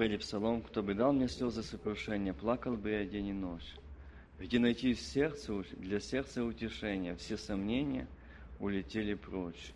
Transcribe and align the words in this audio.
пели 0.00 0.16
псалом, 0.16 0.62
кто 0.62 0.82
бы 0.82 0.94
дал 0.94 1.12
мне 1.12 1.28
слезы 1.28 1.62
сокрушения, 1.62 2.32
плакал 2.32 2.74
бы 2.74 2.88
я 2.88 3.04
день 3.04 3.26
и 3.26 3.32
ночь. 3.34 3.74
Где 4.38 4.58
найти 4.58 4.94
сердце, 4.94 5.62
для 5.76 6.00
сердца 6.00 6.42
утешения, 6.42 7.14
все 7.16 7.36
сомнения 7.36 8.08
улетели 8.60 9.12
прочь. 9.12 9.74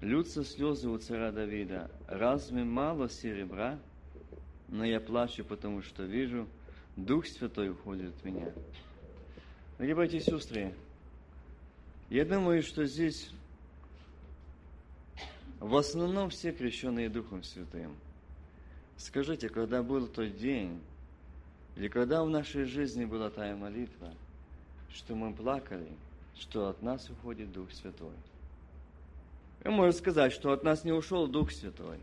Льются 0.00 0.42
слезы 0.42 0.88
у 0.88 0.98
царя 0.98 1.30
Давида, 1.30 1.92
разве 2.08 2.64
мало 2.64 3.08
серебра? 3.08 3.78
Но 4.66 4.84
я 4.84 4.98
плачу, 4.98 5.44
потому 5.44 5.80
что 5.80 6.02
вижу, 6.02 6.48
Дух 6.96 7.24
Святой 7.24 7.70
уходит 7.70 8.16
от 8.16 8.24
меня. 8.24 8.52
Дорогие 9.78 9.94
братья 9.94 10.16
и 10.16 10.20
сестры, 10.22 10.74
я 12.10 12.24
думаю, 12.24 12.64
что 12.64 12.84
здесь 12.84 13.30
в 15.60 15.76
основном 15.76 16.30
все 16.30 16.50
крещенные 16.50 17.08
Духом 17.08 17.44
Святым. 17.44 17.94
Скажите, 19.02 19.48
когда 19.48 19.82
был 19.82 20.06
тот 20.06 20.36
день, 20.36 20.80
или 21.74 21.88
когда 21.88 22.22
в 22.22 22.30
нашей 22.30 22.66
жизни 22.66 23.04
была 23.04 23.30
тая 23.30 23.56
молитва, 23.56 24.14
что 24.94 25.16
мы 25.16 25.34
плакали, 25.34 25.88
что 26.38 26.68
от 26.68 26.82
нас 26.82 27.10
уходит 27.10 27.52
Дух 27.52 27.72
Святой? 27.72 28.14
Вы 29.64 29.72
можете 29.72 29.98
сказать, 29.98 30.32
что 30.32 30.52
от 30.52 30.62
нас 30.62 30.84
не 30.84 30.92
ушел 30.92 31.26
Дух 31.26 31.50
Святой. 31.50 31.98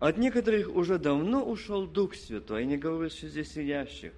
От 0.00 0.18
некоторых 0.18 0.74
уже 0.74 0.98
давно 0.98 1.44
ушел 1.44 1.86
Дух 1.86 2.16
Святой. 2.16 2.62
Я 2.62 2.66
не 2.66 2.76
говорю, 2.76 3.08
что 3.08 3.28
здесь 3.28 3.52
сидящих. 3.52 4.12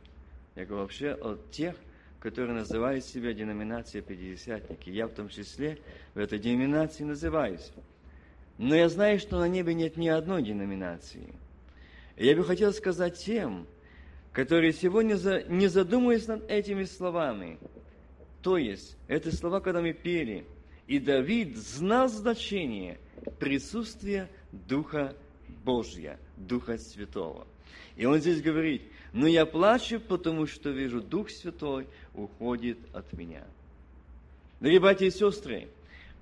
Я 0.57 0.65
говорю 0.65 0.85
вообще 0.85 1.11
от 1.13 1.51
тех, 1.51 1.77
которые 2.21 2.55
называют 2.55 3.05
себя 3.05 3.35
деноминацией 3.35 4.03
Пятидесятники. 4.03 4.89
Я 4.89 5.09
в 5.09 5.13
том 5.13 5.29
числе 5.29 5.79
в 6.15 6.19
этой 6.19 6.39
деноминации 6.39 7.05
называюсь. 7.05 7.71
Но 8.57 8.75
я 8.75 8.89
знаю, 8.89 9.19
что 9.19 9.39
на 9.39 9.47
небе 9.47 9.75
нет 9.75 9.99
ни 9.99 10.09
одной 10.09 10.43
деноминации. 10.43 11.35
Я 12.19 12.35
бы 12.35 12.45
хотел 12.45 12.73
сказать 12.73 13.17
тем, 13.19 13.67
которые 14.33 14.73
сегодня 14.73 15.15
не 15.49 15.69
задумываясь 15.69 16.27
над 16.27 16.51
этими 16.51 16.83
словами, 16.83 17.59
то 18.43 18.57
есть, 18.57 18.97
это 19.07 19.35
слова, 19.35 19.61
когда 19.61 19.81
мы 19.81 19.93
пели, 19.93 20.45
и 20.89 20.99
Давид 20.99 21.57
знал 21.57 22.09
значение 22.09 22.99
присутствия 23.39 24.29
Духа 24.51 25.15
Божья, 25.65 26.19
Духа 26.37 26.79
Святого. 26.79 27.47
И 27.97 28.05
он 28.05 28.19
здесь 28.19 28.43
говорит, 28.43 28.83
но 29.13 29.29
я 29.29 29.47
плачу, 29.47 30.01
потому 30.01 30.47
что 30.47 30.71
вижу, 30.71 31.01
Дух 31.01 31.31
Святой 31.31 31.87
уходит 32.15 32.79
от 32.93 33.13
меня. 33.13 33.45
Дорогие 34.61 34.81
братья 34.81 35.07
и 35.07 35.11
сестры, 35.11 35.69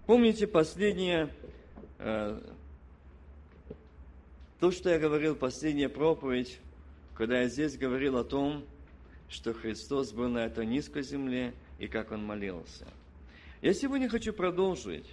помните 0.05 0.47
последнее, 0.47 1.31
э, 1.99 2.39
то, 4.61 4.71
что 4.71 4.91
я 4.91 4.99
говорил, 4.99 5.35
последняя 5.35 5.89
проповедь, 5.89 6.59
когда 7.15 7.41
я 7.41 7.49
здесь 7.49 7.77
говорил 7.77 8.17
о 8.17 8.25
том, 8.25 8.65
что 9.29 9.53
Христос 9.53 10.13
был 10.13 10.29
на 10.29 10.47
этой 10.47 10.67
низкой 10.67 11.03
земле 11.03 11.55
и 11.79 11.89
как 11.89 12.13
Он 12.13 12.25
молился. 12.25 12.87
Я 13.63 13.75
сегодня 13.75 14.09
хочу 14.09 14.33
продолжить 14.33 15.07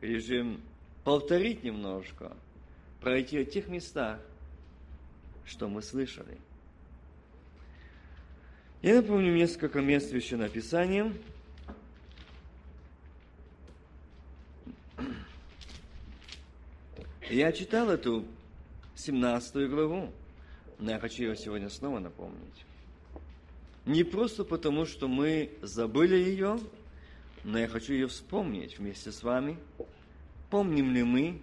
режим, 0.00 0.60
повторить 1.04 1.62
немножко, 1.62 2.36
пройти 3.00 3.38
о 3.38 3.44
тех 3.44 3.68
местах, 3.68 4.20
что 5.44 5.68
мы 5.68 5.82
слышали– 5.82 6.38
я 8.82 8.96
напомню 8.96 9.32
несколько 9.32 9.80
мест 9.80 10.10
Священного 10.10 10.48
Писания. 10.48 11.12
Я 17.30 17.52
читал 17.52 17.90
эту 17.90 18.24
17 18.96 19.68
главу, 19.70 20.10
но 20.78 20.90
я 20.90 20.98
хочу 20.98 21.22
ее 21.24 21.36
сегодня 21.36 21.68
снова 21.68 21.98
напомнить. 21.98 22.64
Не 23.84 24.04
просто 24.04 24.44
потому, 24.44 24.86
что 24.86 25.08
мы 25.08 25.50
забыли 25.62 26.16
ее, 26.16 26.58
но 27.44 27.58
я 27.58 27.68
хочу 27.68 27.92
ее 27.92 28.06
вспомнить 28.06 28.78
вместе 28.78 29.10
с 29.10 29.22
вами. 29.22 29.56
Помним 30.50 30.92
ли 30.92 31.02
мы, 31.02 31.40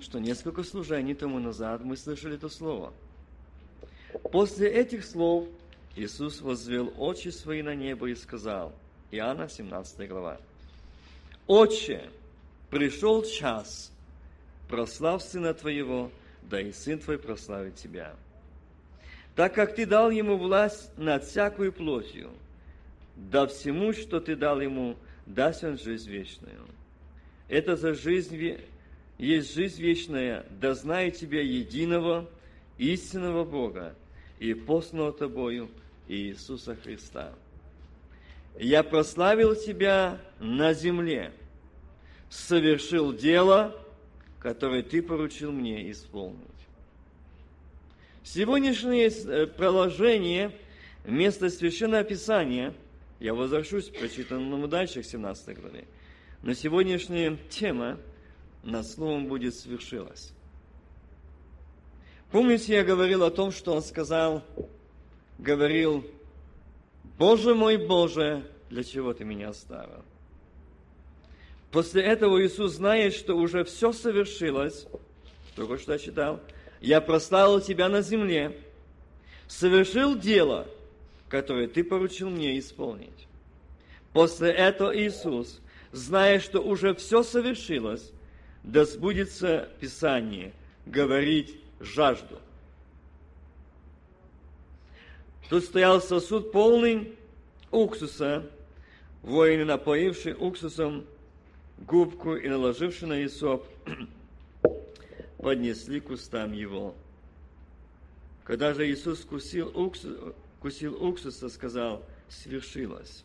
что 0.00 0.18
несколько 0.18 0.62
служений 0.62 1.14
тому 1.14 1.38
назад 1.38 1.84
мы 1.84 1.96
слышали 1.96 2.36
это 2.36 2.48
слово? 2.48 2.92
После 4.30 4.68
этих 4.68 5.04
слов– 5.04 5.48
Иисус 5.96 6.40
возвел 6.40 6.92
очи 6.98 7.28
свои 7.28 7.62
на 7.62 7.74
небо 7.74 8.08
и 8.08 8.14
сказал, 8.16 8.72
Иоанна 9.12 9.48
17 9.48 10.08
глава, 10.08 10.40
«Отче, 11.46 12.10
пришел 12.68 13.22
час, 13.22 13.92
прослав 14.68 15.22
Сына 15.22 15.54
Твоего, 15.54 16.10
да 16.44 16.60
и 16.60 16.72
Сын 16.72 16.98
Твой 16.98 17.18
прославит 17.18 17.76
Тебя. 17.76 18.14
Так 19.34 19.54
как 19.54 19.74
Ты 19.74 19.86
дал 19.86 20.10
Ему 20.10 20.36
власть 20.36 20.90
над 20.96 21.24
всякую 21.24 21.72
плотью, 21.72 22.30
да 23.16 23.46
всему, 23.46 23.92
что 23.92 24.20
Ты 24.20 24.36
дал 24.36 24.60
Ему, 24.60 24.96
даст 25.26 25.64
Он 25.64 25.78
жизнь 25.78 26.10
вечную. 26.10 26.66
Это 27.48 27.76
за 27.76 27.94
жизнь 27.94 28.58
есть 29.18 29.54
жизнь 29.54 29.80
вечная, 29.80 30.44
да 30.50 30.74
знает 30.74 31.16
Тебя 31.16 31.42
единого, 31.42 32.28
истинного 32.78 33.44
Бога 33.44 33.94
и 34.38 34.54
посланного 34.54 35.12
Тобою– 35.12 35.68
Иисуса 36.08 36.76
Христа. 36.76 37.32
Я 38.58 38.82
прославил 38.82 39.54
Тебя 39.54 40.18
на 40.38 40.74
земле, 40.74 41.32
совершил 42.28 43.12
дело, 43.12 43.74
которое 44.44 44.82
Ты 44.82 45.00
поручил 45.00 45.52
мне 45.52 45.90
исполнить. 45.90 46.38
Сегодняшнее 48.22 49.08
э, 49.08 49.46
проложение 49.46 50.52
места 51.06 51.48
Священного 51.48 52.04
Писания, 52.04 52.74
я 53.20 53.32
возвращусь 53.32 53.88
к 53.88 53.98
прочитанному 53.98 54.68
дальше, 54.68 55.00
к 55.00 55.06
17 55.06 55.58
главе, 55.58 55.86
но 56.42 56.52
сегодняшняя 56.52 57.38
тема 57.48 57.98
над 58.62 58.86
словом 58.86 59.28
будет 59.28 59.54
свершилась. 59.54 60.34
Помните, 62.30 62.74
я 62.74 62.84
говорил 62.84 63.24
о 63.24 63.30
том, 63.30 63.50
что 63.50 63.72
он 63.72 63.82
сказал, 63.82 64.44
говорил, 65.38 66.04
«Боже 67.16 67.54
мой, 67.54 67.78
Боже, 67.78 68.46
для 68.68 68.84
чего 68.84 69.14
ты 69.14 69.24
меня 69.24 69.48
оставил?» 69.48 70.04
После 71.74 72.02
этого 72.02 72.40
Иисус 72.40 72.74
знает, 72.74 73.14
что 73.14 73.36
уже 73.36 73.64
все 73.64 73.92
совершилось, 73.92 74.86
только 75.56 75.76
что 75.76 75.94
я 75.94 75.98
читал, 75.98 76.40
«Я 76.80 77.00
прославил 77.00 77.60
тебя 77.60 77.88
на 77.88 78.00
земле, 78.00 78.56
совершил 79.48 80.16
дело, 80.16 80.68
которое 81.28 81.66
ты 81.66 81.82
поручил 81.82 82.30
мне 82.30 82.60
исполнить». 82.60 83.26
После 84.12 84.52
этого 84.52 84.96
Иисус, 84.96 85.60
зная, 85.90 86.38
что 86.38 86.60
уже 86.60 86.94
все 86.94 87.24
совершилось, 87.24 88.12
да 88.62 88.84
сбудется 88.84 89.68
Писание, 89.80 90.52
говорить 90.86 91.56
жажду– 91.80 92.38
Тут 95.50 95.64
стоял 95.64 96.00
сосуд 96.00 96.52
полный 96.52 97.16
уксуса, 97.70 98.48
воины, 99.22 99.66
напоившие 99.66 100.34
уксусом 100.34 101.04
губку 101.78 102.36
и 102.36 102.48
наложивший 102.48 103.08
на 103.08 103.24
Исоп, 103.24 103.66
поднесли 105.38 106.00
к 106.00 106.10
устам 106.10 106.52
его. 106.52 106.94
Когда 108.44 108.74
же 108.74 108.90
Иисус 108.90 109.20
вкусил, 109.20 109.72
уксус, 109.74 110.34
вкусил 110.58 111.02
уксуса, 111.02 111.48
сказал, 111.48 112.04
свершилось. 112.28 113.24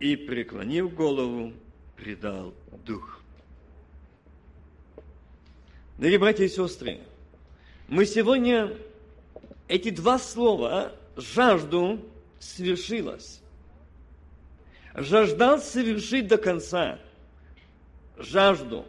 И, 0.00 0.16
преклонив 0.16 0.94
голову, 0.94 1.52
предал 1.96 2.54
дух. 2.84 3.20
Дорогие 5.98 6.18
братья 6.18 6.44
и 6.44 6.48
сестры, 6.48 7.00
мы 7.86 8.06
сегодня 8.06 8.74
эти 9.68 9.90
два 9.90 10.18
слова 10.18 10.96
«жажду» 11.16 12.00
свершилось. 12.40 13.41
Жаждал 14.94 15.58
совершить 15.58 16.26
до 16.26 16.38
конца. 16.38 16.98
Жажду. 18.18 18.84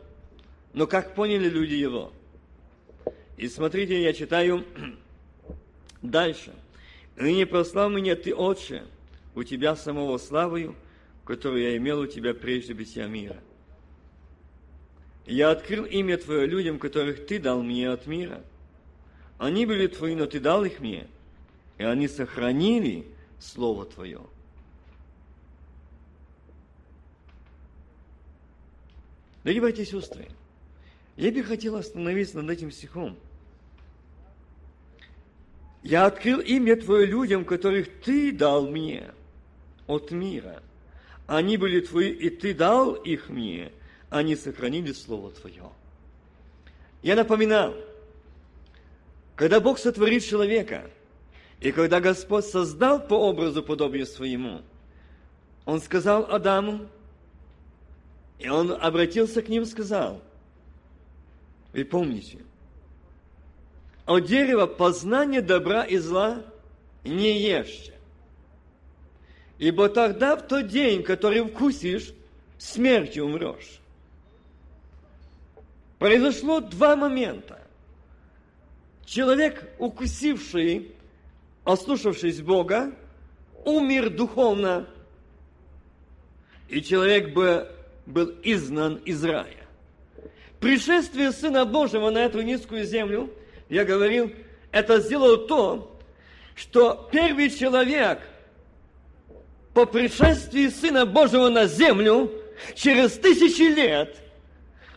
Но 0.74 0.88
как 0.88 1.16
поняли 1.16 1.50
люди 1.50 1.76
его? 1.76 2.12
И 3.38 3.48
смотрите, 3.48 4.02
я 4.02 4.14
читаю 4.14 4.66
дальше. 6.02 6.54
«Ныне 7.16 7.46
прослав 7.46 7.92
меня 7.92 8.16
Ты, 8.16 8.34
Отче, 8.34 8.84
у 9.36 9.44
Тебя 9.44 9.76
самого 9.76 10.18
славою, 10.18 10.76
которую 11.26 11.62
я 11.62 11.78
имел 11.78 12.00
у 12.00 12.08
Тебя 12.08 12.34
прежде 12.34 12.74
бытия 12.74 13.06
мира. 13.06 13.38
Я 15.28 15.52
открыл 15.52 15.86
имя 15.86 16.18
Твое 16.18 16.48
людям, 16.48 16.80
которых 16.80 17.28
Ты 17.28 17.40
дал 17.40 17.62
мне 17.62 17.90
от 17.90 18.08
мира» 18.08 18.42
Они 19.44 19.66
были 19.66 19.88
Твои, 19.88 20.16
но 20.16 20.26
Ты 20.26 20.40
дал 20.40 20.64
их 20.64 20.80
мне, 20.80 21.08
и 21.78 21.84
они 21.84 22.08
сохранили 22.08 23.06
Слово 23.40 23.86
Твое. 23.86 24.22
Дорогие 29.44 29.62
братья 29.62 29.84
и 29.84 29.86
сестры, 29.86 30.30
я 31.18 31.32
бы 31.32 31.44
хотел 31.44 31.76
остановиться 31.76 32.42
над 32.42 32.50
этим 32.50 32.72
стихом. 32.72 33.18
Я 35.84 36.06
открыл 36.06 36.40
имя 36.40 36.78
Твое 36.78 37.06
людям, 37.06 37.44
которых 37.44 37.90
Ты 38.02 38.32
дал 38.32 38.66
мне 38.66 39.12
от 39.86 40.12
мира. 40.12 40.64
Они 41.28 41.58
были 41.58 41.82
Твои, 41.82 42.10
и 42.10 42.30
Ты 42.30 42.54
дал 42.54 42.94
их 42.94 43.28
мне. 43.28 43.74
Они 44.10 44.38
сохранили 44.38 44.94
Слово 44.94 45.32
Твое. 45.32 45.70
Я 47.02 47.18
напоминал, 47.18 47.76
когда 49.36 49.60
Бог 49.60 49.78
сотворит 49.78 50.24
человека, 50.24 50.90
и 51.60 51.74
когда 51.74 52.00
Господь 52.00 52.46
создал 52.46 53.06
по 53.06 53.16
образу 53.16 53.62
подобию 53.62 54.06
своему, 54.06 54.62
Он 55.66 55.82
сказал 55.82 56.32
Адаму, 56.32 56.88
и 58.40 58.50
Он 58.50 58.72
обратился 58.72 59.42
к 59.42 59.50
ним 59.50 59.64
и 59.64 59.68
сказал, 59.68 60.22
вы 61.74 61.86
помните– 61.86 62.40
от 64.06 64.26
дерева 64.26 64.66
познания 64.66 65.42
добра 65.42 65.84
и 65.84 65.98
зла 65.98 66.44
не 67.04 67.40
ешьте. 67.40 67.94
Ибо 69.60 69.88
тогда 69.88 70.36
в 70.36 70.48
тот 70.48 70.68
день, 70.68 71.04
который 71.04 71.44
вкусишь, 71.44 72.14
смертью 72.58 73.26
умрешь. 73.26 73.80
Произошло 76.00 76.60
два 76.60 76.98
момента. 76.98 77.62
Человек, 79.06 79.70
укусивший, 79.80 80.92
ослушавшись 81.64 82.42
Бога, 82.42 82.94
умер 83.64 84.10
духовно, 84.10 84.88
и 86.68 86.82
человек 86.82 87.34
бы 87.34 87.72
был 88.06 88.34
изгнан 88.44 88.96
из 89.06 89.24
рая. 89.24 89.68
Пришествие 90.60 91.32
Сына 91.32 91.66
Божьего 91.66 92.10
на 92.10 92.20
эту 92.20 92.42
низкую 92.42 92.86
землю– 92.86 93.30
я 93.74 93.86
говорил, 93.86 94.32
это 94.72 95.00
сделало 95.00 95.38
то, 95.38 95.98
что 96.56 97.10
первый 97.12 97.50
человек 97.50 98.20
по 99.74 99.86
пришествии 99.86 100.68
Сына 100.68 101.08
Божьего 101.08 101.50
на 101.50 101.66
землю 101.66 102.32
через 102.76 103.14
тысячи 103.14 103.64
лет 103.64 104.16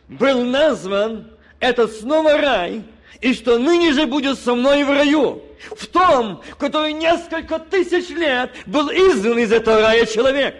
был 0.09 0.45
назван 0.45 1.33
этот 1.59 1.93
снова 1.93 2.37
рай, 2.37 2.83
и 3.23 3.33
что 3.33 3.59
ныне 3.59 3.95
же 3.95 4.07
будет 4.07 4.39
со 4.39 4.55
мной 4.55 4.85
в 4.85 4.91
раю, 4.91 5.43
в 5.75 5.87
том, 5.87 6.43
который 6.59 6.93
несколько 6.93 7.59
тысяч 7.59 8.11
лет 8.11 8.53
был 8.67 8.91
изгнан 8.91 9.39
из 9.39 9.53
этого 9.53 9.81
рая 9.81 10.05
человек. 10.05 10.55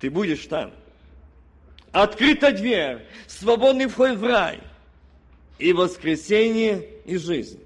Ты 0.00 0.10
будешь 0.10 0.44
там. 0.46 0.72
Открыта 1.92 2.52
дверь, 2.52 3.06
свободный 3.26 3.86
вход 3.86 4.16
в 4.16 4.24
рай– 4.24 4.60
и 5.60 5.72
воскресение, 5.72 6.88
и 7.04 7.16
жизнь. 7.18 7.62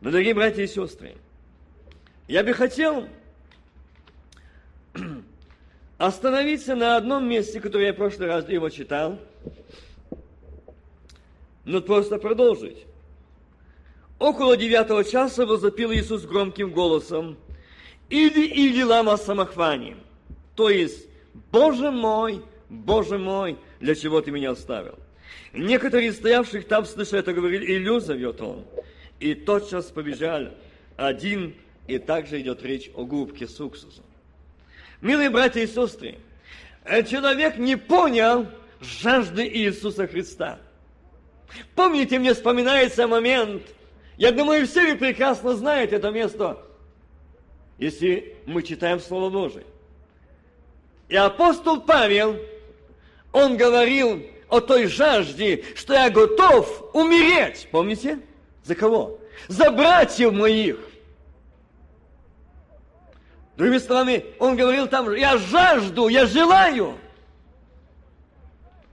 Но, 0.00 0.10
дорогие 0.10 0.32
братья 0.32 0.62
и 0.62 0.66
сестры, 0.66 1.16
я 2.28 2.44
бы 2.44 2.54
хотел 2.54 3.08
остановиться 5.98 6.76
на 6.76 6.96
одном 6.96 7.28
месте, 7.28 7.60
которое 7.60 7.88
я 7.88 7.92
в 7.92 7.96
прошлый 7.96 8.28
раз 8.28 8.48
его 8.48 8.70
читал, 8.70 9.18
но 11.64 11.80
просто 11.80 12.18
продолжить. 12.18 12.84
Около 14.20 14.56
девятого 14.56 15.02
часа 15.04 15.44
возопил 15.44 15.92
Иисус 15.92 16.22
громким 16.22 16.70
голосом, 16.70 17.36
«Иди, 18.08 18.46
иди, 18.46 18.84
лама 18.84 19.16
самохвани!» 19.16 19.96
То 20.54 20.70
есть, 20.70 21.08
«Боже 21.50 21.90
мой, 21.90 22.44
Боже 22.68 23.18
мой, 23.18 23.56
для 23.80 23.94
чего 23.94 24.20
ты 24.20 24.30
меня 24.30 24.50
оставил?» 24.50 24.98
Некоторые 25.52 26.12
стоявших 26.12 26.66
там, 26.66 26.84
слыша 26.84 27.18
это, 27.18 27.32
говорили, 27.32 27.76
Илью 27.76 28.00
зовет 28.00 28.40
он. 28.40 28.64
И 29.20 29.34
тотчас 29.34 29.86
побежали. 29.86 30.52
Один, 30.96 31.54
и 31.86 31.98
также 31.98 32.40
идет 32.40 32.62
речь 32.62 32.90
о 32.94 33.04
губке 33.04 33.46
с 33.46 33.60
уксусом. 33.60 34.04
Милые 35.00 35.30
братья 35.30 35.60
и 35.60 35.66
сестры, 35.66 36.16
э, 36.84 37.02
человек 37.04 37.56
не 37.58 37.76
понял 37.76 38.46
жажды 38.80 39.46
Иисуса 39.46 40.06
Христа. 40.06 40.58
Помните, 41.74 42.18
мне 42.18 42.34
вспоминается 42.34 43.06
момент, 43.06 43.62
я 44.16 44.32
думаю, 44.32 44.66
все 44.66 44.92
вы 44.92 44.98
прекрасно 44.98 45.54
знаете 45.54 45.96
это 45.96 46.10
место, 46.10 46.58
если 47.78 48.36
мы 48.46 48.62
читаем 48.62 48.98
Слово 48.98 49.30
Божие. 49.30 49.64
И 51.08 51.16
апостол 51.16 51.80
Павел, 51.80 52.36
он 53.34 53.56
говорил 53.56 54.22
о 54.48 54.60
той 54.60 54.86
жажде, 54.86 55.64
что 55.74 55.92
я 55.92 56.08
готов 56.08 56.90
умереть. 56.94 57.68
Помните? 57.70 58.20
За 58.62 58.76
кого? 58.76 59.18
За 59.48 59.72
братьев 59.72 60.32
моих. 60.32 60.78
Другими 63.56 63.78
словами, 63.78 64.24
он 64.38 64.56
говорил 64.56 64.86
там, 64.86 65.12
я 65.14 65.36
жажду, 65.36 66.08
я 66.08 66.26
желаю. 66.26 66.94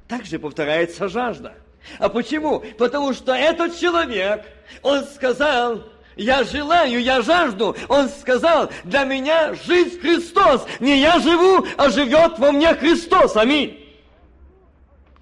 Также 0.07 0.39
повторяется 0.39 1.07
жажда. 1.07 1.53
А 1.99 2.09
почему? 2.09 2.63
Потому 2.79 3.13
что 3.13 3.33
этот 3.33 3.77
человек, 3.77 4.43
он 4.81 5.03
сказал, 5.05 5.83
я 6.15 6.43
желаю, 6.43 6.99
я 6.99 7.21
жажду. 7.21 7.75
Он 7.87 8.09
сказал, 8.09 8.71
для 8.85 9.03
меня 9.03 9.53
жизнь 9.53 9.99
Христос. 9.99 10.65
Не 10.79 10.99
я 10.99 11.19
живу, 11.19 11.65
а 11.77 11.89
живет 11.89 12.39
во 12.39 12.51
мне 12.51 12.73
Христос. 12.73 13.35
Аминь. 13.35 13.80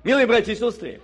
Милые 0.04 0.28
братья 0.28 0.54
и 0.54 0.56
сестры, 0.56 1.02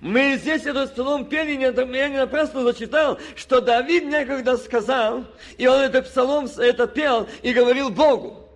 мы 0.00 0.36
здесь 0.36 0.64
этот 0.66 0.92
псалом 0.92 1.24
пели, 1.26 1.60
я 1.60 2.08
не 2.08 2.16
напрасно 2.16 2.62
зачитал, 2.62 3.18
что 3.34 3.60
Давид 3.60 4.04
некогда 4.04 4.56
сказал, 4.56 5.24
и 5.58 5.66
он 5.66 5.80
этот 5.80 6.08
псалом 6.08 6.48
это 6.58 6.86
пел 6.86 7.28
и 7.42 7.52
говорил 7.52 7.90
Богу. 7.90 8.48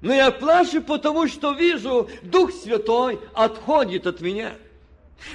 Но 0.00 0.12
я 0.12 0.32
плачу, 0.32 0.82
потому 0.82 1.28
что 1.28 1.52
вижу, 1.52 2.10
Дух 2.22 2.52
Святой 2.52 3.20
отходит 3.34 4.06
от 4.06 4.20
меня. 4.20 4.54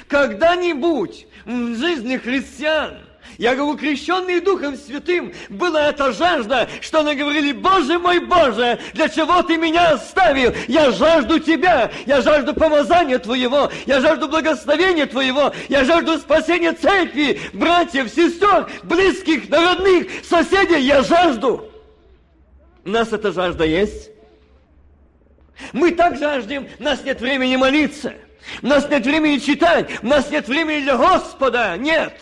Когда-нибудь 0.10 1.25
в 1.46 1.75
жизни 1.75 2.18
христиан 2.18 3.06
я 3.38 3.56
говорю, 3.56 3.77
крещенный 3.77 4.39
Духом 4.39 4.75
Святым, 4.75 5.33
была 5.50 5.89
эта 5.89 6.12
жажда, 6.12 6.68
что 6.81 7.00
они 7.00 7.15
говорили, 7.15 7.51
Боже 7.51 8.00
мой 8.00 8.19
Боже, 8.19 8.79
для 8.94 9.09
чего 9.09 9.41
Ты 9.44 9.57
меня 9.57 9.91
оставил? 9.91 10.53
Я 10.68 10.91
жажду 10.91 11.39
Тебя, 11.39 11.91
я 12.06 12.21
жажду 12.21 12.53
помазания 12.53 13.19
Твоего, 13.19 13.71
я 13.85 14.01
жажду 14.01 14.27
благословения 14.27 15.06
Твоего, 15.06 15.53
я 15.69 15.83
жажду 15.83 16.18
спасения 16.18 16.74
церкви, 16.74 17.39
братьев, 17.53 18.10
сестер, 18.10 18.69
близких, 18.84 19.50
родных, 19.50 20.07
соседей, 20.27 20.81
я 20.81 21.03
жажду. 21.03 21.69
У 22.86 22.89
нас 22.89 23.12
эта 23.12 23.31
жажда 23.31 23.65
есть. 23.65 24.12
Мы 25.74 25.91
так 25.91 26.17
жаждем, 26.17 26.67
у 26.79 26.84
нас 26.84 27.03
нет 27.03 27.19
времени 27.19 27.55
молиться, 27.55 28.13
у 28.62 28.67
нас 28.67 28.89
нет 28.89 29.05
времени 29.05 29.39
читать, 29.39 29.89
у 30.01 30.07
нас 30.07 30.29
нет 30.29 30.48
времени 30.48 30.81
для 30.81 30.98
Господа, 30.98 31.75
нет. 31.77 32.13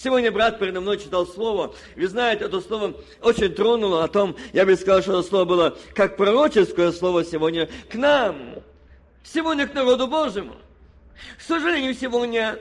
Сегодня 0.00 0.30
брат 0.30 0.60
передо 0.60 0.80
мной 0.80 0.96
читал 0.98 1.26
слово. 1.26 1.74
Вы 1.96 2.06
знаете, 2.06 2.44
это 2.44 2.60
слово 2.60 2.94
очень 3.20 3.52
тронуло 3.52 4.04
о 4.04 4.08
том, 4.08 4.36
я 4.52 4.64
бы 4.64 4.76
сказал, 4.76 5.02
что 5.02 5.18
это 5.18 5.28
слово 5.28 5.44
было 5.44 5.78
как 5.92 6.16
пророческое 6.16 6.92
слово 6.92 7.24
сегодня 7.24 7.68
к 7.90 7.94
нам. 7.96 8.62
Сегодня 9.24 9.66
к 9.66 9.74
народу 9.74 10.06
Божьему. 10.06 10.54
К 11.36 11.42
сожалению, 11.42 11.94
сегодня 11.94 12.60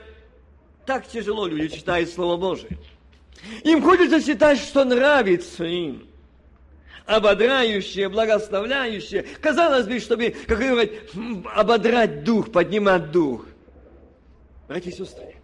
так 0.87 1.07
тяжело 1.07 1.45
люди 1.45 1.77
читают 1.77 2.09
Слово 2.09 2.37
Божие. 2.37 2.77
Им 3.63 3.83
хочется 3.83 4.21
читать, 4.21 4.57
что 4.57 4.83
нравится 4.83 5.63
им. 5.63 6.07
Ободряющее, 7.05 8.09
благословляющее. 8.09 9.23
Казалось 9.41 9.85
бы, 9.85 9.99
чтобы, 9.99 10.35
как 10.47 10.57
говорят, 10.57 10.89
ободрать 11.53 12.23
дух, 12.23 12.51
поднимать 12.51 13.11
дух. 13.11 13.45
Братья 14.67 14.89
и 14.89 14.93
сестры, 14.93 15.35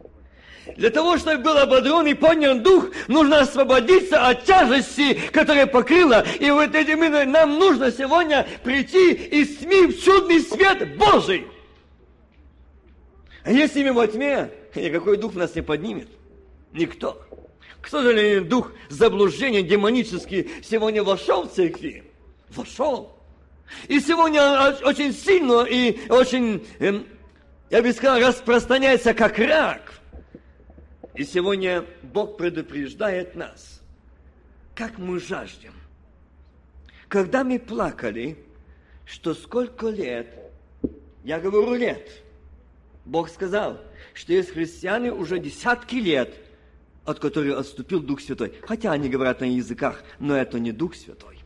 для 0.78 0.90
того, 0.90 1.18
чтобы 1.18 1.44
был 1.44 1.58
ободрен 1.58 2.08
и 2.08 2.14
поднят 2.14 2.64
дух, 2.64 2.90
нужно 3.08 3.40
освободиться 3.42 4.28
от 4.28 4.46
тяжести, 4.46 5.14
которая 5.32 5.68
покрыла. 5.68 6.26
И 6.40 6.50
вот 6.52 6.74
этим 6.74 7.04
именно 7.04 7.26
нам 7.26 7.60
нужно 7.60 7.92
сегодня 7.92 8.48
прийти 8.64 9.14
и 9.14 9.46
СМИ 9.46 9.88
в 9.88 10.02
чудный 10.02 10.40
свет 10.40 10.98
Божий. 10.98 11.48
А 13.44 13.52
если 13.52 13.84
мы 13.84 13.94
во 13.94 14.08
тьме, 14.08 14.50
никакой 14.74 15.18
дух 15.18 15.36
нас 15.36 15.54
не 15.54 15.62
поднимет. 15.62 16.08
Никто. 16.72 17.22
К 17.82 17.88
сожалению, 17.90 18.46
дух 18.46 18.72
заблуждения 18.90 19.62
демонический 19.62 20.50
сегодня 20.64 21.04
вошел 21.04 21.44
в 21.44 21.54
церкви. 21.54 22.06
Вошел. 22.50 23.18
И 23.90 24.00
сегодня 24.00 24.78
очень 24.84 25.14
сильно 25.14 25.64
и 25.64 26.08
очень, 26.10 26.66
эм, 26.80 27.06
я 27.70 27.82
бы 27.82 27.92
сказал, 27.92 28.20
распространяется 28.20 29.14
как 29.14 29.38
рак. 29.40 30.03
И 31.16 31.24
сегодня 31.24 31.86
Бог 32.02 32.38
предупреждает 32.38 33.36
нас, 33.36 33.82
как 34.76 34.98
мы 34.98 35.20
жаждем. 35.20 35.74
Когда 37.08 37.44
мы 37.44 37.60
плакали, 37.60 38.38
что 39.06 39.34
сколько 39.34 39.90
лет, 39.90 40.28
я 41.24 41.40
говорю 41.40 41.76
лет, 41.76 42.10
Бог 43.06 43.30
сказал, 43.30 43.80
что 44.14 44.34
есть 44.34 44.52
христиане 44.52 45.12
уже 45.12 45.40
десятки 45.40 45.96
лет 45.96 46.34
от 47.06 47.20
которой 47.20 47.54
отступил 47.54 48.02
Дух 48.02 48.22
Святой. 48.22 48.54
Хотя 48.62 48.92
они 48.92 49.10
говорят 49.10 49.42
на 49.42 49.46
языках, 49.46 50.04
но 50.20 50.36
это 50.36 50.60
не 50.60 50.72
Дух 50.72 50.96
Святой. 50.96 51.40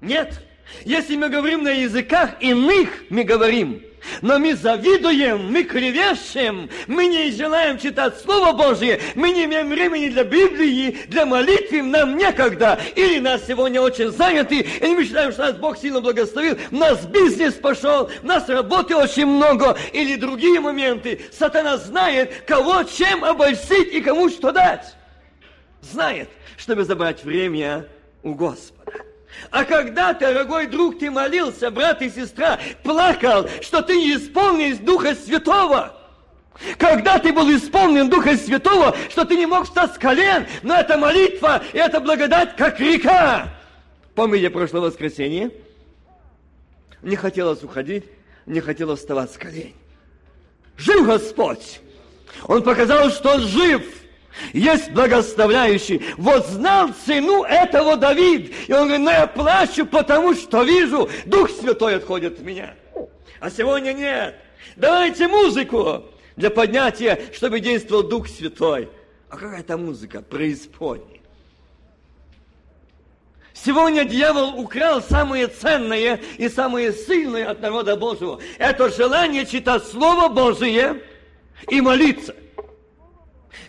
Нет, 0.00 0.44
если 0.84 1.16
мы 1.16 1.28
говорим 1.28 1.62
на 1.62 1.70
языках 1.70 2.30
иных, 2.40 2.88
мы 3.10 3.24
говорим– 3.24 3.82
но 4.22 4.38
мы 4.38 4.54
завидуем, 4.54 5.50
мы 5.52 5.64
клевещем, 5.64 6.68
мы 6.86 7.06
не 7.06 7.30
желаем 7.30 7.78
читать 7.78 8.20
Слово 8.20 8.52
Божье, 8.52 9.00
мы 9.14 9.30
не 9.30 9.44
имеем 9.44 9.68
времени 9.68 10.08
для 10.08 10.24
Библии, 10.24 10.98
для 11.08 11.26
молитвы, 11.26 11.82
нам 11.82 12.16
некогда. 12.16 12.78
Или 12.94 13.18
нас 13.18 13.46
сегодня 13.46 13.80
очень 13.80 14.10
заняты, 14.10 14.60
и 14.60 14.86
мы 14.86 15.04
считаем, 15.04 15.32
что 15.32 15.42
нас 15.42 15.56
Бог 15.56 15.78
сильно 15.78 16.00
благословил, 16.00 16.58
у 16.70 16.76
нас 16.76 17.04
бизнес 17.06 17.54
пошел, 17.54 18.10
у 18.22 18.26
нас 18.26 18.48
работы 18.48 18.96
очень 18.96 19.26
много, 19.26 19.76
или 19.92 20.16
другие 20.16 20.60
моменты. 20.60 21.20
Сатана 21.32 21.76
знает, 21.76 22.44
кого 22.46 22.82
чем 22.84 23.24
обольстить 23.24 23.92
и 23.92 24.00
кому 24.00 24.28
что 24.28 24.52
дать. 24.52 24.94
Знает, 25.80 26.28
чтобы 26.56 26.84
забрать 26.84 27.24
время 27.24 27.86
у 28.22 28.34
Господа. 28.34 29.13
А 29.50 29.64
когда, 29.64 30.12
дорогой 30.12 30.66
друг, 30.66 30.98
ты 30.98 31.10
молился, 31.10 31.70
брат 31.70 32.02
и 32.02 32.10
сестра, 32.10 32.58
плакал, 32.82 33.48
что 33.60 33.82
ты 33.82 33.96
не 33.96 34.14
исполнил 34.14 34.76
Духа 34.78 35.14
Святого, 35.14 35.96
когда 36.78 37.18
ты 37.18 37.32
был 37.32 37.50
исполнен 37.54 38.08
Духа 38.08 38.36
Святого, 38.36 38.96
что 39.10 39.24
ты 39.24 39.36
не 39.36 39.46
мог 39.46 39.66
встать 39.66 39.94
с 39.94 39.98
колен, 39.98 40.46
но 40.62 40.74
это 40.74 40.96
молитва, 40.98 41.62
и 41.72 41.78
это 41.78 42.00
благодать, 42.00 42.56
как 42.56 42.80
река. 42.80 43.48
Помните 44.14 44.50
прошлое 44.50 44.82
воскресенье? 44.82 45.50
Не 47.02 47.16
хотелось 47.16 47.62
уходить, 47.62 48.04
не 48.46 48.60
хотелось 48.60 49.00
вставать 49.00 49.32
с 49.32 49.36
колен. 49.36 49.72
Жив 50.76 51.06
Господь! 51.06 51.80
Он 52.46 52.62
показал, 52.62 53.10
что 53.10 53.34
Он 53.34 53.40
жив– 53.40 53.82
есть 54.52 54.90
благословляющий. 54.90 56.02
Вот 56.16 56.46
знал 56.46 56.90
цену 57.06 57.44
этого 57.44 57.96
Давид. 57.96 58.52
И 58.68 58.72
он 58.72 58.88
говорит, 58.88 59.04
ну 59.04 59.10
я 59.10 59.26
плачу, 59.26 59.86
потому 59.86 60.34
что 60.34 60.62
вижу, 60.62 61.08
Дух 61.26 61.50
Святой 61.50 61.96
отходит 61.96 62.38
от 62.38 62.44
меня. 62.44 62.74
А 63.40 63.50
сегодня 63.50 63.92
нет. 63.92 64.36
Давайте 64.76 65.28
музыку 65.28 66.04
для 66.36 66.50
поднятия, 66.50 67.20
чтобы 67.32 67.60
действовал 67.60 68.02
Дух 68.02 68.28
Святой. 68.28 68.88
А 69.28 69.36
какая 69.36 69.60
это 69.60 69.76
музыка? 69.76 70.22
Преисподней. 70.22 71.20
Сегодня 73.52 74.04
дьявол 74.04 74.58
украл 74.60 75.00
самое 75.00 75.46
ценное 75.46 76.20
и 76.38 76.48
самое 76.48 76.92
сильное 76.92 77.48
от 77.50 77.60
народа 77.60 77.96
Божьего. 77.96 78.40
Это 78.58 78.90
желание 78.90 79.46
читать 79.46 79.84
Слово 79.84 80.28
Божие 80.28 81.00
и 81.70 81.80
молиться. 81.80 82.34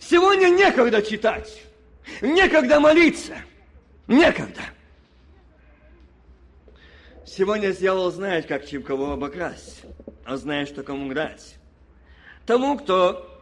Сегодня 0.07 0.49
некогда 0.49 1.01
читать, 1.01 1.63
некогда 2.21 2.79
молиться, 2.79 3.37
некогда. 4.07 4.61
Сегодня 7.25 7.73
дьявол 7.73 8.11
знает, 8.11 8.45
как 8.45 8.67
чем 8.67 8.83
кого 8.83 9.13
обокрасть, 9.13 9.81
а 10.23 10.37
знает, 10.37 10.67
что 10.67 10.83
кому 10.83 11.11
дать. 11.11 11.55
Тому, 12.45 12.77
кто 12.77 13.41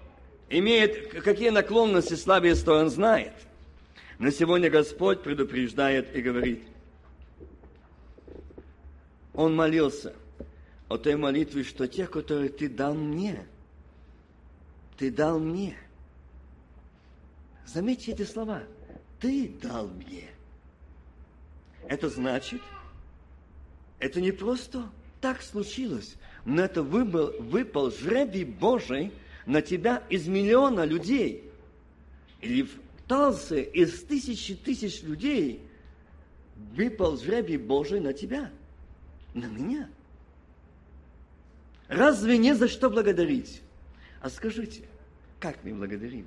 имеет 0.50 1.22
какие 1.22 1.50
наклонности, 1.50 2.14
слабые 2.14 2.56
стороны, 2.56 2.90
знает. 2.90 3.34
Но 4.18 4.30
сегодня 4.30 4.70
Господь 4.70 5.22
предупреждает 5.22 6.16
и 6.16 6.22
говорит, 6.22 6.64
Он 9.34 9.54
молился 9.54 10.14
о 10.88 10.98
той 10.98 11.18
молитве, 11.18 11.66
что 11.66 11.90
те, 11.90 12.08
которые 12.08 12.48
Ты 12.48 12.70
дал 12.70 12.94
мне, 12.94 13.46
Ты 14.98 15.12
дал 15.12 15.40
мне– 15.40 15.76
Заметьте 17.66 18.12
эти 18.12 18.24
слова. 18.24 18.64
Ты 19.20 19.50
дал 19.62 19.88
мне. 19.88 20.26
Это 21.88 22.10
значит, 22.10 22.62
это 24.00 24.22
не 24.22 24.32
просто 24.32 24.90
так 25.22 25.42
случилось, 25.42 26.16
но 26.46 26.64
это 26.64 26.84
выпал, 26.84 27.34
выпал 27.40 27.92
жребий 27.92 28.44
Божий 28.44 29.12
на 29.46 29.62
тебя 29.62 30.04
из 30.10 30.28
миллиона 30.28 30.86
людей. 30.86 31.50
Или 32.42 32.64
в 32.64 32.72
Талсе 33.08 33.64
из 33.64 34.04
тысячи 34.04 34.56
тысяч 34.56 35.02
людей 35.04 35.62
выпал 36.76 37.18
жребий 37.18 37.58
Божий 37.58 38.00
на 38.00 38.14
тебя, 38.14 38.52
на 39.34 39.46
меня. 39.46 39.90
Разве 41.88 42.38
не 42.38 42.56
за 42.56 42.68
что 42.68 42.90
благодарить? 42.90 43.62
А 44.22 44.30
скажите, 44.30 44.84
как 45.40 45.64
мы 45.64 45.74
благодарим? 45.74 46.26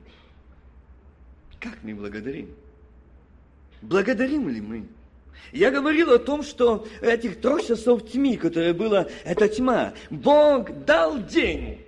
Как 1.61 1.79
мы 1.83 1.95
благодарим? 1.95 2.55
Благодарим 3.83 4.49
ли 4.49 4.61
мы? 4.61 4.87
Я 5.53 5.71
говорил 5.71 6.13
о 6.13 6.19
том, 6.19 6.43
что 6.43 6.87
этих 7.01 7.41
трех 7.41 7.67
часов 7.67 8.11
тьмы, 8.11 8.37
которая 8.37 8.75
была, 8.75 9.07
это 9.25 9.49
тьма, 9.49 9.93
Бог 10.11 10.85
дал 10.85 11.19
день 11.19 11.85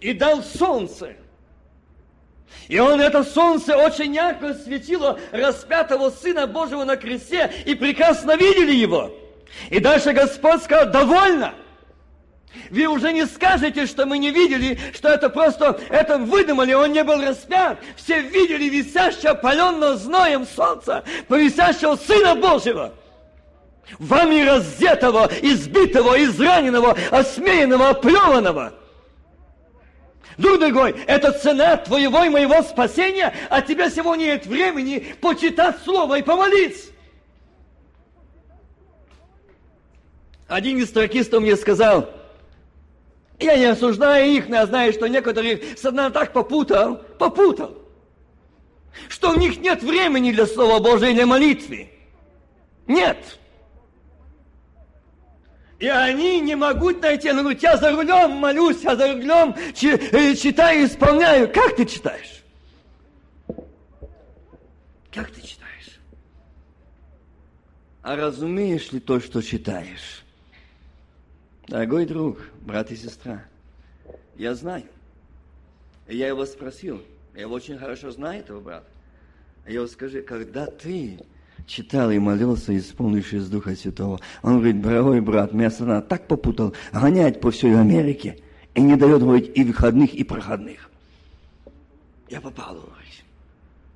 и 0.00 0.12
дал 0.12 0.42
солнце. 0.42 1.14
И 2.66 2.78
он 2.78 3.00
это 3.00 3.24
солнце 3.24 3.76
очень 3.76 4.14
ярко 4.14 4.54
светило 4.54 5.18
распятого 5.32 6.10
Сына 6.10 6.46
Божьего 6.46 6.84
на 6.84 6.96
кресте, 6.96 7.50
и 7.66 7.74
прекрасно 7.74 8.36
видели 8.36 8.72
его. 8.72 9.14
И 9.70 9.80
дальше 9.80 10.12
Господь 10.12 10.62
сказал, 10.62 10.90
довольно– 10.90 11.54
вы 12.70 12.86
уже 12.86 13.12
не 13.12 13.26
скажете, 13.26 13.86
что 13.86 14.06
мы 14.06 14.18
не 14.18 14.30
видели, 14.30 14.78
что 14.94 15.08
это 15.08 15.30
просто, 15.30 15.80
это 15.90 16.18
выдумали, 16.18 16.72
он 16.72 16.92
не 16.92 17.04
был 17.04 17.20
распят. 17.22 17.78
Все 17.96 18.20
видели 18.20 18.68
висящего, 18.68 19.34
паленного 19.34 19.96
зноем 19.96 20.46
солнца, 20.46 21.04
повисящего 21.28 21.96
Сына 21.96 22.34
Божьего. 22.34 22.94
Вами 23.98 24.42
раздетого, 24.42 25.30
избитого, 25.40 26.22
израненного, 26.22 26.96
осмеянного, 27.10 27.90
оплеванного. 27.90 28.74
Друг 30.36 30.60
дорогой, 30.60 30.94
это 31.06 31.32
цена 31.32 31.76
твоего 31.78 32.22
и 32.22 32.28
моего 32.28 32.62
спасения, 32.62 33.34
а 33.50 33.60
тебя 33.60 33.90
сегодня 33.90 34.26
нет 34.26 34.46
времени 34.46 35.14
почитать 35.20 35.76
Слово 35.84 36.18
и 36.18 36.22
помолиться. 36.22 36.92
Один 40.46 40.78
из 40.78 40.90
тракистов 40.90 41.42
мне 41.42 41.56
сказал, 41.56 42.08
я 43.40 43.56
не 43.56 43.66
осуждаю 43.66 44.30
их, 44.30 44.48
но 44.48 44.56
я 44.56 44.66
знаю, 44.66 44.92
что 44.92 45.06
некоторых 45.06 45.78
сатана 45.78 46.10
так 46.10 46.32
попутал, 46.32 46.96
попутал, 47.18 47.78
что 49.08 49.30
у 49.30 49.36
них 49.36 49.58
нет 49.60 49.82
времени 49.82 50.32
для 50.32 50.46
Слова 50.46 50.80
Божия 50.80 51.12
для 51.12 51.26
молитвы. 51.26 51.90
Нет. 52.86 53.38
И 55.78 55.86
они 55.86 56.40
не 56.40 56.56
могут 56.56 57.00
найти. 57.00 57.30
Ну, 57.30 57.50
я 57.50 57.76
за 57.76 57.92
рулем 57.92 58.32
молюсь, 58.32 58.82
я 58.82 58.96
за 58.96 59.12
рулем 59.12 59.54
э, 59.54 60.34
читаю, 60.34 60.86
исполняю. 60.86 61.52
Как 61.52 61.76
ты 61.76 61.84
читаешь? 61.84 62.42
Как 65.12 65.30
ты 65.30 65.40
читаешь? 65.40 66.00
А 68.02 68.16
разумеешь 68.16 68.90
ли 68.90 68.98
то, 68.98 69.20
что 69.20 69.40
читаешь? 69.40 70.24
Дорогой 71.68 72.06
друг, 72.06 72.38
брат 72.68 72.92
и 72.92 72.96
сестра, 72.96 73.42
я 74.36 74.54
знаю. 74.54 74.84
И 76.06 76.16
я 76.16 76.28
его 76.28 76.44
спросил, 76.46 77.02
я 77.34 77.42
его 77.42 77.54
очень 77.54 77.78
хорошо 77.78 78.12
знаю, 78.12 78.40
этого 78.40 78.60
брата. 78.60 78.86
Я 79.66 79.74
его 79.74 79.86
скажи, 79.86 80.22
когда 80.22 80.66
ты 80.66 81.18
читал 81.66 82.10
и 82.10 82.18
молился, 82.18 82.76
исполнившись 82.76 83.48
Духа 83.48 83.74
Святого, 83.74 84.20
он 84.42 84.58
говорит, 84.58 84.80
дорогой 84.80 85.20
брат, 85.20 85.52
меня 85.52 85.70
страна 85.70 86.02
так 86.02 86.28
попутал, 86.28 86.74
гонять 86.92 87.40
по 87.40 87.50
всей 87.50 87.74
Америке, 87.74 88.38
и 88.74 88.82
не 88.82 88.96
дает, 88.96 89.22
говорить, 89.22 89.50
и 89.54 89.64
выходных, 89.64 90.14
и 90.14 90.22
проходных. 90.22 90.90
Я 92.28 92.40
попал, 92.40 92.74
говорит. 92.74 93.24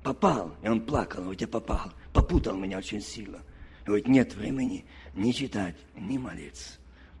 Попал. 0.01 0.51
И 0.63 0.67
он 0.67 0.81
плакал, 0.81 1.21
говорит, 1.21 1.41
я 1.41 1.47
попал. 1.47 1.93
Попутал 2.11 2.57
меня 2.57 2.79
очень 2.79 3.01
сильно. 3.01 3.37
Говорит, 3.85 4.07
нет 4.07 4.35
времени 4.35 4.83
ни 5.15 5.31
читать, 5.31 5.75
ни 5.95 6.17
молиться. 6.17 6.73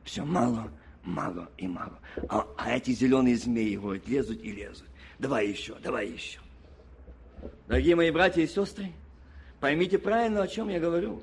Все 0.03 0.25
мало, 0.25 0.69
мало 1.03 1.49
и 1.57 1.67
мало. 1.67 1.99
А, 2.29 2.47
а 2.57 2.75
эти 2.75 2.91
зеленые 2.91 3.35
змеи 3.35 3.75
говорят, 3.75 4.07
лезут 4.07 4.41
и 4.41 4.51
лезут. 4.51 4.87
Давай 5.19 5.47
еще, 5.47 5.75
давай 5.83 6.07
еще. 6.07 6.39
Дорогие 7.67 7.95
мои 7.95 8.11
братья 8.11 8.41
и 8.41 8.47
сестры, 8.47 8.91
поймите 9.59 9.97
правильно, 9.97 10.43
о 10.43 10.47
чем 10.47 10.69
я 10.69 10.79
говорю. 10.79 11.21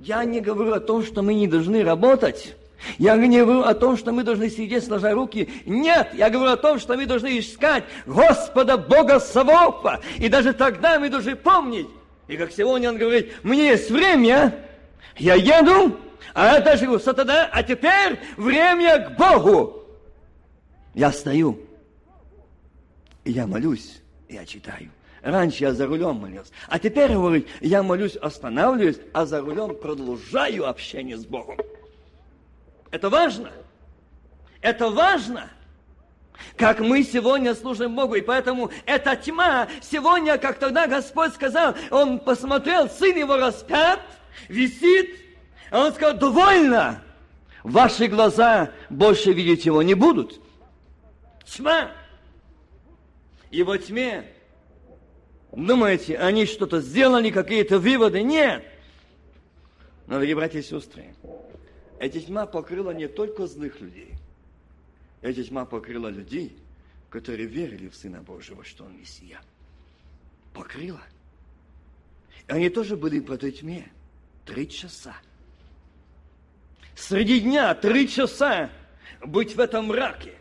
Я 0.00 0.24
не 0.24 0.40
говорю 0.40 0.72
о 0.72 0.80
том, 0.80 1.04
что 1.04 1.22
мы 1.22 1.34
не 1.34 1.46
должны 1.46 1.84
работать. 1.84 2.56
Я 2.98 3.16
не 3.16 3.38
говорю 3.38 3.62
о 3.62 3.74
том, 3.74 3.96
что 3.96 4.12
мы 4.12 4.24
должны 4.24 4.50
сидеть 4.50 4.84
сложа 4.84 5.12
руки. 5.12 5.48
Нет, 5.64 6.10
я 6.14 6.30
говорю 6.30 6.52
о 6.52 6.56
том, 6.56 6.80
что 6.80 6.96
мы 6.96 7.06
должны 7.06 7.38
искать 7.38 7.84
Господа 8.06 8.76
Бога 8.76 9.20
Савопа. 9.20 10.00
И 10.18 10.28
даже 10.28 10.52
тогда 10.52 10.98
мы 10.98 11.08
должны 11.08 11.36
помнить. 11.36 11.86
И 12.26 12.36
как 12.36 12.50
сегодня 12.50 12.88
он 12.88 12.98
говорит, 12.98 13.32
мне 13.44 13.68
есть 13.68 13.90
время, 13.90 14.56
я 15.16 15.34
еду, 15.34 15.96
а 16.34 16.56
это 16.56 16.76
же 16.76 16.98
сатана, 16.98 17.48
а 17.52 17.62
теперь 17.62 18.18
время 18.36 18.98
к 18.98 19.16
Богу. 19.16 19.84
Я 20.94 21.10
стою, 21.12 21.60
и 23.24 23.32
я 23.32 23.46
молюсь, 23.46 24.00
я 24.28 24.44
читаю. 24.44 24.90
Раньше 25.22 25.62
я 25.64 25.72
за 25.72 25.86
рулем 25.86 26.16
молился. 26.16 26.52
А 26.68 26.78
теперь, 26.80 27.12
говорит, 27.12 27.48
я 27.60 27.82
молюсь, 27.82 28.16
останавливаюсь, 28.16 28.98
а 29.12 29.24
за 29.24 29.40
рулем 29.40 29.76
продолжаю 29.76 30.68
общение 30.68 31.16
с 31.16 31.24
Богом. 31.24 31.58
Это 32.90 33.08
важно. 33.08 33.50
Это 34.60 34.90
важно. 34.90 35.48
Как 36.56 36.80
мы 36.80 37.04
сегодня 37.04 37.54
служим 37.54 37.94
Богу. 37.94 38.16
И 38.16 38.20
поэтому 38.20 38.72
эта 38.84 39.14
тьма 39.14 39.68
сегодня, 39.80 40.38
как 40.38 40.58
тогда 40.58 40.88
Господь 40.88 41.34
сказал, 41.34 41.76
Он 41.90 42.18
посмотрел, 42.18 42.90
сын 42.90 43.16
его 43.16 43.36
распят, 43.36 44.00
висит, 44.48 45.21
а 45.72 45.86
Он 45.86 45.92
сказал, 45.92 46.18
довольно. 46.18 47.02
Ваши 47.64 48.06
глаза 48.06 48.70
больше 48.90 49.32
видеть 49.32 49.64
его 49.66 49.82
не 49.82 49.94
будут. 49.94 50.40
Тьма. 51.44 51.90
И 53.50 53.62
во 53.62 53.78
тьме 53.78 54.32
Думаете, 55.52 56.16
они 56.16 56.46
что-то 56.46 56.80
сделали, 56.80 57.30
какие-то 57.30 57.78
выводы? 57.78 58.22
Нет. 58.22 58.64
Но, 60.06 60.14
дорогие 60.14 60.34
братья 60.34 60.58
и 60.58 60.62
сестры, 60.62 61.14
эта 61.98 62.20
тьма 62.20 62.46
покрыла 62.46 62.90
не 62.92 63.06
только 63.06 63.46
злых 63.46 63.80
людей. 63.80 64.14
Эта 65.20 65.44
тьма 65.44 65.66
покрыла 65.66 66.08
людей, 66.08 66.56
которые 67.10 67.46
верили 67.46 67.88
в 67.88 67.94
Сына 67.94 68.22
Божьего, 68.22 68.64
что 68.64 68.84
Он 68.84 68.98
Мессия. 68.98 69.40
Покрыла. 70.54 71.02
И 72.48 72.52
они 72.52 72.70
тоже 72.70 72.96
были 72.96 73.20
в 73.20 73.30
этой 73.30 73.52
тьме. 73.52 73.90
Три 74.46 74.68
часа. 74.68 75.14
Среди 76.94 77.40
дня 77.40 77.74
три 77.74 78.08
часа 78.08 78.70
быть 79.20 79.56
в 79.56 79.60
этом 79.60 79.86
мраке, 79.86 80.34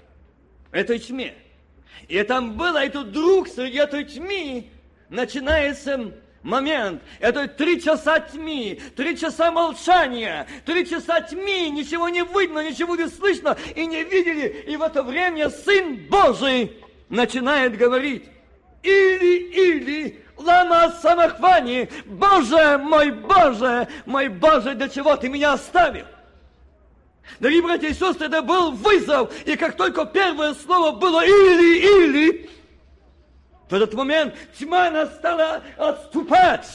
этой 0.72 1.00
тьме. 1.00 1.34
И 2.08 2.22
там 2.24 2.54
было, 2.54 2.84
и 2.84 2.90
тут 2.90 3.12
друг 3.12 3.48
среди 3.48 3.78
этой 3.78 4.04
тьмы 4.04 4.68
начинается 5.10 6.12
момент. 6.44 7.02
Это 7.20 7.48
три 7.48 7.82
часа 7.82 8.20
тьмы, 8.20 8.80
три 8.96 9.18
часа 9.18 9.52
молчания, 9.52 10.48
три 10.66 10.88
часа 10.88 11.22
тьмы, 11.22 11.70
ничего 11.70 12.10
не 12.10 12.24
видно, 12.24 12.68
ничего 12.68 12.96
не 12.96 13.08
слышно 13.08 13.58
и 13.76 13.86
не 13.86 14.04
видели. 14.04 14.66
И 14.68 14.76
в 14.76 14.82
это 14.82 15.04
время 15.04 15.50
Сын 15.50 15.98
Божий 16.10 16.76
начинает 17.10 17.78
говорить. 17.78 18.26
Или, 18.84 19.38
или, 19.52 20.26
лама 20.38 20.92
самохвани, 21.02 21.88
Боже 22.06 22.80
мой, 22.80 23.12
Боже, 23.12 23.88
мой 24.06 24.28
Боже, 24.28 24.74
для 24.74 24.90
чего 24.90 25.16
ты 25.16 25.30
меня 25.30 25.54
оставил? 25.54 26.06
Дорогие 27.40 27.62
братья 27.64 27.88
и 27.88 27.94
сестры, 27.94 28.28
это 28.28 28.42
был 28.42 28.72
вызов, 28.72 29.32
и 29.46 29.56
как 29.56 29.78
только 29.78 30.06
первое 30.06 30.54
слово 30.54 30.92
было 30.92 31.26
или, 31.26 32.08
или, 32.08 32.50
в 33.70 33.74
этот 33.74 33.94
момент 33.94 34.36
тьма 34.60 34.88
она 34.88 35.06
стала 35.06 35.64
отступать. 35.78 36.68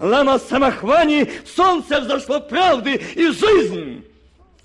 Лама 0.00 0.38
Самахвани, 0.38 1.30
солнце 1.46 2.00
взошло 2.00 2.40
правды 2.40 3.00
и 3.14 3.28
жизнь. 3.28 4.04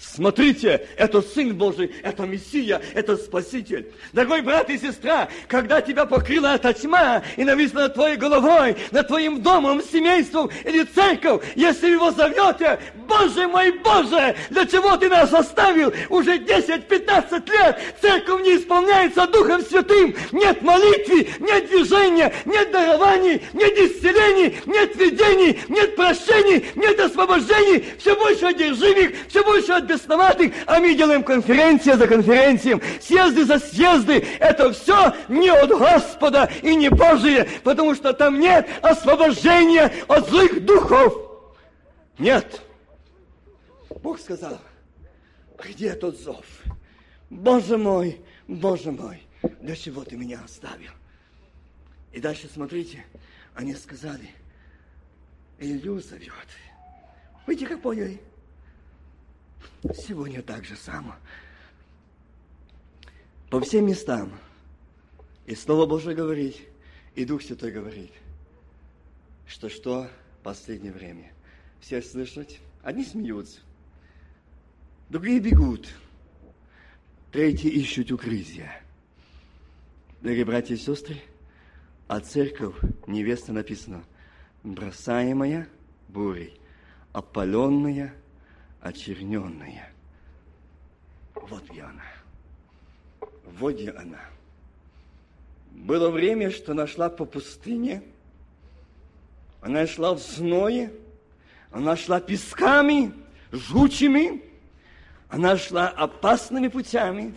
Смотрите, 0.03 0.85
это 0.97 1.21
Сын 1.21 1.55
Божий, 1.55 1.91
это 2.03 2.23
Мессия, 2.23 2.81
это 2.93 3.15
Спаситель. 3.15 3.87
Дорогой 4.11 4.41
брат 4.41 4.69
и 4.69 4.77
сестра, 4.77 5.29
когда 5.47 5.81
тебя 5.81 6.05
покрыла 6.05 6.55
эта 6.55 6.73
тьма 6.73 7.23
и 7.37 7.43
нависла 7.43 7.81
над 7.81 7.93
твоей 7.93 8.17
головой, 8.17 8.75
над 8.91 9.07
твоим 9.07 9.41
домом, 9.41 9.81
семейством 9.81 10.51
или 10.65 10.83
церковь, 10.83 11.43
если 11.55 11.91
его 11.91 12.11
зовете, 12.11 12.79
Боже 13.07 13.47
мой, 13.47 13.71
Боже, 13.71 14.35
для 14.49 14.65
чего 14.65 14.97
ты 14.97 15.09
нас 15.09 15.33
оставил? 15.33 15.93
Уже 16.09 16.37
10-15 16.37 17.49
лет 17.51 17.79
церковь 18.01 18.41
не 18.43 18.57
исполняется 18.57 19.25
Духом 19.27 19.61
Святым, 19.61 20.15
нет 20.31 20.61
молитвы, 20.61 21.27
нет 21.39 21.69
движения, 21.69 22.33
нет 22.45 22.71
дарований, 22.71 23.41
нет 23.53 23.77
исцелений, 23.77 24.57
нет 24.65 24.95
видений, 24.95 25.59
нет 25.69 25.95
прощений, 25.95 26.65
нет 26.75 26.99
освобождений, 26.99 27.85
все 27.97 28.15
больше 28.15 28.45
одержимых, 28.45 29.11
все 29.29 29.43
больше 29.43 29.71
от 29.71 29.92
бесноватых, 29.93 30.53
а 30.65 30.79
мы 30.79 30.95
делаем 30.95 31.23
конференция 31.23 31.97
за 31.97 32.07
конференцией, 32.07 32.81
съезды 33.01 33.45
за 33.45 33.59
съезды. 33.59 34.25
Это 34.39 34.71
все 34.73 35.15
не 35.27 35.49
от 35.49 35.69
Господа 35.69 36.49
и 36.61 36.75
не 36.75 36.89
Божие, 36.89 37.47
потому 37.63 37.95
что 37.95 38.13
там 38.13 38.39
нет 38.39 38.67
освобождения 38.81 39.91
от 40.07 40.29
злых 40.29 40.63
духов. 40.65 41.13
Нет. 42.17 42.61
Бог 44.01 44.19
сказал, 44.19 44.59
где 45.63 45.93
тот 45.93 46.17
зов? 46.19 46.45
Боже 47.29 47.77
мой, 47.77 48.21
Боже 48.47 48.91
мой, 48.91 49.23
для 49.61 49.75
чего 49.75 50.03
ты 50.03 50.17
меня 50.17 50.41
оставил? 50.43 50.91
И 52.11 52.19
дальше 52.19 52.47
смотрите, 52.53 53.03
они 53.55 53.73
сказали, 53.73 54.29
Илью 55.59 55.99
зовет. 55.99 56.31
Видите, 57.47 57.67
как 57.67 57.81
поняли? 57.81 58.21
Сегодня 59.95 60.41
так 60.41 60.65
же 60.65 60.75
само. 60.75 61.15
По 63.49 63.59
всем 63.61 63.87
местам. 63.87 64.31
И 65.45 65.55
Слово 65.55 65.85
Божие 65.85 66.15
говорит, 66.15 66.57
и 67.15 67.25
Дух 67.25 67.41
Святой 67.41 67.71
говорит, 67.71 68.11
что 69.45 69.69
что 69.69 70.09
в 70.39 70.43
последнее 70.43 70.93
время. 70.93 71.31
Все 71.79 72.01
слышать, 72.01 72.59
одни 72.81 73.03
смеются, 73.03 73.59
другие 75.09 75.39
бегут, 75.41 75.89
третьи 77.31 77.69
ищут 77.69 78.11
укрытия. 78.11 78.81
Дорогие 80.21 80.45
братья 80.45 80.75
и 80.75 80.77
сестры, 80.77 81.21
а 82.07 82.21
церковь, 82.21 82.75
невеста 83.05 83.51
написано, 83.51 84.05
бросаемая 84.63 85.67
бурей, 86.07 86.57
опаленная 87.11 88.13
очерненная. 88.83 89.89
Вот 91.35 91.63
где 91.69 91.81
она. 91.81 92.03
Вот 93.57 93.75
где 93.75 93.91
она. 93.91 94.19
Было 95.71 96.09
время, 96.09 96.51
что 96.51 96.73
она 96.73 96.85
шла 96.85 97.09
по 97.09 97.25
пустыне, 97.25 98.03
она 99.61 99.87
шла 99.87 100.13
в 100.13 100.19
зное, 100.19 100.91
она 101.71 101.95
шла 101.95 102.19
песками, 102.19 103.13
жучими, 103.51 104.43
она 105.29 105.57
шла 105.57 105.89
опасными 105.89 106.67
путями, 106.67 107.33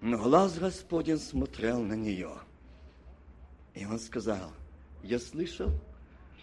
но 0.00 0.16
глаз 0.16 0.58
Господень 0.58 1.18
смотрел 1.18 1.82
на 1.82 1.94
нее. 1.94 2.32
И 3.74 3.84
он 3.84 3.98
сказал, 3.98 4.52
я 5.02 5.18
слышал, 5.18 5.70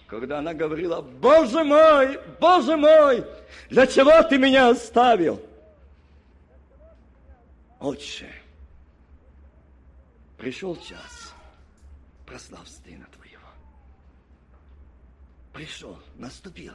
когда 0.07 0.39
она 0.39 0.53
говорила, 0.53 1.01
Боже 1.01 1.63
мой, 1.63 2.19
Боже 2.39 2.77
мой, 2.77 3.25
для 3.69 3.87
чего 3.87 4.21
ты 4.27 4.37
меня 4.37 4.69
оставил? 4.69 5.41
Отче, 7.79 8.31
пришел 10.37 10.75
час, 10.77 11.33
прослав 12.25 12.67
Сына 12.67 13.07
Твоего. 13.13 13.41
Пришел, 15.53 15.97
наступил, 16.15 16.73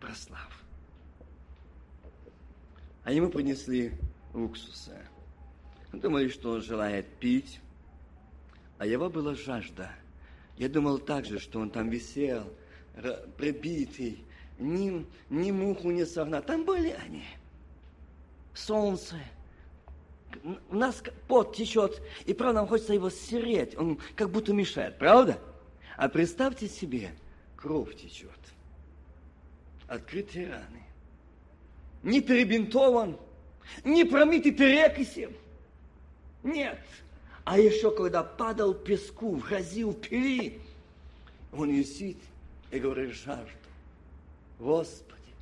прослав. 0.00 0.62
А 3.04 3.12
ему 3.12 3.30
принесли 3.30 3.92
уксуса. 4.34 4.98
Думали, 5.92 6.28
что 6.28 6.52
он 6.52 6.62
желает 6.62 7.06
пить, 7.18 7.60
а 8.78 8.86
его 8.86 9.08
была 9.08 9.34
жажда– 9.34 9.90
я 10.58 10.68
думал 10.68 10.98
также, 10.98 11.38
что 11.38 11.60
он 11.60 11.70
там 11.70 11.88
висел, 11.88 12.52
прибитый, 13.36 14.24
ни, 14.58 15.06
ни 15.30 15.50
муху 15.52 15.92
не 15.92 16.04
согнал. 16.04 16.42
Там 16.42 16.64
были 16.64 16.96
они. 17.04 17.24
Солнце. 18.54 19.16
У 20.68 20.76
нас 20.76 21.00
пот 21.28 21.54
течет, 21.54 22.02
и 22.26 22.34
правда 22.34 22.60
нам 22.60 22.66
хочется 22.68 22.92
его 22.92 23.08
стереть. 23.08 23.78
Он 23.78 23.98
как 24.16 24.30
будто 24.30 24.52
мешает, 24.52 24.98
правда? 24.98 25.38
А 25.96 26.08
представьте 26.08 26.68
себе, 26.68 27.12
кровь 27.56 27.96
течет. 27.96 28.30
Открытые 29.86 30.48
раны. 30.50 30.82
Не 32.02 32.20
перебинтован, 32.20 33.16
не 33.84 34.04
промитый 34.04 34.52
перекисем. 34.52 35.32
Нет, 36.42 36.80
а 37.48 37.58
еще 37.58 37.90
когда 37.90 38.22
падал 38.22 38.74
песку, 38.74 39.34
в 39.34 39.48
грязи, 39.48 39.82
в 39.82 39.94
пыли, 39.94 40.60
он 41.50 41.70
висит 41.70 42.18
и 42.70 42.78
говорит, 42.78 43.14
жажду. 43.14 43.48
Господи, 44.58 45.32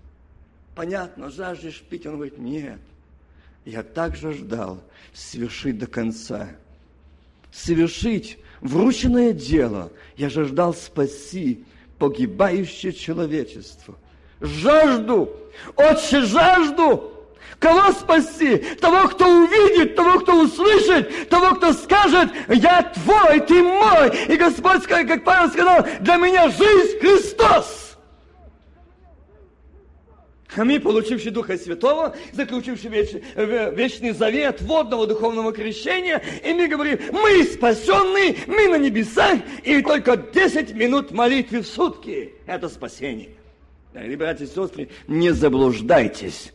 понятно, 0.76 1.30
жаждешь 1.30 1.82
пить? 1.90 2.06
Он 2.06 2.14
говорит, 2.14 2.38
нет, 2.38 2.78
я 3.64 3.82
также 3.82 4.34
ждал 4.34 4.80
совершить 5.14 5.78
до 5.78 5.88
конца. 5.88 6.48
Совершить 7.50 8.38
врученное 8.60 9.32
дело. 9.32 9.90
Я 10.16 10.30
же 10.30 10.44
ждал 10.44 10.74
спаси 10.74 11.64
погибающее 11.98 12.92
человечество. 12.92 13.96
Жажду, 14.40 15.36
отче, 15.74 16.20
жажду, 16.20 17.15
Кого 17.58 17.92
спасти? 17.92 18.56
Того, 18.56 19.08
кто 19.08 19.26
увидит, 19.26 19.96
того, 19.96 20.20
кто 20.20 20.40
услышать 20.42 21.28
того, 21.28 21.56
кто 21.56 21.72
скажет, 21.72 22.30
я 22.48 22.82
твой, 22.82 23.40
ты 23.40 23.62
мой. 23.62 24.12
И 24.28 24.36
Господь, 24.36 24.84
как 24.84 25.24
Павел 25.24 25.50
сказал, 25.50 25.86
для 26.00 26.16
меня 26.16 26.48
жизнь 26.48 26.98
Христос. 27.00 27.86
А 30.56 30.64
мы, 30.64 30.80
получившие 30.80 31.32
Духа 31.32 31.58
Святого, 31.58 32.16
заключившие 32.32 32.90
веч, 32.90 33.10
вечный 33.76 34.12
завет 34.12 34.62
водного 34.62 35.06
духовного 35.06 35.52
крещения, 35.52 36.22
и 36.42 36.54
мы 36.54 36.66
говорим, 36.66 36.98
мы 37.12 37.44
спасенные, 37.44 38.36
мы 38.46 38.68
на 38.68 38.76
небесах, 38.76 39.38
и 39.64 39.82
только 39.82 40.16
10 40.16 40.74
минут 40.74 41.10
молитвы 41.10 41.60
в 41.60 41.66
сутки– 41.66 42.32
это 42.46 42.70
спасение. 42.70 43.30
Дорогие 43.92 44.16
братья 44.16 44.44
и 44.44 44.48
сестры, 44.48 44.88
не 45.06 45.30
заблуждайтесь. 45.30 46.52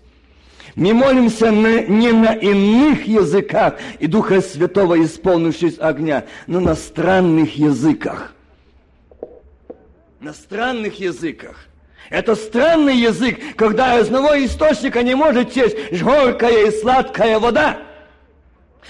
Мы 0.76 0.93
молимся 0.93 1.52
на, 1.52 1.82
не 1.82 2.12
на 2.12 2.34
иных 2.34 3.08
языках 3.08 3.76
и 4.00 4.08
Духа 4.08 4.41
Святого, 4.41 5.02
исполнившись 5.04 5.80
огня, 5.80 6.26
но 6.47 6.60
на 6.60 6.76
странных 6.76 7.58
языках. 7.58 8.34
На 10.19 10.34
странных 10.34 11.00
языках. 11.00 11.65
Это 12.10 12.36
странный 12.36 12.95
язык, 12.95 13.39
когда 13.56 13.97
из 14.00 14.08
одного 14.08 14.36
источника 14.45 15.02
не 15.02 15.15
может 15.15 15.54
течь 15.54 16.02
горькая 16.02 16.67
и 16.67 16.71
сладкая 16.71 17.39
вода. 17.39 17.78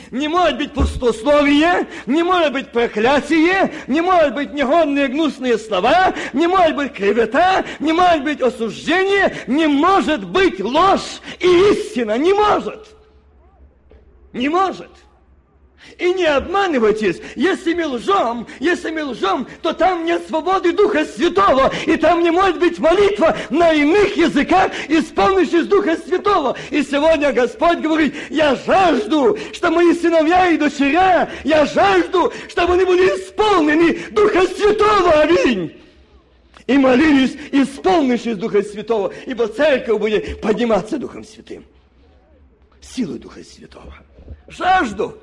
Не 0.09 0.27
может 0.27 0.57
быть 0.57 0.73
пустословие, 0.73 1.87
не 2.05 2.23
может 2.23 2.53
быть 2.53 2.71
проклятие, 2.71 3.73
не 3.87 4.01
может 4.01 4.33
быть 4.33 4.53
негодные 4.53 5.07
гнусные 5.07 5.57
слова, 5.57 6.13
не 6.33 6.47
может 6.47 6.75
быть 6.75 6.93
клевета, 6.93 7.65
не 7.79 7.91
может 7.91 8.23
быть 8.23 8.41
осуждение, 8.41 9.35
не 9.47 9.67
может 9.67 10.25
быть 10.25 10.59
ложь 10.61 11.19
и 11.39 11.47
истина, 11.47 12.17
не 12.17 12.33
может. 12.33 12.87
Не 14.33 14.47
может. 14.47 14.91
И 15.97 16.13
не 16.13 16.25
обманывайтесь, 16.25 17.21
если 17.35 17.73
мы 17.73 17.85
лжем, 17.85 18.47
если 18.59 18.91
мы 18.91 19.03
лжем, 19.03 19.47
то 19.61 19.73
там 19.73 20.05
нет 20.05 20.25
свободы 20.27 20.71
Духа 20.71 21.05
Святого, 21.05 21.71
и 21.85 21.95
там 21.97 22.23
не 22.23 22.31
может 22.31 22.59
быть 22.59 22.79
молитва 22.79 23.37
на 23.49 23.71
иных 23.71 24.15
языках, 24.17 24.71
исполнившись 24.87 25.67
Духа 25.67 25.97
Святого. 25.97 26.57
И 26.69 26.83
сегодня 26.83 27.31
Господь 27.33 27.79
говорит, 27.79 28.15
я 28.29 28.55
жажду, 28.55 29.37
что 29.53 29.69
мои 29.69 29.93
сыновья 29.93 30.47
и 30.49 30.57
дочеря, 30.57 31.29
я 31.43 31.65
жажду, 31.65 32.31
чтобы 32.49 32.73
они 32.73 32.85
были 32.85 33.03
исполнены 33.03 33.99
Духа 34.11 34.41
Святого. 34.47 35.11
Аминь 35.21 35.77
и 36.67 36.77
молились, 36.77 37.35
исполнившись 37.51 38.37
Духа 38.37 38.63
Святого, 38.63 39.13
ибо 39.25 39.47
церковь 39.47 39.99
будет 39.99 40.41
подниматься 40.41 40.97
Духом 40.97 41.23
Святым. 41.23 41.65
Силой 42.81 43.19
Духа 43.19 43.43
Святого. 43.43 43.93
Жажду. 44.47 45.17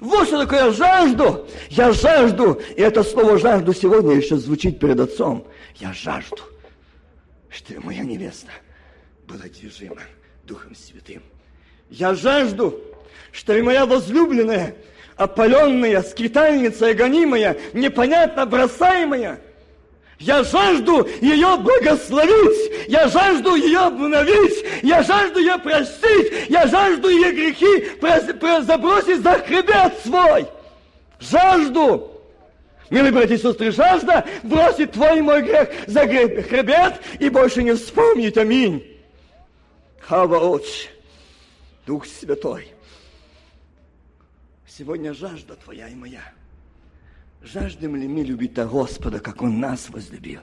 Вот 0.00 0.26
что 0.26 0.44
такое 0.44 0.72
жажду. 0.72 1.46
Я 1.70 1.92
жажду. 1.92 2.60
И 2.76 2.80
это 2.80 3.02
слово 3.02 3.38
жажду 3.38 3.72
сегодня 3.74 4.14
еще 4.14 4.36
звучит 4.36 4.78
перед 4.78 4.98
Отцом. 5.00 5.46
Я 5.76 5.92
жажду, 5.92 6.42
что 7.48 7.80
моя 7.80 8.02
невеста 8.02 8.50
была 9.26 9.44
движима 9.44 10.02
Духом 10.44 10.74
Святым. 10.74 11.22
Я 11.90 12.14
жажду, 12.14 12.80
что 13.32 13.54
и 13.54 13.62
моя 13.62 13.86
возлюбленная, 13.86 14.74
опаленная, 15.16 16.02
скитальница, 16.02 16.94
гонимая, 16.94 17.58
непонятно 17.72 18.46
бросаемая– 18.46 19.40
я 20.22 20.44
жажду 20.44 21.06
ее 21.20 21.56
благословить, 21.56 22.88
я 22.88 23.08
жажду 23.08 23.56
ее 23.56 23.80
обновить, 23.80 24.64
я 24.82 25.02
жажду 25.02 25.40
ее 25.40 25.58
простить, 25.58 26.48
я 26.48 26.66
жажду 26.68 27.08
ее 27.08 27.32
грехи 27.32 28.62
забросить 28.62 29.22
за 29.22 29.32
хребет 29.40 29.98
свой. 30.04 30.46
Жажду. 31.18 32.08
Милые 32.88 33.12
братья 33.12 33.34
и 33.34 33.38
сестры, 33.38 33.72
жажда 33.72 34.24
бросить 34.42 34.92
твой 34.92 35.18
и 35.18 35.22
мой 35.22 35.42
грех 35.42 35.70
за 35.86 36.06
хребет 36.06 37.00
и 37.18 37.28
больше 37.28 37.62
не 37.62 37.74
вспомнить. 37.74 38.36
Аминь. 38.36 38.86
Хава 40.00 40.38
Отче, 40.38 40.90
Дух 41.86 42.06
Святой, 42.06 42.68
сегодня 44.68 45.14
жажда 45.14 45.54
твоя 45.54 45.88
и 45.88 45.94
моя– 45.94 46.22
Жаждем 47.42 47.96
ли 47.96 48.06
мы 48.06 48.22
любить 48.22 48.54
Господа, 48.54 49.18
как 49.18 49.42
Он 49.42 49.58
нас 49.58 49.90
возлюбил? 49.90 50.40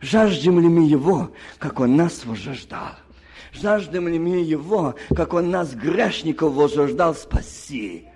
Жаждем 0.00 0.60
ли 0.60 0.68
мы 0.68 0.86
Его, 0.86 1.32
как 1.58 1.80
Он 1.80 1.96
нас 1.96 2.24
возжаждал? 2.24 2.94
Жаждем 3.52 4.06
ли 4.08 4.18
мы 4.18 4.36
Его, 4.36 4.94
как 5.16 5.34
Он 5.34 5.50
нас, 5.50 5.74
грешников, 5.74 6.54
возжаждал 6.54 7.14
спаси? 7.14 8.06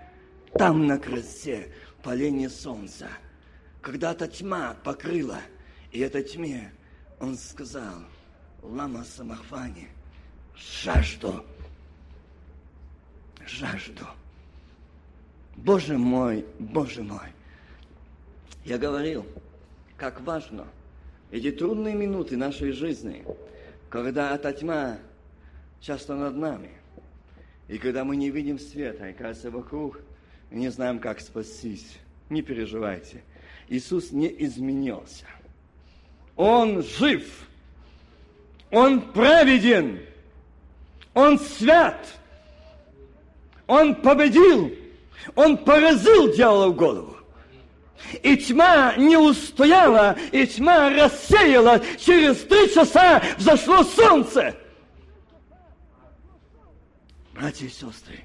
Там 0.54 0.86
на 0.86 0.98
красоте 0.98 1.72
поление 2.02 2.48
солнца, 2.48 3.08
когда-то 3.82 4.28
тьма 4.28 4.76
покрыла, 4.84 5.40
и 5.90 5.98
этой 5.98 6.22
тьме 6.22 6.72
Он 7.20 7.36
сказал, 7.36 8.04
Лама 8.62 9.04
Самахвани, 9.04 9.88
жажду, 10.56 11.44
жажду. 13.46 14.06
Боже 15.56 15.98
мой, 15.98 16.46
Боже 16.58 17.02
мой, 17.02 17.35
я 18.66 18.78
говорил, 18.78 19.24
как 19.96 20.20
важно 20.22 20.66
эти 21.30 21.52
трудные 21.52 21.94
минуты 21.94 22.36
нашей 22.36 22.72
жизни, 22.72 23.24
когда 23.88 24.34
эта 24.34 24.52
тьма 24.52 24.98
часто 25.80 26.16
над 26.16 26.36
нами, 26.36 26.70
и 27.68 27.78
когда 27.78 28.04
мы 28.04 28.16
не 28.16 28.28
видим 28.30 28.58
света, 28.58 29.08
и 29.08 29.12
кажется 29.12 29.52
вокруг, 29.52 30.00
и 30.50 30.56
не 30.56 30.68
знаем, 30.68 30.98
как 30.98 31.20
спастись. 31.20 31.98
Не 32.28 32.42
переживайте. 32.42 33.22
Иисус 33.68 34.10
не 34.10 34.26
изменился. 34.44 35.26
Он 36.34 36.82
жив. 36.82 37.48
Он 38.72 39.00
праведен. 39.12 40.00
Он 41.14 41.38
свят. 41.38 42.04
Он 43.68 43.94
победил. 43.94 44.72
Он 45.36 45.56
поразил 45.56 46.34
дьявола 46.34 46.68
в 46.68 46.76
голову. 46.76 47.15
И 48.22 48.36
тьма 48.36 48.96
не 48.96 49.16
устояла, 49.16 50.16
и 50.32 50.46
тьма 50.46 50.90
рассеяла. 50.90 51.82
Через 51.98 52.38
три 52.44 52.72
часа 52.72 53.22
взошло 53.38 53.82
солнце. 53.84 54.56
Братья 57.32 57.66
и 57.66 57.70
сестры, 57.70 58.20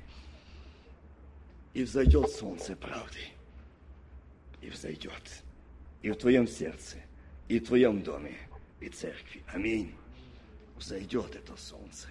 и 1.74 1.84
взойдет 1.84 2.30
солнце 2.32 2.76
правды. 2.76 3.20
И 4.62 4.70
взойдет. 4.70 5.44
И 6.02 6.12
в 6.12 6.16
твоем 6.16 6.48
сердце, 6.48 6.98
и 7.48 7.60
в 7.60 7.66
твоем 7.66 8.02
доме, 8.02 8.38
и 8.80 8.90
церкви. 8.90 9.44
Аминь. 9.54 9.94
Взойдет 10.78 11.36
это 11.36 11.56
солнце. 11.58 12.08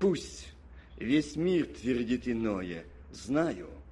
Пусть 0.00 0.48
весь 0.96 1.36
мир 1.36 1.66
твердит 1.66 2.26
иное. 2.26 2.84
Знаю– 3.12 3.68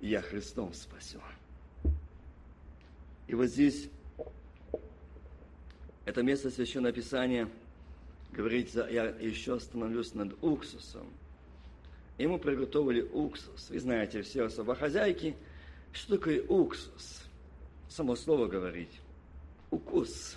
я 0.00 0.22
Христом 0.22 0.72
спасен. 0.72 1.20
И 3.26 3.34
вот 3.34 3.46
здесь 3.46 3.88
это 6.04 6.22
место 6.22 6.50
Священного 6.50 6.92
Писания 6.92 7.48
говорится, 8.32 8.88
я 8.90 9.04
еще 9.04 9.56
остановлюсь 9.56 10.14
над 10.14 10.42
уксусом. 10.42 11.06
Ему 12.18 12.38
приготовили 12.38 13.02
уксус. 13.02 13.70
Вы 13.70 13.80
знаете 13.80 14.22
все 14.22 14.44
особо 14.44 14.74
хозяйки. 14.74 15.36
Что 15.92 16.16
такое 16.16 16.42
уксус? 16.42 17.22
Само 17.88 18.16
слово 18.16 18.46
говорить. 18.46 19.00
Укус. 19.70 20.36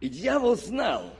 И 0.00 0.08
дьявол 0.08 0.56
знал, 0.56 1.14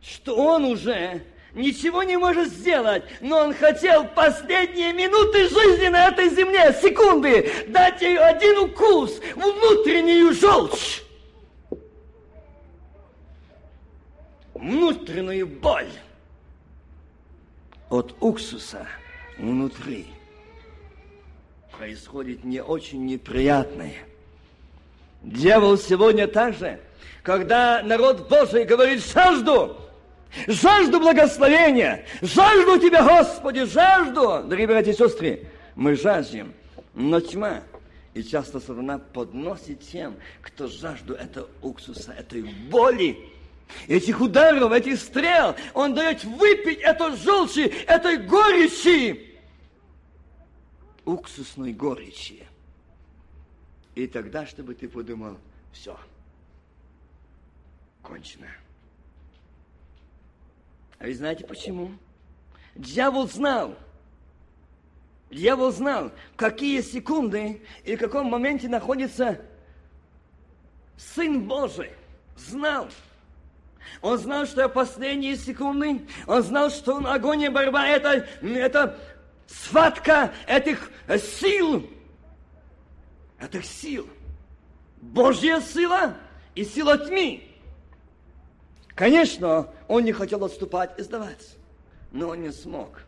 что 0.00 0.36
он 0.36 0.64
уже 0.64 1.24
ничего 1.56 2.02
не 2.02 2.16
может 2.16 2.48
сделать, 2.48 3.02
но 3.20 3.38
он 3.38 3.54
хотел 3.54 4.06
последние 4.06 4.92
минуты 4.92 5.48
жизни 5.48 5.88
на 5.88 6.08
этой 6.08 6.28
земле, 6.28 6.76
секунды, 6.80 7.50
дать 7.68 8.00
ей 8.02 8.18
один 8.18 8.58
укус, 8.58 9.20
внутреннюю 9.34 10.32
желчь, 10.34 11.02
внутреннюю 14.54 15.46
боль 15.46 15.90
от 17.88 18.14
уксуса 18.20 18.86
внутри. 19.38 20.06
Происходит 21.76 22.44
не 22.44 22.62
очень 22.62 23.04
неприятное. 23.06 23.94
Дьявол 25.22 25.76
сегодня 25.76 26.26
также, 26.26 26.80
когда 27.22 27.82
народ 27.82 28.28
Божий 28.28 28.64
говорит 28.64 29.04
«жажду», 29.04 29.85
Жажду 30.46 31.00
благословения, 31.00 32.04
жажду 32.20 32.78
Тебя, 32.78 33.02
Господи, 33.02 33.64
жажду. 33.64 34.42
Дорогие 34.44 34.66
братья 34.66 34.92
и 34.92 34.96
сестры, 34.96 35.46
мы 35.74 35.96
жаждем, 35.96 36.52
но 36.94 37.20
тьма. 37.20 37.62
И 38.14 38.22
часто 38.22 38.60
сатана 38.60 38.98
подносит 38.98 39.80
тем, 39.80 40.16
кто 40.40 40.68
жажду 40.68 41.14
этого 41.14 41.48
уксуса, 41.62 42.12
этой 42.12 42.42
боли, 42.42 43.18
этих 43.88 44.20
ударов, 44.20 44.72
этих 44.72 44.98
стрел. 44.98 45.54
Он 45.74 45.94
дает 45.94 46.24
выпить 46.24 46.78
эту 46.80 47.14
желчи, 47.16 47.72
этой 47.86 48.16
горечи, 48.16 49.36
уксусной 51.04 51.72
горечи. 51.72 52.46
И 53.94 54.06
тогда, 54.06 54.46
чтобы 54.46 54.74
ты 54.74 54.88
подумал, 54.88 55.38
все, 55.72 55.98
кончено. 58.02 58.48
А 60.98 61.04
вы 61.04 61.14
знаете 61.14 61.44
почему? 61.44 61.92
Дьявол 62.74 63.28
знал, 63.28 63.76
дьявол 65.30 65.72
знал, 65.72 66.12
какие 66.36 66.80
секунды 66.80 67.62
и 67.84 67.96
в 67.96 67.98
каком 67.98 68.26
моменте 68.26 68.68
находится 68.68 69.40
Сын 70.96 71.46
Божий. 71.46 71.90
Знал. 72.36 72.88
Он 74.02 74.18
знал, 74.18 74.46
что 74.46 74.68
последние 74.68 75.36
секунды, 75.36 76.06
он 76.26 76.42
знал, 76.42 76.70
что 76.70 76.98
огонь 76.98 77.42
и 77.42 77.48
борьба 77.48 77.86
это, 77.86 78.26
это 78.42 78.98
схватка 79.46 80.32
этих 80.46 80.90
сил, 81.38 81.88
этих 83.40 83.64
сил. 83.64 84.08
Божья 85.00 85.60
сила 85.60 86.16
и 86.54 86.64
сила 86.64 86.98
тьмы. 86.98 87.44
Конечно, 88.94 89.68
он 89.88 90.04
не 90.04 90.12
хотел 90.12 90.44
отступать 90.44 90.98
и 90.98 91.02
сдаваться, 91.02 91.56
но 92.12 92.28
он 92.28 92.42
не 92.42 92.52
смог. 92.52 93.02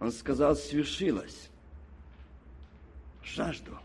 Он 0.00 0.12
сказал, 0.12 0.56
свершилось. 0.56 1.48
Жажду. 3.22 3.78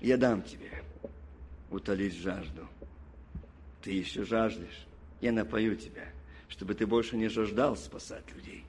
Я 0.00 0.16
дам 0.16 0.42
тебе 0.42 0.82
утолить 1.70 2.14
жажду. 2.14 2.66
Ты 3.82 3.92
еще 3.92 4.24
жаждешь, 4.24 4.86
я 5.20 5.32
напою 5.32 5.76
тебя, 5.76 6.08
чтобы 6.48 6.74
ты 6.74 6.86
больше 6.86 7.16
не 7.16 7.28
жаждал 7.28 7.76
спасать 7.76 8.24
людей. 8.34 8.64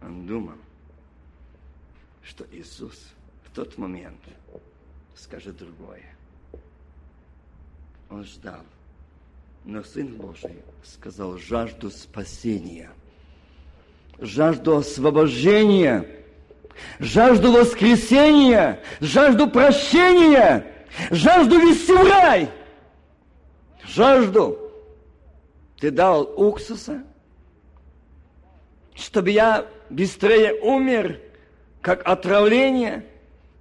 Он 0.00 0.26
думал, 0.26 0.58
что 2.22 2.46
Иисус 2.52 3.08
в 3.44 3.54
тот 3.54 3.78
момент 3.78 4.20
скажет 5.14 5.56
другое. 5.56 6.16
Он 8.10 8.24
ждал. 8.24 8.64
Но 9.64 9.82
Сын 9.82 10.08
Божий 10.08 10.56
сказал 10.84 11.38
жажду 11.38 11.90
спасения, 11.90 12.90
жажду 14.18 14.76
освобождения, 14.76 16.06
жажду 16.98 17.52
воскресения, 17.52 18.80
жажду 19.00 19.48
прощения, 19.48 20.66
жажду 21.10 21.58
вести 21.58 21.92
в 21.92 22.08
рай– 22.08 22.50
жажду. 23.94 24.58
Ты 25.78 25.90
дал 25.90 26.22
уксуса, 26.36 27.02
чтобы 28.94 29.30
я 29.30 29.66
быстрее 29.90 30.54
умер, 30.54 31.20
как 31.80 32.06
отравление, 32.06 33.04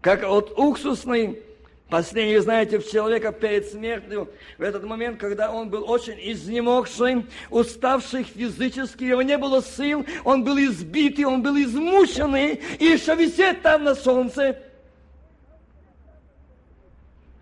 как 0.01 0.23
от 0.23 0.57
уксусной. 0.57 1.41
Последний, 1.91 2.37
знаете, 2.37 2.79
в 2.79 2.89
человека 2.89 3.33
перед 3.33 3.69
смертью, 3.69 4.29
в 4.57 4.61
этот 4.61 4.85
момент, 4.85 5.19
когда 5.19 5.51
он 5.51 5.69
был 5.69 5.91
очень 5.91 6.17
изнемогший, 6.21 7.25
уставший 7.49 8.23
физически, 8.23 9.03
его 9.03 9.21
не 9.21 9.37
было 9.37 9.61
сил, 9.61 10.05
он 10.23 10.45
был 10.45 10.57
избитый, 10.57 11.25
он 11.25 11.43
был 11.43 11.57
измученный, 11.57 12.61
и 12.79 12.85
еще 12.85 13.13
висит 13.15 13.61
там 13.61 13.83
на 13.83 13.93
солнце. 13.93 14.57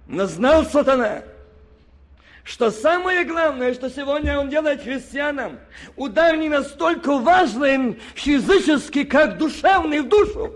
Но 0.08 0.26
знал 0.26 0.66
сатана– 0.66 1.22
что 2.44 2.72
самое 2.72 3.26
главное, 3.26 3.76
что 3.76 3.92
сегодня 3.92 4.40
он 4.40 4.50
делает 4.50 4.82
христианам, 4.82 5.60
удар 5.96 6.36
не 6.36 6.50
настолько 6.50 7.20
важный 7.20 8.00
физически, 8.16 9.04
как 9.04 9.38
душевный 9.38 10.00
в 10.00 10.10
душу. 10.10 10.56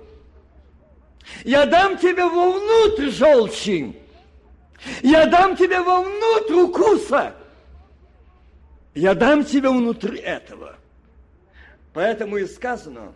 Я 1.43 1.65
дам 1.65 1.97
тебе 1.97 2.25
вовнутрь 2.25 3.09
желчи. 3.09 3.95
Я 5.01 5.25
дам 5.25 5.55
тебе 5.55 5.81
вовнутрь 5.81 6.53
укуса. 6.53 7.35
Я 8.93 9.13
дам 9.13 9.43
тебе 9.43 9.69
внутри 9.69 10.19
этого. 10.19 10.75
Поэтому 11.93 12.37
и 12.37 12.45
сказано, 12.45 13.13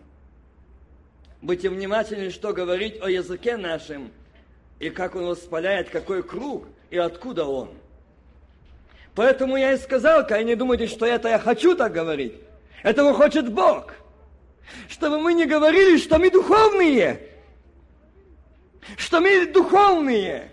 будьте 1.42 1.68
внимательны, 1.68 2.30
что 2.30 2.52
говорить 2.52 3.00
о 3.02 3.10
языке 3.10 3.56
нашем, 3.56 4.10
и 4.78 4.90
как 4.90 5.14
он 5.16 5.26
воспаляет, 5.26 5.90
какой 5.90 6.22
круг, 6.22 6.66
и 6.90 6.96
откуда 6.96 7.44
он– 7.44 7.70
Поэтому 9.18 9.56
я 9.56 9.72
и 9.72 9.78
сказал, 9.78 10.20
когда 10.20 10.44
не 10.44 10.54
думайте, 10.54 10.86
что 10.86 11.04
это 11.04 11.28
я 11.28 11.40
хочу 11.40 11.74
так 11.74 11.92
говорить. 11.92 12.34
Этого 12.84 13.14
хочет 13.14 13.52
Бог. 13.52 13.94
Чтобы 14.88 15.18
мы 15.18 15.34
не 15.34 15.44
говорили, 15.44 15.98
что 15.98 16.20
мы 16.20 16.30
духовные. 16.30 17.20
Что 18.96 19.20
мы 19.20 19.46
духовные. 19.46 20.52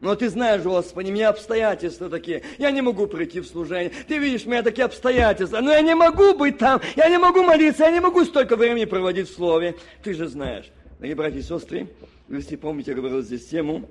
Но 0.00 0.14
ты 0.14 0.28
знаешь, 0.28 0.62
Господи, 0.62 1.10
у 1.10 1.12
меня 1.12 1.28
обстоятельства 1.28 2.08
такие. 2.08 2.42
Я 2.56 2.70
не 2.70 2.82
могу 2.82 3.06
прийти 3.06 3.40
в 3.40 3.46
служение. 3.46 3.90
Ты 4.06 4.18
видишь, 4.18 4.46
у 4.46 4.50
меня 4.50 4.62
такие 4.62 4.84
обстоятельства. 4.84 5.60
Но 5.60 5.72
я 5.72 5.80
не 5.80 5.94
могу 5.94 6.34
быть 6.34 6.58
там. 6.58 6.80
Я 6.94 7.08
не 7.08 7.18
могу 7.18 7.42
молиться. 7.42 7.84
Я 7.84 7.90
не 7.90 8.00
могу 8.00 8.24
столько 8.24 8.54
времени 8.56 8.84
проводить 8.84 9.28
в 9.28 9.34
Слове. 9.34 9.74
Ты 10.02 10.14
же 10.14 10.28
знаешь. 10.28 10.70
Дорогие 10.98 11.16
братья 11.16 11.38
и 11.38 11.42
сестры, 11.42 11.88
вы 12.26 12.40
все 12.40 12.56
помните, 12.56 12.90
я 12.90 12.96
говорил 12.96 13.22
здесь 13.22 13.46
тему 13.46 13.88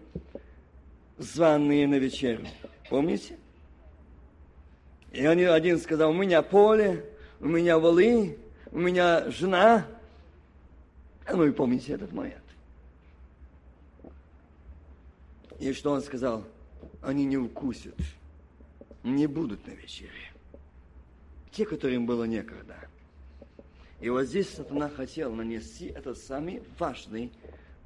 «Званые 1.18 1.88
на 1.88 1.96
вечеру». 1.96 2.44
Помните? 2.90 3.38
И 5.14 5.26
он 5.26 5.40
один 5.40 5.80
сказал, 5.80 6.12
у 6.12 6.14
меня 6.14 6.42
поле, 6.42 7.06
у 7.40 7.48
меня 7.48 7.80
волы, 7.80 8.38
у 8.72 8.80
меня 8.80 9.30
жена. 9.32 9.88
А 11.26 11.36
ну 11.36 11.46
и 11.46 11.52
помните 11.52 11.94
этот 11.94 12.12
момент. 12.12 12.44
И 15.60 15.74
что 15.74 15.92
он 15.92 16.02
сказал? 16.02 16.46
Они 17.02 17.26
не 17.26 17.38
укусят, 17.38 17.98
не 19.04 19.28
будут 19.28 19.66
на 19.68 19.72
вечере. 19.72 20.12
Те, 21.52 21.66
которым 21.66 22.06
было 22.06 22.26
некогда. 22.26 22.78
И 24.00 24.10
вот 24.10 24.26
здесь 24.26 24.50
сатана 24.50 24.90
хотел 24.90 25.34
нанести 25.34 25.88
этот 25.88 26.20
самый 26.20 26.62
важный 26.78 27.32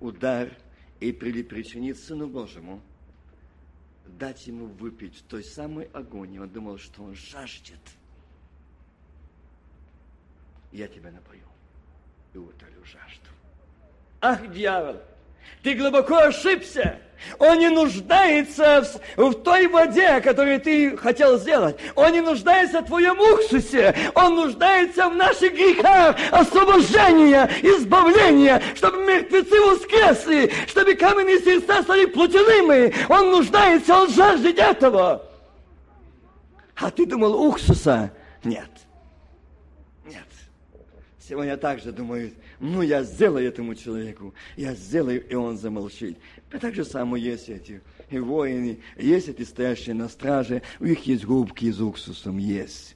удар 0.01 0.51
и 0.99 1.11
причинить 1.11 1.99
Сыну 1.99 2.27
Божьему– 2.27 2.81
дать 4.17 4.45
ему 4.47 4.67
выпить 4.67 5.23
той 5.27 5.43
самой 5.43 5.85
агонии. 5.93 6.39
Он 6.39 6.49
думал, 6.49 6.77
что 6.77 7.03
он 7.03 7.15
жаждет. 7.15 7.79
Я 10.71 10.87
тебя 10.87 11.11
напою 11.11 11.43
и 12.33 12.37
утолю 12.37 12.83
жажду. 12.83 13.29
Ах, 14.21 14.51
дьявол! 14.51 15.01
Ты 15.63 15.73
глубоко 15.75 16.17
ошибся. 16.17 16.99
Он 17.37 17.59
не 17.59 17.69
нуждается 17.69 18.83
в, 19.15 19.29
в 19.29 19.43
той 19.43 19.67
воде, 19.67 20.19
которую 20.21 20.59
ты 20.59 20.97
хотел 20.97 21.37
сделать. 21.37 21.77
Он 21.95 22.11
не 22.11 22.21
нуждается 22.21 22.81
в 22.81 22.85
твоем 22.85 23.19
уксусе. 23.19 23.95
Он 24.15 24.35
нуждается 24.35 25.07
в 25.07 25.15
наших 25.15 25.53
грехах, 25.53 26.15
освобождения, 26.31 27.49
избавления, 27.61 28.61
чтобы 28.75 29.03
мертвецы 29.05 29.61
воскресли, 29.61 30.51
чтобы 30.67 30.95
каменные 30.95 31.39
сердца 31.39 31.83
стали 31.83 32.05
плотяными. 32.05 32.93
Он 33.07 33.31
нуждается, 33.31 33.95
он 33.95 34.09
жаждет 34.11 34.57
этого. 34.57 35.23
А 36.75 36.89
ты 36.89 37.05
думал 37.05 37.35
уксуса? 37.35 38.11
Нет. 38.43 38.69
Нет. 40.05 40.25
Сегодня 41.19 41.55
также 41.55 41.91
думают, 41.91 42.33
ну 42.61 42.83
я 42.83 43.01
сделаю 43.03 43.47
этому 43.47 43.73
человеку, 43.73 44.35
я 44.55 44.75
сделаю, 44.75 45.27
и 45.27 45.33
он 45.33 45.57
замолчит. 45.57 46.19
И 46.53 46.57
так 46.59 46.75
же 46.75 46.85
самое 46.85 47.23
есть 47.23 47.49
эти 47.49 47.81
и 48.11 48.19
воины, 48.19 48.79
есть 48.97 49.29
эти 49.29 49.41
стоящие 49.41 49.95
на 49.95 50.07
страже, 50.07 50.61
у 50.79 50.85
них 50.85 51.03
есть 51.07 51.25
губки 51.25 51.71
с 51.71 51.81
уксусом, 51.81 52.37
есть. 52.37 52.95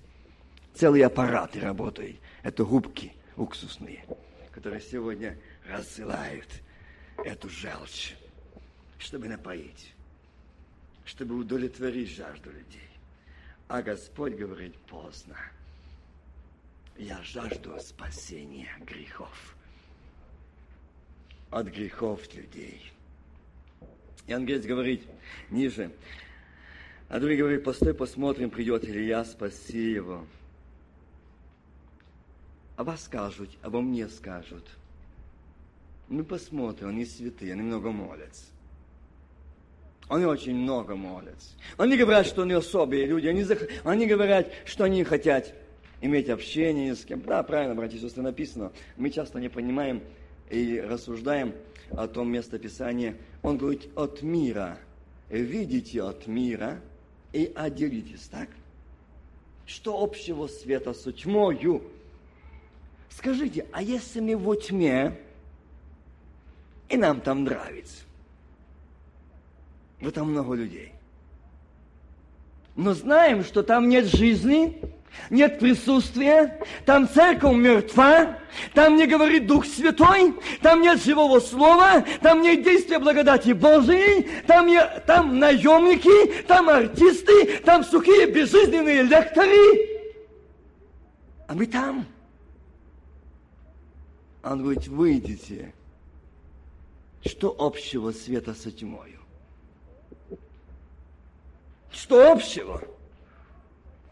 Целые 0.75 1.08
аппараты 1.08 1.60
работают. 1.60 2.17
Это 2.43 2.63
губки 2.63 3.13
уксусные, 3.38 4.06
которые 4.51 4.82
сегодня 4.82 5.36
рассылают 5.67 6.47
эту 7.23 7.49
желчь, 7.49 8.13
чтобы 8.99 9.28
напоить, 9.28 9.93
чтобы 11.06 11.36
удовлетворить 11.36 12.12
жажду 12.12 12.51
людей. 12.51 12.89
А 13.67 13.82
Господь 13.82 14.36
говорит 14.36 14.75
поздно. 14.88 15.38
Я 16.97 17.19
жажду 17.23 17.78
спасения 17.80 18.69
грехов 18.86 19.55
от 21.56 21.68
грехов 21.68 22.20
людей. 22.36 22.82
И 24.28 24.34
ангелец 24.34 24.65
говорит 24.65 25.04
ниже, 25.50 25.89
а 27.08 27.18
другой 27.18 27.38
говорит, 27.38 27.63
постой, 27.63 27.94
посмотрим, 27.94 28.50
придет 28.50 28.84
Илья, 28.84 29.24
спаси 29.24 29.91
его. 29.91 30.26
А 32.76 32.84
вас 32.84 33.06
скажут, 33.06 33.50
обо 33.62 33.80
мне 33.80 34.10
скажут. 34.10 34.68
Мы 36.10 36.26
посмотрим, 36.26 36.89
они 36.89 37.06
святые, 37.06 37.54
они 37.54 37.62
много 37.62 37.89
молятся. 37.89 38.44
Они 40.10 40.26
очень 40.26 40.56
много 40.56 40.98
молятся. 40.98 41.56
Они 41.78 41.96
говорят, 41.96 42.26
что 42.26 42.41
они 42.41 42.52
особые 42.52 43.06
люди. 43.06 43.28
Они, 43.28 43.44
зах... 43.44 43.60
они 43.86 44.08
говорят, 44.08 44.52
что 44.65 44.84
они 44.84 45.06
хотят 45.06 45.54
иметь 46.02 46.28
общение 46.28 46.96
с 46.96 47.06
кем. 47.06 47.22
Да, 47.22 47.41
правильно, 47.44 47.76
братья 47.76 47.98
и 47.98 48.02
сестры, 48.02 48.24
написано. 48.24 48.74
Мы 48.98 49.10
часто 49.10 49.39
не 49.39 49.48
понимаем 49.48 50.04
и 50.49 50.79
рассуждаем 50.79 51.53
о 51.91 52.08
том 52.08 52.31
местописании. 52.31 53.15
Он 53.41 53.58
говорит, 53.58 53.89
от 53.95 54.21
мира. 54.21 54.77
Видите 55.29 56.03
от 56.03 56.27
мира 56.27 56.79
и 57.34 57.51
отделитесь, 57.55 58.27
так? 58.27 58.49
Что 59.65 60.01
общего 60.01 60.47
света 60.47 60.93
с 60.93 61.12
тьмою? 61.12 61.81
Скажите, 63.10 63.65
а 63.71 63.81
если 63.81 64.19
мы 64.19 64.38
во 64.38 64.55
тьме, 64.55 65.17
и 66.89 66.97
нам 66.97 67.21
там 67.21 67.43
нравится? 67.43 68.03
Вот 70.01 70.13
там 70.13 70.31
много 70.31 70.53
людей. 70.53 70.91
Но 72.75 72.93
знаем, 72.93 73.43
что 73.43 73.63
там 73.63 73.89
нет 73.89 74.05
жизни, 74.05 74.81
нет 75.30 75.60
присутствия, 75.60 76.60
там 76.86 77.10
церковь 77.10 77.56
мертва, 77.56 78.39
там 78.73 78.95
не 78.95 79.06
говорит 79.06 79.47
Дух 79.47 79.65
Святой, 79.65 80.36
там 80.62 80.82
нет 80.82 81.04
живого 81.04 81.39
слова, 81.39 82.06
там 82.21 82.41
нет 82.41 82.63
действия 82.63 82.99
благодати 82.99 83.51
Божией, 83.51 84.28
там, 84.47 84.67
не, 84.67 84.84
там 85.06 85.39
наемники, 85.39 86.43
там 86.43 86.69
артисты, 86.69 87.58
там 87.65 87.84
сухие 87.84 88.28
безжизненные 88.28 89.04
лекторы. 89.04 89.89
А 91.47 91.54
мы 91.54 91.65
там. 91.67 92.06
Он 94.43 94.62
говорит, 94.62 94.88
выйдите. 94.88 95.73
Что 97.25 97.56
общего 97.58 98.12
света 98.12 98.54
со 98.54 98.71
тьмою? 98.71 99.19
Что 101.91 102.32
общего? 102.32 102.84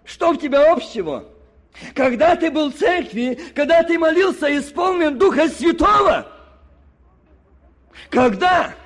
Что 0.06 0.32
у 0.32 0.36
тебя 0.36 0.72
общего? 0.72 1.26
Когда 1.96 2.36
ты 2.36 2.52
был 2.52 2.72
в 2.72 2.76
церкви, 2.76 3.40
когда 3.56 3.84
ты 3.84 3.98
молился, 3.98 4.56
исполнен 4.58 5.18
Духа 5.18 5.48
Святого. 5.50 6.28
Когда? 8.10 8.66
Когда 8.68 8.83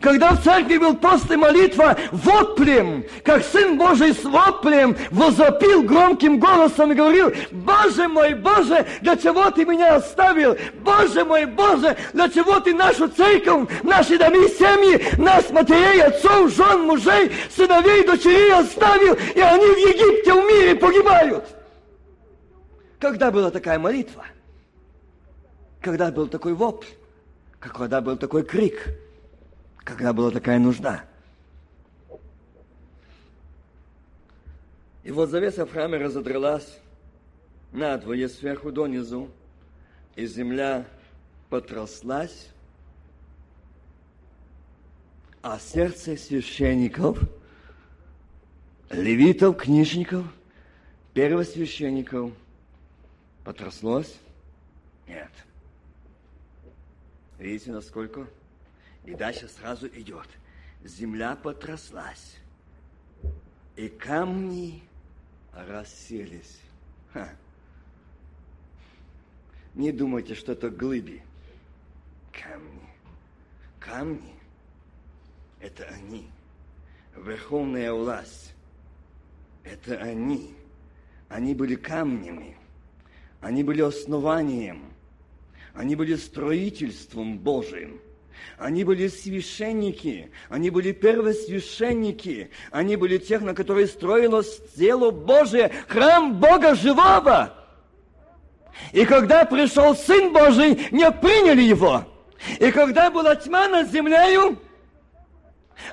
в 0.00 0.42
церкви 0.42 0.78
был 0.78 0.96
пост 0.96 1.30
и 1.30 1.36
молитва 1.36 1.96
воплем, 2.12 3.04
как 3.24 3.44
Сын 3.44 3.76
Божий 3.76 4.14
с 4.14 4.24
воплем 4.24 4.96
возопил 5.10 5.82
громким 5.82 6.38
голосом 6.38 6.92
и 6.92 6.94
говорил, 6.94 7.32
Боже 7.50 8.08
мой, 8.08 8.34
Боже, 8.34 8.86
для 9.00 9.16
чего 9.16 9.50
ты 9.50 9.64
меня 9.64 9.96
оставил? 9.96 10.56
Боже 10.80 11.24
мой, 11.24 11.46
Боже, 11.46 11.96
для 12.12 12.28
чего 12.28 12.60
ты 12.60 12.74
нашу 12.74 13.08
церковь, 13.08 13.68
наши 13.82 14.18
дома, 14.18 14.48
семьи, 14.48 15.18
нас, 15.18 15.50
матерей, 15.50 16.02
отцов, 16.02 16.54
жен, 16.54 16.82
мужей, 16.82 17.30
сыновей, 17.54 18.06
дочерей 18.06 18.52
оставил, 18.52 19.14
и 19.14 19.40
они 19.40 19.66
в 19.66 19.78
Египте, 19.78 20.32
в 20.32 20.46
мире 20.46 20.74
погибают? 20.76 21.44
Когда 22.98 23.30
была 23.30 23.50
такая 23.50 23.78
молитва? 23.78 24.24
Когда 25.80 26.10
был 26.10 26.26
такой 26.28 26.52
вопль? 26.52 26.86
Когда 27.58 28.00
был 28.00 28.16
такой 28.16 28.42
крик? 28.42 28.88
Когда 29.90 30.12
была 30.12 30.30
такая 30.30 30.60
нужда. 30.60 31.04
И 35.02 35.10
вот 35.10 35.30
завеса 35.30 35.66
в 35.66 35.72
храме 35.72 35.98
разодралась 35.98 36.78
надвое 37.72 38.28
сверху 38.28 38.70
донизу, 38.70 39.28
и 40.14 40.26
земля 40.26 40.86
потрослась, 41.48 42.50
а 45.42 45.58
сердце 45.58 46.16
священников, 46.16 47.18
левитов, 48.90 49.56
книжников, 49.56 50.24
первосвященников 51.14 52.32
потрослось? 53.42 54.14
Нет. 55.08 55.30
Видите, 57.38 57.72
насколько 57.72 58.28
и 59.04 59.14
дальше 59.14 59.48
сразу 59.48 59.88
идет. 59.88 60.28
Земля 60.84 61.36
потряслась, 61.36 62.36
и 63.76 63.88
камни 63.88 64.82
расселись. 65.52 66.60
Ха. 67.12 67.28
Не 69.74 69.92
думайте, 69.92 70.34
что 70.34 70.52
это 70.52 70.70
глыби. 70.70 71.22
Камни. 72.32 72.88
Камни– 73.78 74.34
это 75.60 75.84
они. 75.84 76.28
Верховная 77.16 77.92
власть– 77.92 78.54
это 79.64 79.96
они. 79.98 80.54
Они 81.28 81.54
были 81.54 81.76
камнями. 81.76 82.56
Они 83.40 83.62
были 83.62 83.82
основанием. 83.82 84.92
Они 85.74 85.96
были 85.96 86.16
строительством 86.16 87.38
Божиим– 87.38 88.00
они 88.58 88.84
были 88.84 89.08
священники, 89.08 90.30
они 90.48 90.70
были 90.70 90.92
первосвященники, 90.92 92.50
они 92.70 92.96
были 92.96 93.18
тех, 93.18 93.42
на 93.42 93.54
которые 93.54 93.86
строилось 93.86 94.60
тело 94.76 95.10
Божие, 95.10 95.70
храм 95.88 96.38
Бога 96.38 96.74
живого. 96.74 97.54
И 98.92 99.04
когда 99.04 99.44
пришел 99.44 99.94
Сын 99.94 100.32
Божий, 100.32 100.88
не 100.90 101.10
приняли 101.10 101.62
его. 101.62 102.04
И 102.58 102.70
когда 102.70 103.10
была 103.10 103.36
тьма 103.36 103.68
над 103.68 103.90
землею, 103.90 104.58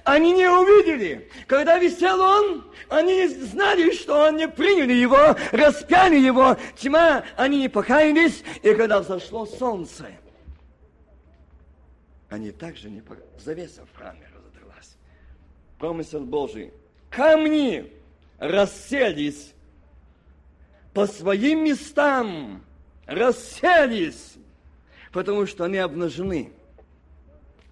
они 0.04 0.34
не 0.34 0.50
увидели. 0.50 1.30
Когда 1.48 1.78
висел 1.78 2.20
он, 2.20 2.66
они 2.90 3.16
не 3.16 3.28
знали, 3.28 3.92
что 3.94 4.28
он 4.28 4.38
не 4.38 4.48
приняли 4.48 4.94
его, 4.94 5.36
распяли 5.52 6.18
его. 6.18 6.58
Тьма, 6.78 7.24
они 7.36 7.60
не 7.60 7.70
покаялись. 7.70 8.44
И 8.62 8.74
когда 8.74 9.00
взошло 9.00 9.46
солнце– 9.46 10.08
они 12.30 12.52
также 12.52 12.90
не... 12.90 13.02
Завеса 13.40 13.86
в 13.86 13.98
храме 13.98 14.28
разодралась. 14.36 14.98
Промысел 15.80 16.26
Божий. 16.26 16.74
Камни 17.10 17.92
расселись 18.38 19.54
по 20.94 21.08
своим 21.08 21.64
местам, 21.64 22.64
расселись, 23.06 24.34
потому 25.12 25.46
что 25.46 25.66
они 25.66 25.78
обнажены. 25.78 26.52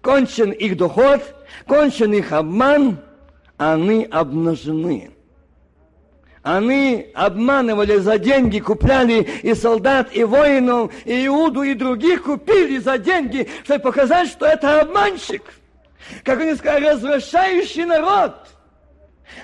Кончен 0.00 0.52
их 0.52 0.76
доход, 0.76 1.22
кончен 1.66 2.12
их 2.12 2.32
обман, 2.32 3.00
они 3.56 4.04
обнажены. 4.04 5.15
Они 6.46 7.08
обманывали 7.12 7.96
за 7.96 8.18
деньги, 8.18 8.60
купляли 8.60 9.22
и 9.42 9.52
солдат, 9.52 10.10
и 10.12 10.22
воинов, 10.22 10.92
и 11.04 11.26
Иуду, 11.26 11.64
и 11.64 11.74
других 11.74 12.22
купили 12.22 12.78
за 12.78 12.98
деньги, 12.98 13.48
чтобы 13.64 13.80
показать, 13.80 14.28
что 14.28 14.46
это 14.46 14.82
обманщик. 14.82 15.42
Как 16.22 16.40
они 16.40 16.54
сказали, 16.54 16.86
развращающий 16.86 17.84
народ– 17.84 18.36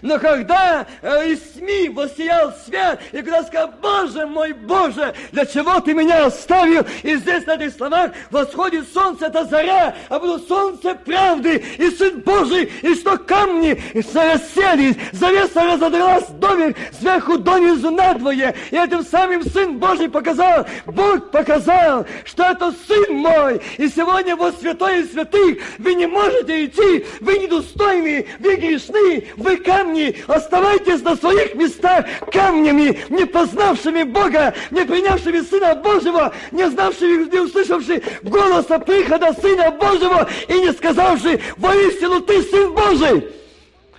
но 0.01 0.19
когда 0.19 0.87
э, 1.01 1.33
из 1.33 1.55
СМИ 1.55 1.91
воссиял 1.91 2.53
свет, 2.65 3.01
и 3.13 3.17
когда 3.17 3.43
сказал, 3.43 3.73
Боже 3.81 4.27
мой, 4.27 4.53
Боже, 4.53 5.15
для 5.33 5.45
чего 5.47 5.81
ты 5.81 5.95
меня 5.95 6.27
оставил? 6.27 6.85
И 7.03 7.17
здесь 7.17 7.47
на 7.47 7.55
этих 7.55 7.75
словах 7.75 8.13
восходит 8.31 8.93
солнце, 8.93 9.27
это 9.27 9.45
заря, 9.45 9.95
а 10.09 10.19
было 10.19 10.39
солнце 10.39 10.95
правды, 10.95 11.63
и 11.79 11.91
Сын 11.91 12.21
Божий, 12.21 12.71
и 12.83 12.95
что 12.95 13.17
камни 13.19 13.81
расселись, 13.95 14.97
завеса 15.13 15.63
разодралась 15.63 16.29
домик 16.29 16.77
сверху 16.99 17.39
донизу 17.39 17.91
надвое, 17.91 18.55
и 18.71 18.77
этим 18.77 19.05
самым 19.05 19.45
Сын 19.45 19.79
Божий 19.79 20.09
показал, 20.09 20.67
Бог 20.87 21.31
показал, 21.31 22.07
что 22.25 22.45
это 22.45 22.73
Сын 22.87 23.17
мой, 23.17 23.61
и 23.79 23.89
сегодня 23.89 24.37
во 24.37 24.53
святой 24.53 25.01
и 25.01 25.05
святых 25.05 25.59
вы 25.79 25.95
не 25.95 26.07
можете 26.07 26.65
идти, 26.65 27.07
вы 27.21 27.39
недостойны, 27.39 28.27
вы 28.39 28.57
грешны, 28.57 29.27
вы 29.37 29.57
камни, 29.73 30.15
оставайтесь 30.27 31.03
на 31.03 31.17
своих 31.17 31.55
местах 31.55 32.07
камнями, 32.33 32.99
не 33.09 33.25
познавшими 33.25 34.03
Бога, 34.03 34.55
не 34.71 34.85
принявшими 34.85 35.41
Сына 35.41 35.75
Божьего, 35.75 36.33
не 36.51 36.69
знавшими, 36.71 37.31
не 37.31 37.41
услышавши 37.41 38.03
голоса 38.23 38.79
прихода 38.79 39.33
Сына 39.35 39.71
Божьего 39.71 40.29
и 40.49 40.55
не 40.61 40.73
сказавши, 40.73 41.41
воистину 41.57 42.21
ты 42.21 42.43
Сын 42.43 42.73
Божий. 42.73 43.29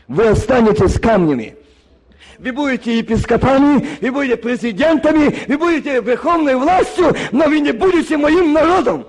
Вы 0.07 0.27
останетесь 0.27 0.99
камнями. 0.99 1.55
Вы 2.37 2.51
будете 2.51 2.97
епископами, 2.97 3.87
вы 4.01 4.11
будете 4.11 4.35
президентами, 4.35 5.33
вы 5.47 5.57
будете 5.57 6.01
верховной 6.01 6.55
властью, 6.55 7.15
но 7.31 7.45
вы 7.45 7.59
не 7.59 7.71
будете 7.71 8.17
моим 8.17 8.51
народом. 8.51 9.07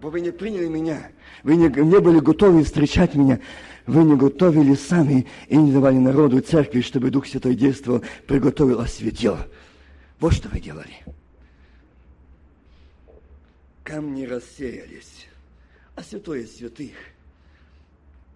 Вы 0.00 0.20
не 0.20 0.30
приняли 0.30 0.68
меня, 0.68 1.10
вы 1.42 1.56
не, 1.56 1.68
не 1.68 1.98
были 2.00 2.20
готовы 2.20 2.64
встречать 2.64 3.14
меня 3.14 3.40
вы 3.88 4.04
не 4.04 4.16
готовили 4.16 4.74
сами 4.74 5.26
и 5.48 5.56
не 5.56 5.72
давали 5.72 5.96
народу 5.96 6.40
церкви, 6.40 6.82
чтобы 6.82 7.10
Дух 7.10 7.26
Святой 7.26 7.54
действовал, 7.54 8.02
приготовил, 8.26 8.80
осветил. 8.80 9.38
Вот 10.20 10.34
что 10.34 10.50
вы 10.50 10.60
делали. 10.60 10.92
Камни 13.82 14.26
рассеялись, 14.26 15.26
а 15.96 16.02
святое 16.02 16.46
святых 16.46 16.92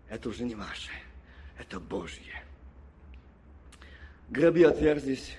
это 0.08 0.30
уже 0.30 0.44
не 0.44 0.54
ваше, 0.54 0.90
это 1.58 1.78
Божье. 1.78 2.42
Гробы 4.30 4.64
отверзлись, 4.64 5.36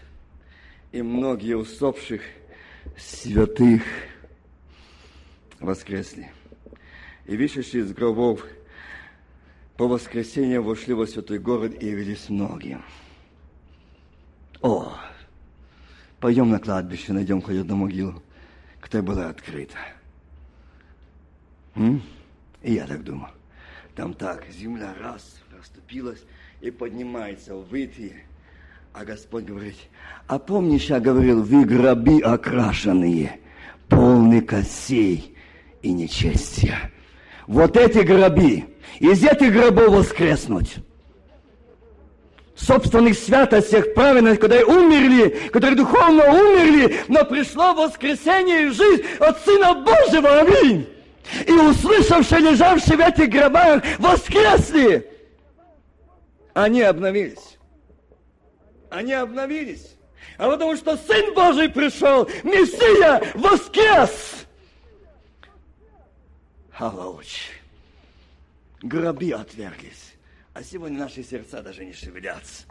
и 0.92 1.02
многие 1.02 1.58
усопших 1.58 2.22
святых 2.96 3.82
воскресли. 5.60 6.32
И 7.26 7.36
вышедшие 7.36 7.84
из 7.84 7.94
гробов 7.94 8.46
по 9.78 9.88
воскресенье 9.88 10.62
вошли 10.62 10.94
во 10.94 11.08
святой 11.08 11.40
город 11.40 11.82
и 11.82 11.88
явились 11.88 12.30
многим. 12.30 12.84
О, 14.62 14.94
пойдем 16.20 16.50
на 16.50 16.60
кладбище, 16.60 17.14
найдем 17.14 17.42
хоть 17.42 17.58
одну 17.58 17.76
могилу, 17.76 18.22
которая 18.80 19.06
была 19.06 19.30
открыта. 19.30 19.78
М? 21.76 22.02
И 22.62 22.74
я 22.74 22.88
так 22.88 23.04
думаю. 23.04 23.32
Там 23.96 24.14
так, 24.14 24.46
земля 24.50 24.94
раз 25.00 25.42
расступилась 25.56 26.24
и 26.62 26.72
поднимается 26.72 27.56
вытые. 27.56 28.26
А 28.94 29.06
Господь 29.06 29.46
говорит, 29.46 29.76
а 30.28 30.38
помнишь, 30.38 30.86
я 30.86 31.00
говорил, 31.00 31.44
вы 31.44 31.66
гроби 31.66 32.22
окрашенные, 32.22 33.40
полны 33.90 34.42
косей 34.42 35.36
и 35.82 35.92
нечестия. 35.92 36.92
Вот 37.48 37.78
эти 37.78 38.00
гроби, 38.00 38.66
из 39.00 39.24
этих 39.24 39.54
гробов 39.54 39.90
воскреснуть 39.90 40.78
собственных 42.56 43.18
святостях, 43.18 43.94
праведность, 43.94 44.40
которые 44.40 44.66
умерли, 44.66 45.30
которые 45.52 45.76
духовно 45.76 46.26
умерли, 46.32 47.02
но 47.08 47.26
пришло 47.26 47.74
воскресение 47.74 48.68
и 48.68 48.70
жизнь 48.70 49.04
от 49.20 49.44
Сына 49.44 49.74
Божьего. 49.74 50.40
Аминь. 50.40 50.88
И 51.48 51.52
услышавшие, 51.52 52.42
лежавшие 52.52 52.98
в 52.98 53.00
этих 53.00 53.30
гробах, 53.30 53.84
воскресли. 54.00 55.10
Они 56.54 56.82
обновились. 56.82 57.58
Они 58.90 59.14
обновились. 59.14 59.96
А 60.38 60.50
потому 60.50 60.76
что 60.76 60.98
Сын 60.98 61.34
Божий 61.34 61.70
пришел, 61.70 62.30
Мессия 62.44 63.22
воскрес. 63.34 64.43
Халауч. 66.74 67.52
Гроби 68.82 69.32
отверглись. 69.32 70.16
А 70.54 70.64
сегодня 70.64 71.00
наши 71.00 71.24
сердца 71.24 71.62
даже 71.62 71.86
не 71.86 71.94
шевелятся. 71.94 72.66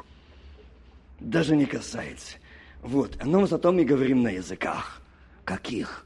Даже 1.20 1.57
не 1.57 1.66
касается. 1.66 2.38
Вот. 2.80 3.16
Но 3.24 3.46
зато 3.46 3.72
мы 3.72 3.84
говорим 3.84 4.22
на 4.22 4.28
языках. 4.28 5.00
Каких? 5.44 6.05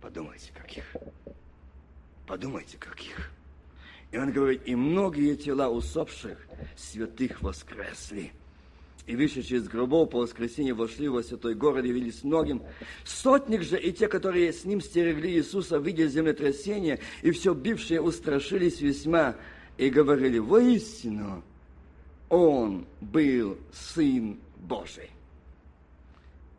Подумайте, 0.00 0.52
каких. 0.52 0.96
Подумайте, 2.26 2.78
каких. 2.78 3.32
И 4.12 4.18
он 4.18 4.32
говорит, 4.32 4.62
и 4.66 4.76
многие 4.76 5.34
тела 5.34 5.68
усопших 5.68 6.38
святых 6.76 7.42
воскресли. 7.42 8.32
И 9.06 9.14
вышедшие 9.14 9.60
из 9.60 9.68
гробов 9.68 10.10
по 10.10 10.18
воскресенье 10.18 10.74
вошли 10.74 11.08
во 11.08 11.22
святой 11.22 11.54
город 11.54 11.84
явились 11.84 12.24
многим. 12.24 12.62
Сотник 13.04 13.62
же 13.62 13.80
и 13.80 13.92
те, 13.92 14.08
которые 14.08 14.52
с 14.52 14.64
ним 14.64 14.80
стерегли 14.80 15.32
Иисуса, 15.34 15.78
видя 15.78 16.08
землетрясение, 16.08 16.98
и 17.22 17.30
все 17.30 17.54
бившие 17.54 18.00
устрашились 18.00 18.80
весьма, 18.80 19.36
и 19.76 19.90
говорили, 19.90 20.38
воистину, 20.38 21.44
он 22.28 22.86
был 23.00 23.58
Сын 23.72 24.40
Божий. 24.56 25.10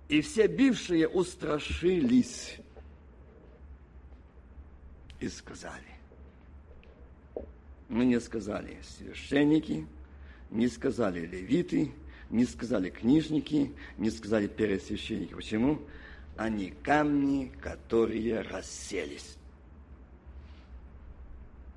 И 0.08 0.22
все 0.22 0.48
бившие 0.48 1.10
устрашились 1.10 2.58
и 5.20 5.28
сказали. 5.28 5.84
Мы 7.90 8.06
не 8.06 8.22
сказали 8.22 8.78
священники, 8.98 9.86
не 10.50 10.70
сказали 10.70 11.26
левиты, 11.26 11.92
не 12.30 12.46
сказали 12.46 12.90
книжники, 12.90 13.72
не 13.98 14.10
сказали 14.10 14.48
пересвященники. 14.48 15.34
Почему? 15.34 15.82
Они 16.36 16.74
камни, 16.84 17.52
которые 17.62 18.42
расселись. 18.42 19.38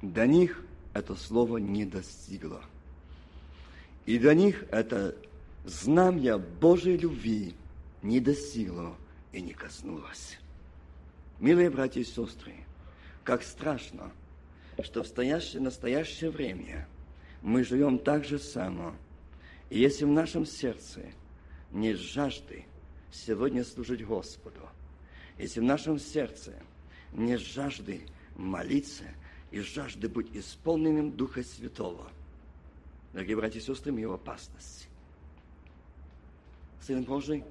До 0.02 0.26
них 0.26 0.64
это 0.92 1.14
слово 1.14 1.58
не 1.58 1.84
достигло. 1.84 2.62
И 4.06 4.18
до 4.18 4.34
них 4.34 4.64
это 4.70 5.14
знамя 5.64 6.38
Божьей 6.38 6.96
любви 6.96 7.54
не 8.02 8.20
достигло 8.20 8.96
и 9.32 9.40
не 9.40 9.52
коснулось. 9.52 10.38
Милые 11.38 11.70
братья 11.70 12.00
и 12.00 12.04
сестры, 12.04 12.54
как 13.24 13.42
страшно, 13.42 14.10
что 14.82 15.02
в 15.02 15.06
стоящее, 15.06 15.62
настоящее 15.62 16.30
время 16.30 16.88
мы 17.42 17.64
живем 17.64 17.98
так 17.98 18.24
же 18.24 18.38
само. 18.38 18.94
И 19.70 19.78
если 19.78 20.04
в 20.04 20.08
нашем 20.08 20.44
сердце 20.44 21.00
нет 21.72 21.96
жажды 21.96 22.64
сегодня 23.10 23.64
служить 23.64 24.04
Господу, 24.04 24.60
если 25.38 25.60
в 25.60 25.64
нашем 25.64 25.98
сердце 25.98 26.54
нет 27.12 27.40
жажды 27.40 28.02
молиться 28.36 29.04
и 29.50 29.60
жажды 29.60 30.08
быть 30.08 30.28
исполненным 30.36 31.12
Духа 31.12 31.42
Святого, 31.42 32.10
дорогие 33.12 33.36
братья 33.36 33.58
и 33.58 33.62
сестры, 33.62 33.92
мы 33.92 34.06
в 34.06 34.12
опасности. 34.12 34.86
Сын 36.82 37.02
Божий, 37.04 37.44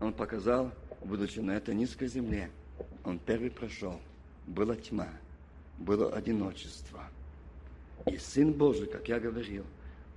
Он 0.00 0.12
показал, 0.12 0.72
будучи 1.02 1.40
на 1.40 1.52
этой 1.52 1.74
низкой 1.74 2.08
земле, 2.08 2.50
Он 3.04 3.18
первый 3.18 3.50
прошел– 3.50 4.00
была 4.46 4.76
тьма, 4.76 5.08
было 5.78 6.12
одиночество. 6.12 7.04
И 8.06 8.18
Сын 8.18 8.52
Божий, 8.52 8.86
как 8.86 9.08
я 9.08 9.18
говорил, 9.18 9.64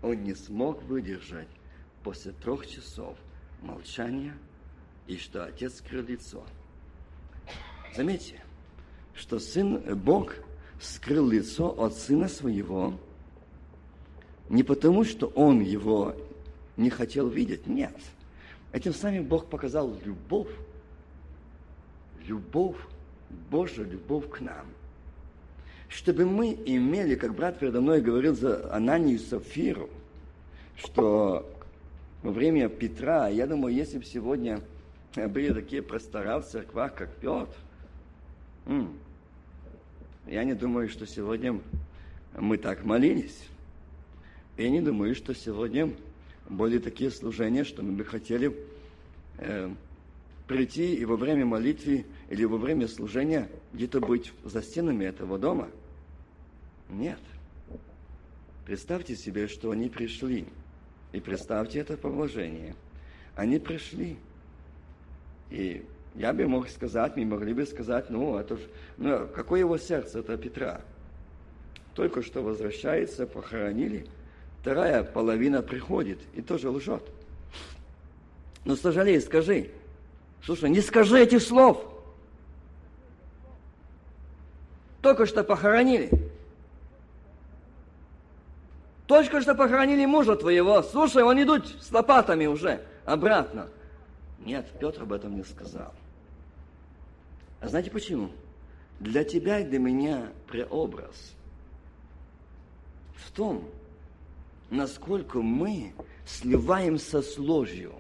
он 0.01 0.23
не 0.23 0.35
смог 0.35 0.83
выдержать 0.83 1.47
после 2.03 2.31
трех 2.31 2.67
часов 2.67 3.17
молчания, 3.61 4.37
и 5.07 5.17
что 5.17 5.45
Отец 5.45 5.77
скрыл 5.77 6.03
лицо. 6.03 6.43
Заметьте, 7.95 8.41
что 9.13 9.39
Сын 9.39 9.81
Бог 9.97 10.35
скрыл 10.79 11.29
лицо 11.29 11.69
от 11.69 11.95
Сына 11.95 12.27
Своего 12.27 12.93
не 14.49 14.63
потому, 14.63 15.03
что 15.03 15.27
Он 15.27 15.61
его 15.61 16.15
не 16.77 16.89
хотел 16.89 17.27
видеть, 17.27 17.67
нет. 17.67 17.95
Этим 18.71 18.93
самым 18.93 19.25
Бог 19.25 19.49
показал 19.49 19.93
любовь, 20.05 20.51
любовь 22.25 22.77
Божья 23.49 23.83
любовь 23.83 24.29
к 24.29 24.41
нам. 24.41 24.65
Чтобы 25.89 26.25
мы 26.25 26.57
имели, 26.65 27.15
как 27.15 27.33
брат 27.33 27.59
передо 27.59 27.81
мной 27.81 28.01
говорил 28.01 28.35
за 28.35 28.73
Ананию 28.73 29.15
и 29.15 29.19
Сафиру, 29.19 29.89
что 30.75 31.49
во 32.23 32.31
время 32.31 32.67
Петра, 32.69 33.29
я 33.29 33.47
думаю, 33.47 33.73
если 33.73 33.99
бы 33.99 34.05
сегодня 34.05 34.59
были 35.15 35.53
такие 35.53 35.81
простора 35.81 36.39
в 36.39 36.45
церквах, 36.45 36.93
как 36.93 37.15
Петр, 37.15 37.55
я 40.27 40.43
не 40.43 40.53
думаю, 40.53 40.89
что 40.89 41.07
сегодня 41.07 41.59
мы 42.37 42.57
так 42.57 42.83
молились. 42.83 43.47
Я 44.57 44.69
не 44.69 44.81
думаю, 44.81 45.15
что 45.15 45.33
сегодня 45.33 45.93
были 46.49 46.79
такие 46.79 47.11
служения, 47.11 47.63
что 47.63 47.81
мы 47.81 47.93
бы 47.93 48.03
хотели 48.03 48.53
э, 49.37 49.69
прийти 50.47 50.95
и 50.95 51.05
во 51.05 51.15
время 51.15 51.45
молитвы 51.45 52.05
или 52.29 52.43
во 52.43 52.57
время 52.57 52.87
служения 52.87 53.47
где-то 53.73 54.01
быть 54.01 54.33
за 54.43 54.61
стенами 54.61 55.05
этого 55.05 55.37
дома? 55.37 55.69
Нет. 56.89 57.19
Представьте 58.65 59.15
себе, 59.15 59.47
что 59.47 59.71
они 59.71 59.89
пришли. 59.89 60.45
И 61.11 61.19
представьте 61.19 61.79
это 61.79 61.97
положение. 61.97 62.75
Они 63.35 63.59
пришли. 63.59 64.17
И 65.49 65.85
я 66.15 66.33
бы 66.33 66.47
мог 66.47 66.69
сказать, 66.69 67.15
мы 67.15 67.25
могли 67.25 67.53
бы 67.53 67.65
сказать, 67.65 68.09
ну, 68.09 68.37
это 68.37 68.57
ж, 68.57 68.59
ну, 68.97 69.27
какое 69.33 69.61
его 69.61 69.77
сердце, 69.77 70.19
это 70.19 70.37
Петра. 70.37 70.81
Только 71.93 72.21
что 72.21 72.41
возвращается, 72.41 73.25
похоронили, 73.25 74.05
вторая 74.61 75.03
половина 75.03 75.61
приходит 75.61 76.19
и 76.33 76.41
тоже 76.41 76.69
лжет. 76.69 77.03
Но 78.65 78.75
сожалей, 78.75 79.21
скажи, 79.21 79.71
Слушай, 80.47 80.69
не 80.69 80.79
скажи 80.79 81.19
этих 81.19 81.41
слов. 81.41 81.85
Только 85.01 85.25
что 85.25 85.43
похоронили. 85.43 86.09
Только 89.07 89.41
что 89.41 89.55
похоронили 89.55 90.05
мужа 90.05 90.35
твоего. 90.35 90.83
Слушай, 90.83 91.23
он 91.23 91.41
идут 91.41 91.67
с 91.81 91.91
лопатами 91.91 92.45
уже 92.45 92.81
обратно. 93.05 93.69
Нет, 94.45 94.67
Петр 94.79 95.03
об 95.03 95.13
этом 95.13 95.35
не 95.35 95.43
сказал. 95.43 95.93
А 97.61 97.67
знаете 97.69 97.89
почему? 97.89 98.29
Для 98.99 99.23
тебя 99.23 99.59
и 99.59 99.63
для 99.63 99.79
меня 99.79 100.27
преобраз 100.47 101.33
в 103.15 103.31
том, 103.31 103.63
насколько 104.69 105.41
мы 105.41 105.93
сливаемся 106.25 107.21
с 107.21 107.37
ложью. 107.37 107.93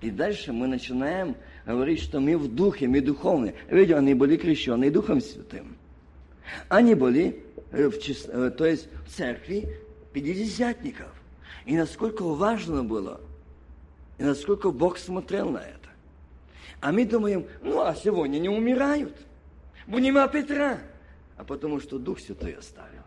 И 0.00 0.10
дальше 0.10 0.52
мы 0.52 0.66
начинаем 0.66 1.36
говорит, 1.66 2.00
что 2.00 2.20
мы 2.20 2.36
в 2.36 2.52
духе, 2.52 2.88
мы 2.88 3.00
духовные. 3.00 3.54
Ведь 3.68 3.92
они 3.92 4.14
были 4.14 4.36
крещены 4.36 4.90
Духом 4.90 5.20
Святым. 5.20 5.76
Они 6.68 6.94
были 6.94 7.44
э, 7.70 7.88
в. 7.88 7.94
Э, 8.28 8.50
то 8.50 8.66
есть 8.66 8.88
в 9.06 9.10
церкви 9.10 9.68
пятидесятников. 10.12 11.08
И 11.64 11.76
насколько 11.76 12.22
важно 12.22 12.82
было, 12.82 13.20
и 14.18 14.24
насколько 14.24 14.70
Бог 14.70 14.98
смотрел 14.98 15.50
на 15.50 15.58
это. 15.58 15.88
А 16.80 16.92
мы 16.92 17.04
думаем, 17.04 17.46
ну 17.62 17.80
а 17.80 17.94
сегодня 17.94 18.38
не 18.38 18.48
умирают. 18.48 19.16
Будем 19.86 20.14
Петра. 20.30 20.78
А 21.36 21.44
потому 21.44 21.80
что 21.80 21.98
Дух 21.98 22.20
Святой 22.20 22.52
оставил. 22.52 23.02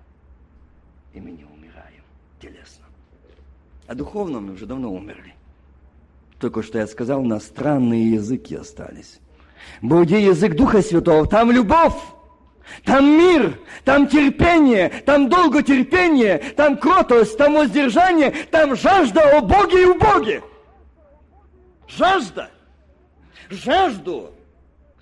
И 1.14 1.20
мы 1.20 1.32
не 1.32 1.46
умираем 1.46 2.04
телесно. 2.42 2.86
А 3.88 3.96
духовно 3.96 4.40
мы 4.40 4.54
уже 4.54 4.66
давно 4.66 4.94
умерли. 4.94 5.36
Только 6.40 6.64
что 6.64 6.80
я 6.80 6.88
сказал, 6.88 7.24
на 7.24 7.40
странные 7.40 8.12
языки 8.14 8.56
остались. 8.56 9.20
Будет 9.82 10.20
язык 10.20 10.56
Духа 10.56 10.82
Святого, 10.82 11.28
там 11.28 11.52
любовь, 11.52 11.96
там 12.84 13.06
мир, 13.18 13.60
там 13.84 14.08
терпение, 14.08 14.90
там 15.06 15.30
долготерпение, 15.30 16.40
там 16.56 16.78
кротость, 16.78 17.38
там 17.38 17.56
воздержание, 17.56 18.32
там 18.52 18.76
жажда 18.76 19.38
о 19.38 19.42
Боге 19.42 19.84
и 19.84 19.86
у 19.86 19.96
Боге. 19.96 20.42
Жажда. 21.88 22.50
Жажду. 23.50 24.32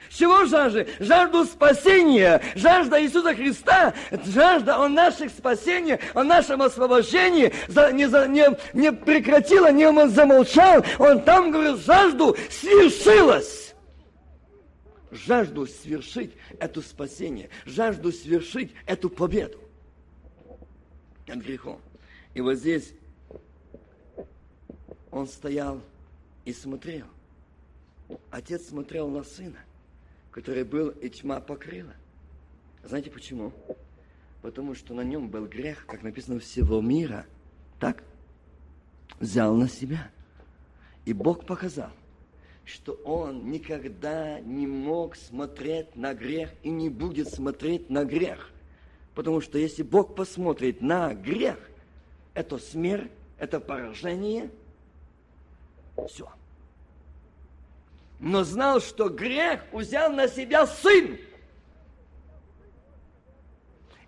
Чего 0.09 0.45
жажды? 0.45 0.87
Жажду 0.99 1.43
спасения, 1.45 2.39
жажда 2.55 3.01
Иисуса 3.01 3.33
Христа, 3.33 3.93
жажда 4.27 4.77
о 4.77 4.87
наших 4.87 5.31
спасении, 5.31 5.97
о 6.13 6.23
нашем 6.23 6.61
освобождении 6.61 7.51
не, 7.93 8.07
за, 8.07 8.27
не, 8.27 8.45
не 8.73 8.91
прекратила, 8.91 9.71
не 9.71 9.91
замолчал. 10.09 10.85
Он 10.99 11.19
там 11.21 11.49
говорил, 11.49 11.77
жажду 11.77 12.37
свершилось. 12.51 13.62
Жажду 15.13 15.65
свершить 15.67 16.33
это 16.59 16.81
спасение, 16.81 17.49
жажду 17.65 18.11
свершить 18.11 18.73
эту 18.85 19.09
победу 19.09 19.59
над 21.27 21.39
грехом. 21.39 21.79
И 22.33 22.41
вот 22.41 22.55
здесь 22.55 22.93
он 25.11 25.27
стоял 25.27 25.81
и 26.45 26.51
смотрел. 26.51 27.05
Отец 28.31 28.67
смотрел 28.67 29.07
на 29.07 29.23
сына– 29.23 29.59
который 30.33 30.63
был, 30.63 30.89
и 30.89 31.09
тьма 31.09 31.39
покрыла. 31.39 31.93
Знаете 32.83 33.11
почему? 33.11 33.53
Потому 34.41 34.75
что 34.75 34.93
на 34.93 35.01
нем 35.01 35.29
был 35.29 35.45
грех, 35.47 35.85
как 35.85 36.01
написано, 36.01 36.39
всего 36.39 36.81
мира. 36.81 37.25
Так? 37.79 38.03
Взял 39.19 39.55
на 39.55 39.69
себя. 39.69 40.09
И 41.05 41.13
Бог 41.13 41.45
показал, 41.45 41.91
что 42.65 42.93
он 43.03 43.51
никогда 43.51 44.39
не 44.39 44.67
мог 44.67 45.15
смотреть 45.15 45.95
на 45.95 46.13
грех 46.13 46.49
и 46.63 46.69
не 46.69 46.89
будет 46.89 47.29
смотреть 47.29 47.89
на 47.89 48.05
грех. 48.05 48.49
Потому 49.15 49.41
что 49.41 49.57
если 49.57 49.83
Бог 49.83 50.15
посмотрит 50.15 50.81
на 50.81 51.13
грех, 51.13 51.57
это 52.33 52.57
смерть, 52.57 53.11
это 53.37 53.59
поражение, 53.59 54.49
все– 56.07 56.27
но 58.23 58.45
знал, 58.45 58.79
что 58.79 59.09
грех 59.09 59.59
взял 59.73 60.09
на 60.11 60.29
себя 60.29 60.65
сын. 60.65 61.17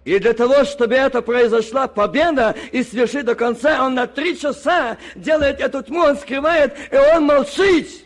И 0.06 0.18
для 0.20 0.34
того, 0.34 0.64
чтобы 0.64 0.96
это 0.96 1.22
произошла 1.22 1.88
победа 1.88 2.56
и 2.72 2.82
свершить 2.84 3.26
до 3.26 3.36
конца, 3.36 3.86
он 3.86 3.96
на 3.96 4.08
три 4.08 4.40
часа 4.40 4.98
делает 5.16 5.60
эту 5.60 5.84
тьму, 5.84 6.00
он 6.00 6.18
скрывает, 6.18 6.76
и 6.92 6.96
он 6.96 7.24
молчит 7.24 8.06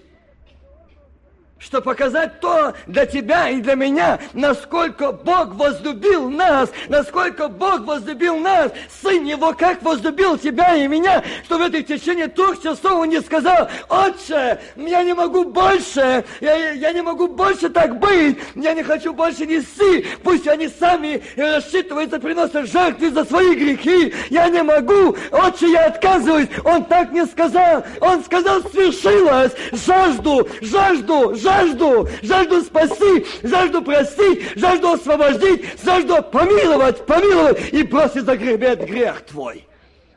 что 1.60 1.82
показать 1.82 2.40
то 2.40 2.74
для 2.88 3.06
тебя 3.06 3.50
и 3.50 3.62
для 3.62 3.76
меня, 3.76 4.20
насколько 4.34 5.12
Бог 5.12 5.56
возлюбил 5.56 6.30
нас, 6.30 6.70
насколько 6.88 7.50
Бог 7.50 7.82
возлюбил 7.82 8.38
нас, 8.38 8.72
Сын 9.02 9.26
Его, 9.26 9.54
как 9.54 9.84
возлюбил 9.84 10.38
тебя 10.38 10.76
и 10.76 10.88
меня, 10.88 11.22
что 11.44 11.58
в 11.58 11.62
этой 11.62 11.84
течение 11.84 12.28
трех 12.28 12.62
часов 12.62 12.94
Он 12.94 13.10
не 13.10 13.20
сказал, 13.22 13.70
Отче, 13.90 14.60
я 14.78 15.04
не 15.04 15.14
могу 15.14 15.44
больше, 15.44 16.24
я, 16.40 16.72
я 16.72 16.94
не 16.94 17.02
могу 17.02 17.28
больше 17.28 17.70
так 17.70 18.00
быть, 18.00 18.38
я 18.56 18.74
не 18.74 18.84
хочу 18.84 19.14
больше 19.14 19.46
нести, 19.46 20.08
пусть 20.24 20.48
они 20.48 20.70
сами 20.70 21.22
рассчитываются, 21.36 22.20
приносят 22.20 22.72
жертвы 22.72 23.12
за 23.12 23.26
свои 23.26 23.56
грехи, 23.56 24.14
я 24.30 24.48
не 24.48 24.64
могу, 24.64 25.18
Отче, 25.32 25.72
я 25.72 25.88
отказываюсь, 25.88 26.48
Он 26.64 26.86
так 26.86 27.12
не 27.12 27.26
сказал, 27.26 27.84
Он 28.00 28.24
сказал, 28.24 28.62
свершилось, 28.62 29.52
жажду, 29.74 30.48
жажду, 30.62 31.36
жажду, 31.36 31.49
жажду, 31.50 32.08
жажду 32.22 32.62
спасти, 32.62 33.26
жажду 33.44 33.84
простить, 33.84 34.58
жажду 34.58 34.90
освободить, 34.90 35.84
жажду 35.84 36.24
помиловать, 36.24 37.06
помиловать 37.06 37.74
и 37.74 37.84
бросить 37.84 38.26
за 38.26 38.38
гребет 38.38 38.86
грех 38.86 39.26
твой. 39.26 39.68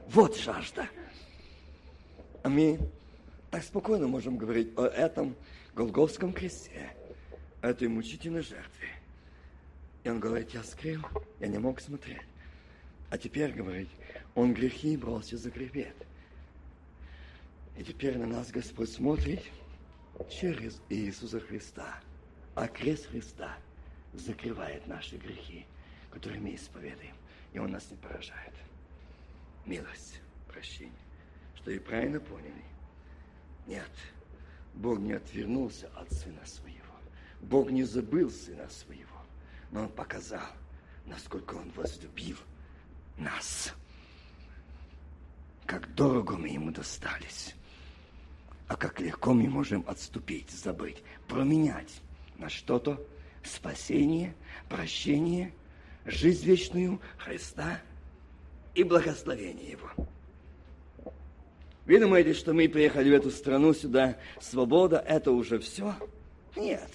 Вот 0.08 0.36
жажда. 0.36 0.88
А 2.42 2.48
мы 2.48 2.78
так 3.50 3.62
спокойно 3.62 4.08
можем 4.08 4.36
говорить 4.36 4.72
о 4.76 4.84
этом 4.84 5.34
Голговском 5.74 6.32
кресте, 6.32 6.90
о 7.62 7.68
этой 7.68 7.88
мучительной 7.88 8.42
жертве. 8.42 8.88
И 10.04 10.10
он 10.10 10.18
говорит, 10.18 10.50
я 10.52 10.62
скрыл, 10.64 11.00
я 11.40 11.46
не 11.46 11.58
мог 11.58 11.80
смотреть. 11.80 12.18
А 13.10 13.18
теперь, 13.18 13.52
говорит, 13.52 13.88
он 14.34 14.52
грехи 14.52 14.96
бросил 14.96 15.38
за 15.38 15.50
гребет. 15.50 15.94
И 17.78 17.84
теперь 17.84 18.18
на 18.18 18.26
нас 18.26 18.50
Господь 18.50 18.90
смотрит– 18.90 19.42
через 20.30 20.80
Иисуса 20.88 21.40
Христа. 21.40 22.00
А 22.54 22.68
крест 22.68 23.06
Христа 23.06 23.56
закрывает 24.12 24.86
наши 24.86 25.16
грехи, 25.16 25.66
которые 26.10 26.40
мы 26.40 26.54
исповедуем, 26.54 27.16
и 27.52 27.58
Он 27.58 27.70
нас 27.70 27.90
не 27.90 27.96
поражает. 27.96 28.54
Милость, 29.64 30.20
прощение. 30.48 30.92
Что 31.56 31.70
и 31.70 31.78
правильно 31.78 32.20
поняли? 32.20 32.64
Нет, 33.66 33.90
Бог 34.74 34.98
не 34.98 35.12
отвернулся 35.12 35.88
от 35.96 36.12
Сына 36.12 36.44
Своего. 36.44 36.78
Бог 37.40 37.70
не 37.70 37.84
забыл 37.84 38.30
Сына 38.30 38.68
Своего, 38.68 39.22
но 39.70 39.82
Он 39.84 39.88
показал, 39.88 40.48
насколько 41.06 41.54
Он 41.54 41.70
возлюбил 41.70 42.36
нас. 43.16 43.72
Как 45.64 45.94
дорого 45.94 46.36
мы 46.36 46.48
Ему 46.48 46.70
достались 46.70 47.54
а 48.72 48.76
как 48.76 49.00
легко 49.00 49.34
мы 49.34 49.50
можем 49.50 49.84
отступить, 49.86 50.50
забыть, 50.50 51.02
променять 51.28 52.00
на 52.38 52.48
что-то 52.48 52.98
спасение, 53.44 54.34
прощение, 54.70 55.52
жизнь 56.06 56.46
вечную 56.46 56.98
Христа 57.18 57.82
и 58.74 58.82
благословение 58.82 59.72
Его. 59.72 59.90
Вы 61.84 62.00
думаете, 62.00 62.32
что 62.32 62.54
мы 62.54 62.66
приехали 62.66 63.10
в 63.10 63.12
эту 63.12 63.30
страну 63.30 63.74
сюда, 63.74 64.16
свобода, 64.40 65.04
это 65.06 65.32
уже 65.32 65.58
все? 65.58 65.94
Нет. 66.56 66.90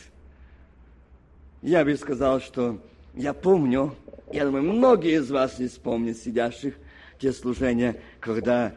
Я 1.61 1.85
бы 1.85 1.95
сказал, 1.95 2.41
что 2.41 2.81
я 3.13 3.35
помню, 3.35 3.95
я 4.33 4.45
думаю, 4.45 4.63
многие 4.63 5.19
из 5.19 5.29
вас 5.29 5.59
не 5.59 5.67
вспомнят 5.67 6.17
сидящих 6.17 6.73
те 7.19 7.31
служения, 7.31 8.01
когда 8.19 8.73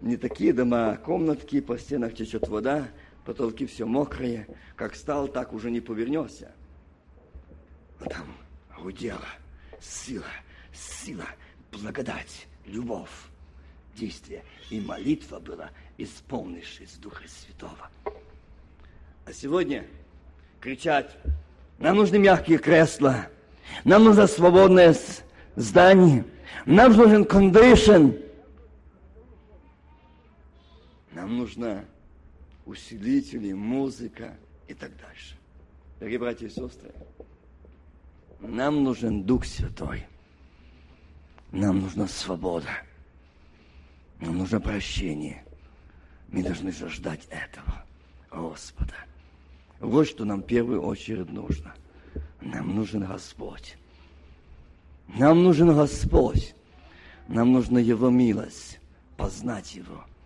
не 0.00 0.16
такие 0.16 0.52
дома, 0.52 0.92
а 0.92 0.96
комнатки, 0.96 1.60
по 1.60 1.78
стенах 1.78 2.14
течет 2.14 2.48
вода, 2.48 2.88
потолки 3.24 3.66
все 3.66 3.84
мокрые. 3.84 4.46
Как 4.76 4.94
стал, 4.94 5.28
так 5.28 5.52
уже 5.52 5.70
не 5.70 5.80
повернешься. 5.80 6.52
А 8.00 8.08
там 8.08 8.26
гудела 8.80 9.26
сила, 9.80 10.26
сила, 10.72 11.26
благодать, 11.72 12.46
любовь, 12.66 13.10
действие. 13.96 14.42
И 14.70 14.80
молитва 14.80 15.40
была, 15.40 15.70
исполнившись 15.96 16.96
Духа 16.96 17.24
Святого. 17.26 17.90
А 19.24 19.32
сегодня 19.32 19.84
кричать, 20.60 21.16
нам 21.78 21.96
нужны 21.96 22.18
мягкие 22.18 22.58
кресла, 22.58 23.28
нам 23.84 24.04
нужно 24.04 24.26
свободное 24.26 24.96
здание, 25.56 26.24
нам 26.66 26.92
нужен 26.96 27.24
кондишн, 27.24 28.12
нам 31.18 31.36
нужна 31.36 31.84
усилители, 32.64 33.52
музыка 33.52 34.36
и 34.68 34.74
так 34.74 34.96
дальше. 34.98 35.36
Дорогие 35.98 36.20
братья 36.20 36.46
и 36.46 36.48
сестры, 36.48 36.94
нам 38.38 38.84
нужен 38.84 39.24
Дух 39.24 39.44
Святой. 39.44 40.06
Нам 41.50 41.80
нужна 41.80 42.06
свобода. 42.06 42.68
Нам 44.20 44.38
нужно 44.38 44.60
прощение. 44.60 45.44
Мы 46.28 46.44
должны 46.44 46.70
ждать 46.70 47.26
этого 47.30 47.84
Господа. 48.30 48.94
Вот 49.80 50.06
что 50.06 50.24
нам 50.24 50.42
в 50.42 50.46
первую 50.46 50.82
очередь 50.82 51.32
нужно. 51.32 51.74
Нам 52.40 52.76
нужен 52.76 53.04
Господь. 53.04 53.76
Нам 55.08 55.42
нужен 55.42 55.74
Господь. 55.74 56.54
Нам 57.26 57.52
нужна 57.52 57.80
Его 57.80 58.08
милость, 58.08 58.78
познать 59.16 59.74
Его– 59.74 60.04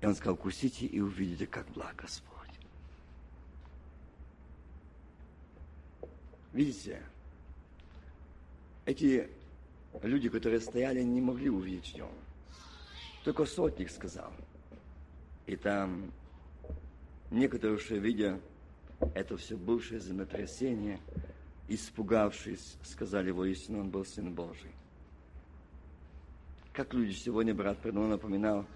и 0.00 0.06
он 0.06 0.14
сказал, 0.14 0.36
кусите 0.36 0.86
и 0.86 1.00
увидите, 1.00 1.46
как 1.46 1.68
благ 1.70 1.96
Господь. 1.96 2.36
Видите, 6.52 7.02
эти 8.84 9.28
люди, 10.02 10.28
которые 10.28 10.60
стояли, 10.60 11.02
не 11.02 11.20
могли 11.20 11.50
увидеть 11.50 11.92
в. 11.94 12.10
Только 13.24 13.44
сотник 13.44 13.90
сказал. 13.90 14.32
И 15.46 15.56
там 15.56 16.12
некоторые 17.30 17.76
уже, 17.76 17.98
видя 17.98 18.40
это 19.14 19.36
все 19.36 19.56
бывшее 19.56 20.00
землетрясение, 20.00 21.00
испугавшись, 21.68 22.76
сказали, 22.82 23.30
воистину 23.30 23.80
он 23.80 23.90
был 23.90 24.04
Сын 24.04 24.32
Божий. 24.32 24.70
Как 26.72 26.94
люди 26.94 27.12
сегодня, 27.12 27.54
брат 27.54 27.80
Пернон 27.80 28.10
напоминал, 28.10 28.66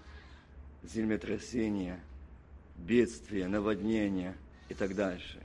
землетрясение, 0.83 1.99
бедствия, 2.77 3.47
наводнения 3.47 4.35
и 4.69 4.73
так 4.73 4.95
дальше. 4.95 5.39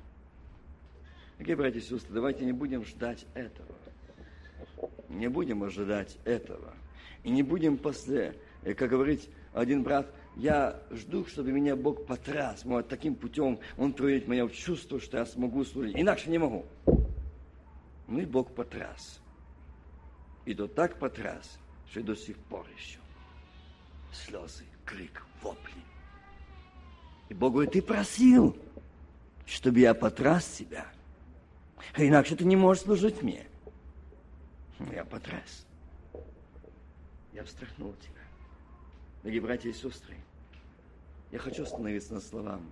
Дорогие 1.36 1.56
братья 1.56 1.78
и 1.78 1.82
сестры, 1.82 2.14
давайте 2.14 2.44
не 2.44 2.52
будем 2.52 2.84
ждать 2.84 3.26
этого. 3.34 3.74
Не 5.08 5.28
будем 5.28 5.62
ожидать 5.62 6.16
этого. 6.24 6.74
И 7.22 7.30
не 7.30 7.42
будем 7.42 7.76
после, 7.76 8.34
как 8.62 8.90
говорит 8.90 9.28
один 9.52 9.82
брат, 9.82 10.10
я 10.36 10.82
жду, 10.90 11.26
чтобы 11.26 11.52
меня 11.52 11.76
Бог 11.76 12.06
потряс. 12.06 12.64
Может, 12.64 12.88
таким 12.88 13.14
путем 13.14 13.58
Он 13.76 13.92
приведет 13.92 14.28
меня 14.28 14.46
в 14.46 14.52
чувство, 14.52 15.00
что 15.00 15.18
я 15.18 15.26
смогу 15.26 15.64
служить. 15.64 15.96
Иначе 15.96 16.30
не 16.30 16.38
могу. 16.38 16.66
Ну 18.06 18.20
и 18.20 18.24
Бог 18.24 18.54
потряс. 18.54 19.20
И 20.44 20.54
до 20.54 20.68
так 20.68 20.98
потряс, 20.98 21.58
что 21.90 22.02
до 22.02 22.14
сих 22.14 22.36
пор 22.36 22.66
еще. 22.76 22.98
Слезы, 24.12 24.64
крик, 24.86 25.22
вопли. 25.42 25.74
И 27.28 27.34
Бог 27.34 27.52
говорит, 27.52 27.72
ты 27.72 27.82
просил, 27.82 28.56
чтобы 29.44 29.80
я 29.80 29.92
потряс 29.92 30.48
тебя. 30.48 30.86
А 31.92 32.02
иначе 32.02 32.36
ты 32.36 32.44
не 32.44 32.56
можешь 32.56 32.84
служить 32.84 33.22
мне. 33.22 33.46
Ну, 34.78 34.92
я 34.92 35.04
потряс. 35.04 35.66
Я 37.32 37.44
встряхнул 37.44 37.92
тебя. 37.94 38.22
Дорогие 39.22 39.42
братья 39.42 39.68
и 39.68 39.72
сестры, 39.72 40.16
я 41.32 41.38
хочу 41.38 41.64
остановиться 41.64 42.14
на 42.14 42.20
словам. 42.20 42.62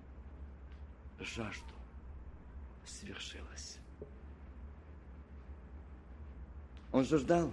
Жажду 1.19 1.73
свершилось. 2.85 3.77
Он 6.91 7.03
же 7.03 7.17
ждал, 7.17 7.51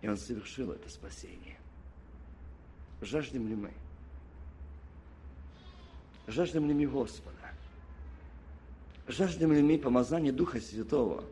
и 0.00 0.08
он 0.08 0.16
совершил 0.16 0.72
это 0.72 0.88
спасение. 0.88 1.58
Жаждем 3.02 3.48
ли 3.48 3.56
мы? 3.56 3.70
Жаждем 6.28 6.68
ли 6.68 6.72
мы 6.72 6.86
Господа? 6.86 7.36
Жаждем 9.08 9.52
ли 9.52 9.60
мы 9.60 9.76
помазания 9.76 10.32
Духа 10.32 10.60
Святого? 10.60 11.24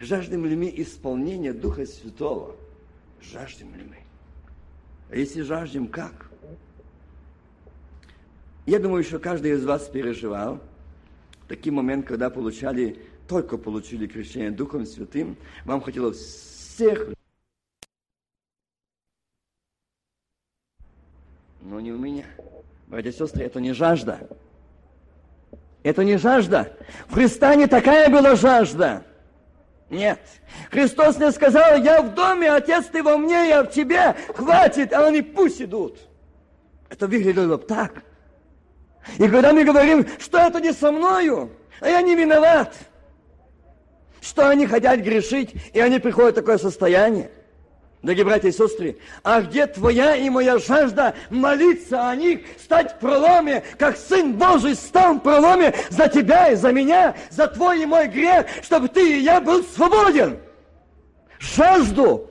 Жаждем 0.00 0.46
ли 0.46 0.56
мы 0.56 0.72
исполнения 0.76 1.52
Духа 1.52 1.84
Святого? 1.84 2.56
Жаждем 3.20 3.74
ли 3.76 3.84
мы? 3.84 3.98
А 5.10 5.16
если 5.16 5.42
жаждем, 5.42 5.88
как? 5.88 6.30
Я 8.64 8.78
думаю, 8.78 9.04
что 9.04 9.18
каждый 9.18 9.52
из 9.52 9.64
вас 9.64 9.86
переживал 9.88 10.58
такой 11.48 11.70
момент, 11.70 12.06
когда 12.06 12.30
получали, 12.30 12.98
только 13.28 13.58
получили 13.58 14.06
крещение 14.06 14.50
Духом 14.50 14.86
Святым, 14.86 15.36
вам 15.66 15.82
хотелось 15.82 16.16
всех 16.16 17.13
Братья 22.94 23.10
и 23.10 23.12
сестры, 23.12 23.44
это 23.44 23.58
не 23.58 23.72
жажда. 23.72 24.20
Это 25.82 26.04
не 26.04 26.16
жажда. 26.16 26.70
В 27.08 27.14
Христа 27.14 27.56
не 27.56 27.66
такая 27.66 28.08
была 28.08 28.36
жажда. 28.36 29.02
Нет. 29.90 30.20
Христос 30.70 31.18
не 31.18 31.32
сказал, 31.32 31.82
я 31.82 32.02
в 32.02 32.14
доме, 32.14 32.52
Отец, 32.52 32.86
ты 32.86 33.02
во 33.02 33.18
мне, 33.18 33.48
я 33.48 33.64
в 33.64 33.72
тебе, 33.72 34.14
хватит, 34.32 34.92
а 34.92 35.08
они 35.08 35.22
пусть 35.22 35.60
идут. 35.60 35.98
Это 36.88 37.08
выглядело 37.08 37.58
так. 37.58 38.04
И 39.18 39.26
когда 39.26 39.52
мы 39.52 39.64
говорим, 39.64 40.06
что 40.20 40.38
это 40.38 40.60
не 40.60 40.72
со 40.72 40.92
мною, 40.92 41.50
а 41.80 41.88
я 41.88 42.00
не 42.00 42.14
виноват, 42.14 42.76
что 44.20 44.48
они 44.48 44.68
хотят 44.68 45.00
грешить, 45.00 45.52
и 45.72 45.80
они 45.80 45.98
приходят 45.98 46.36
в 46.36 46.36
такое 46.36 46.58
состояние– 46.58 47.32
Дорогие 48.04 48.26
братья 48.26 48.48
и 48.48 48.52
сестры, 48.52 48.98
а 49.22 49.40
где 49.40 49.66
твоя 49.66 50.14
и 50.14 50.28
моя 50.28 50.58
жажда 50.58 51.14
молиться 51.30 52.10
о 52.10 52.14
них, 52.14 52.40
стать 52.62 52.92
в 52.92 52.98
проломе, 52.98 53.64
как 53.78 53.96
Сын 53.96 54.34
Божий 54.34 54.74
стал 54.74 55.14
в 55.14 55.20
проломе 55.20 55.72
за 55.88 56.08
тебя 56.08 56.50
и 56.50 56.54
за 56.54 56.70
меня, 56.70 57.14
за 57.30 57.48
твой 57.48 57.82
и 57.82 57.86
мой 57.86 58.08
грех, 58.08 58.44
чтобы 58.62 58.88
ты 58.88 59.20
и 59.20 59.22
я 59.22 59.40
был 59.40 59.64
свободен. 59.64 60.38
Жажду. 61.38 62.28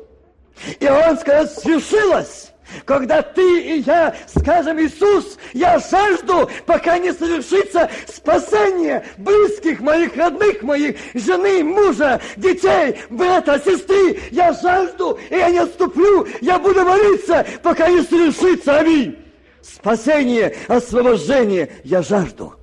И 0.80 0.88
он 0.88 1.18
сказал, 1.18 1.48
свершилось. 1.48 2.53
Когда 2.86 3.22
ты 3.22 3.62
и 3.62 3.80
я 3.82 4.16
скажем, 4.28 4.80
Иисус, 4.80 5.38
я 5.54 5.80
жажду, 5.80 6.50
пока 6.66 6.98
не 6.98 7.14
совершится 7.14 7.90
спасение 8.08 9.06
близких 9.18 9.80
моих, 9.80 10.16
родных 10.16 10.62
моих, 10.64 10.98
жены, 11.14 11.64
мужа, 11.64 12.20
детей, 12.38 12.98
брата, 13.10 13.62
сестры. 13.64 14.20
Я 14.32 14.54
жажду, 14.54 15.20
и 15.30 15.36
я 15.36 15.50
не 15.50 15.60
отступлю. 15.60 16.28
Я 16.42 16.60
буду 16.60 16.84
молиться, 16.84 17.46
пока 17.62 17.90
не 17.90 18.02
совершится. 18.02 18.80
Аминь. 18.80 19.18
Спасение, 19.62 20.56
освобождение. 20.68 21.72
Я 21.84 22.02
жажду. 22.02 22.56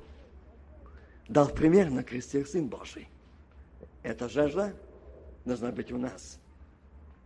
Дал 1.28 1.48
пример 1.48 1.90
на 1.90 2.02
кресте 2.02 2.44
Сын 2.44 2.66
Божий. 2.66 3.08
Эта 4.02 4.28
жажда 4.28 4.72
должна 5.44 5.70
быть 5.70 5.92
у 5.92 5.98
нас. 5.98 6.38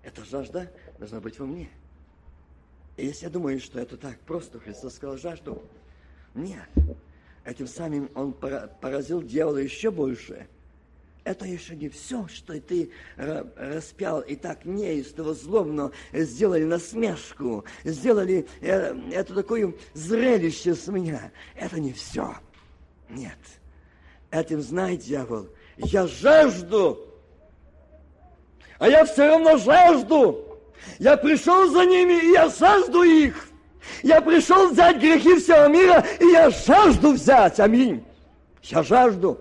Эта 0.02 0.24
жажда 0.24 0.70
должна 0.98 1.20
быть 1.20 1.38
во 1.38 1.46
мне. 1.46 1.70
Если 2.96 3.24
я 3.24 3.30
думаю, 3.30 3.60
что 3.60 3.80
это 3.80 3.96
так 3.96 4.18
просто, 4.20 4.60
Христос 4.60 4.94
сказал 4.94 5.16
жажду, 5.16 5.62
нет. 6.34 6.68
Этим 7.44 7.66
самым 7.66 8.10
он 8.14 8.32
поразил 8.32 9.22
дьявола 9.22 9.58
еще 9.58 9.90
больше. 9.90 10.46
Это 11.24 11.46
еще 11.46 11.74
не 11.74 11.88
все, 11.88 12.28
что 12.28 12.58
ты 12.60 12.90
распял 13.16 14.20
и 14.20 14.36
так 14.36 14.66
неистово, 14.66 15.34
злобно 15.34 15.90
сделали 16.12 16.64
насмешку, 16.64 17.64
сделали 17.82 18.46
э, 18.60 18.94
это 19.10 19.34
такое 19.34 19.72
зрелище 19.94 20.74
с 20.74 20.86
меня. 20.88 21.32
Это 21.54 21.80
не 21.80 21.94
все. 21.94 22.34
Нет. 23.08 23.38
Этим 24.30 24.60
знай, 24.60 24.98
дьявол, 24.98 25.48
я 25.78 26.06
жажду, 26.06 27.08
а 28.78 28.88
я 28.88 29.04
все 29.06 29.26
равно 29.26 29.56
жажду. 29.56 30.43
Я 30.98 31.16
пришел 31.16 31.70
за 31.70 31.84
ними, 31.84 32.14
и 32.14 32.32
я 32.32 32.48
жажду 32.48 33.02
их. 33.02 33.48
Я 34.02 34.20
пришел 34.20 34.70
взять 34.70 34.98
грехи 34.98 35.36
всего 35.36 35.68
мира, 35.68 36.04
и 36.20 36.26
я 36.26 36.50
жажду 36.50 37.12
взять. 37.12 37.60
Аминь. 37.60 38.04
Я 38.62 38.82
жажду. 38.82 39.40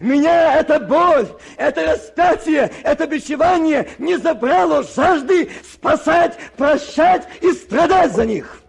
Меня 0.00 0.58
эта 0.58 0.80
боль, 0.80 1.28
это 1.56 1.84
распятие, 1.92 2.72
это 2.82 3.06
бичевание 3.06 3.88
не 3.98 4.16
забрало 4.18 4.82
жажды 4.82 5.50
спасать, 5.70 6.38
прощать 6.56 7.28
и 7.42 7.52
страдать 7.52 8.14
за 8.14 8.24
них. 8.24 8.62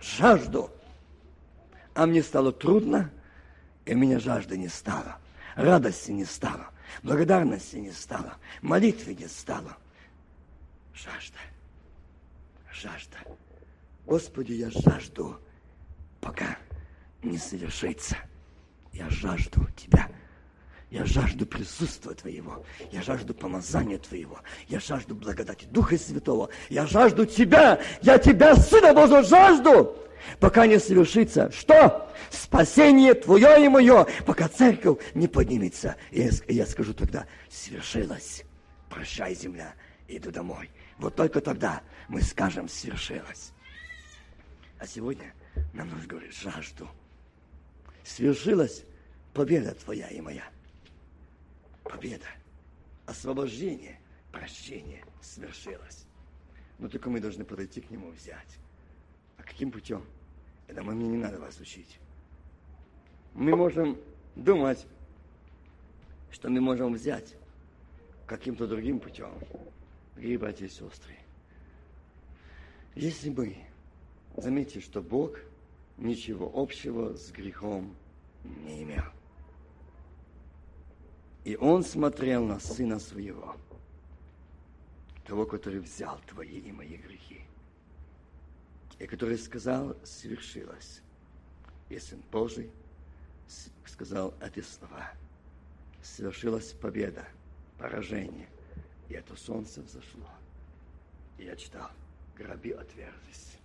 Жажду. 0.00 0.70
А 1.94 2.06
мне 2.06 2.22
стало 2.22 2.50
трудно, 2.52 3.10
и 3.86 3.94
меня 3.94 4.18
жажды 4.18 4.58
не 4.58 4.68
стало. 4.68 5.16
Радости 5.54 6.10
не 6.10 6.24
стало, 6.24 6.66
благодарности 7.04 7.76
не 7.76 7.92
стало, 7.92 8.34
молитвы 8.60 9.14
не 9.14 9.28
стало 9.28 9.76
жажда, 10.94 11.38
жажда. 12.72 13.18
Господи, 14.06 14.52
я 14.52 14.70
жажду, 14.70 15.38
пока 16.20 16.58
не 17.22 17.38
совершится. 17.38 18.16
Я 18.92 19.08
жажду 19.10 19.66
Тебя. 19.76 20.08
Я 20.90 21.04
жажду 21.04 21.44
присутствия 21.46 22.14
Твоего. 22.14 22.64
Я 22.92 23.02
жажду 23.02 23.34
помазания 23.34 23.98
Твоего. 23.98 24.38
Я 24.68 24.78
жажду 24.78 25.16
благодати 25.16 25.64
Духа 25.64 25.98
Святого. 25.98 26.50
Я 26.68 26.86
жажду 26.86 27.26
Тебя. 27.26 27.80
Я 28.02 28.18
Тебя, 28.18 28.54
Сына 28.54 28.94
Божьего, 28.94 29.22
жажду. 29.24 29.96
Пока 30.38 30.66
не 30.66 30.78
совершится. 30.78 31.50
Что? 31.50 32.08
Спасение 32.30 33.14
Твое 33.14 33.64
и 33.64 33.68
мое. 33.68 34.06
Пока 34.24 34.48
церковь 34.48 34.98
не 35.14 35.26
поднимется. 35.26 35.96
И 36.12 36.20
я, 36.20 36.30
я 36.48 36.66
скажу 36.66 36.94
тогда, 36.94 37.26
свершилось. 37.50 38.44
Прощай, 38.88 39.34
земля. 39.34 39.74
Иду 40.06 40.30
домой. 40.30 40.70
Вот 40.98 41.16
только 41.16 41.40
тогда 41.40 41.82
мы 42.08 42.22
скажем, 42.22 42.68
свершилось. 42.68 43.52
А 44.78 44.86
сегодня 44.86 45.34
нам 45.72 45.88
нужно 45.88 46.06
говорить 46.06 46.34
жажду. 46.34 46.88
Свершилась 48.02 48.84
победа 49.32 49.74
твоя 49.74 50.08
и 50.08 50.20
моя. 50.20 50.44
Победа. 51.82 52.26
Освобождение, 53.06 54.00
прощение 54.32 55.04
свершилось. 55.20 56.06
Но 56.78 56.88
только 56.88 57.10
мы 57.10 57.20
должны 57.20 57.44
подойти 57.44 57.80
к 57.80 57.90
нему 57.90 58.10
взять. 58.10 58.58
А 59.36 59.42
каким 59.42 59.70
путем? 59.70 60.04
Это 60.66 60.82
мне 60.82 61.06
не 61.06 61.18
надо 61.18 61.38
вас 61.38 61.58
учить. 61.60 61.98
Мы 63.34 63.54
можем 63.56 63.98
думать, 64.36 64.86
что 66.30 66.48
мы 66.48 66.60
можем 66.60 66.94
взять 66.94 67.34
каким-то 68.26 68.66
другим 68.66 69.00
путем. 69.00 69.30
Дорогие 70.14 70.38
братья 70.38 70.66
и 70.66 70.68
сестры, 70.68 71.16
если 72.94 73.30
бы, 73.30 73.56
заметьте, 74.36 74.80
что 74.80 75.02
Бог 75.02 75.40
ничего 75.96 76.50
общего 76.54 77.16
с 77.16 77.32
грехом 77.32 77.96
не 78.44 78.84
имел. 78.84 79.04
И 81.42 81.56
Он 81.56 81.82
смотрел 81.82 82.44
на 82.44 82.60
Сына 82.60 83.00
Своего, 83.00 83.56
того, 85.26 85.46
который 85.46 85.80
взял 85.80 86.20
твои 86.28 86.60
и 86.60 86.70
мои 86.70 86.96
грехи, 86.96 87.42
и 89.00 89.06
который 89.06 89.36
сказал, 89.36 89.96
свершилось. 90.04 91.02
И 91.88 91.98
Сын 91.98 92.22
Божий 92.30 92.70
сказал 93.84 94.32
эти 94.40 94.60
слова. 94.60 95.10
Свершилась 96.02 96.72
победа, 96.72 97.26
поражение, 97.78 98.48
и 99.08 99.14
это 99.14 99.36
солнце 99.36 99.80
взошло. 99.82 100.28
Я 101.38 101.56
читал, 101.56 101.90
гроби 102.36 102.70
отверзись, 102.70 103.58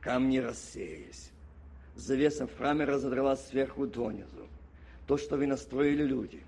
камни 0.00 0.38
рассеялись, 0.38 1.30
завеса 1.96 2.46
в 2.46 2.56
храме 2.56 2.84
разодралась 2.84 3.46
сверху 3.46 3.86
донизу. 3.86 4.48
То, 5.06 5.18
что 5.18 5.36
вы 5.36 5.46
настроили 5.46 6.02
люди, 6.02 6.42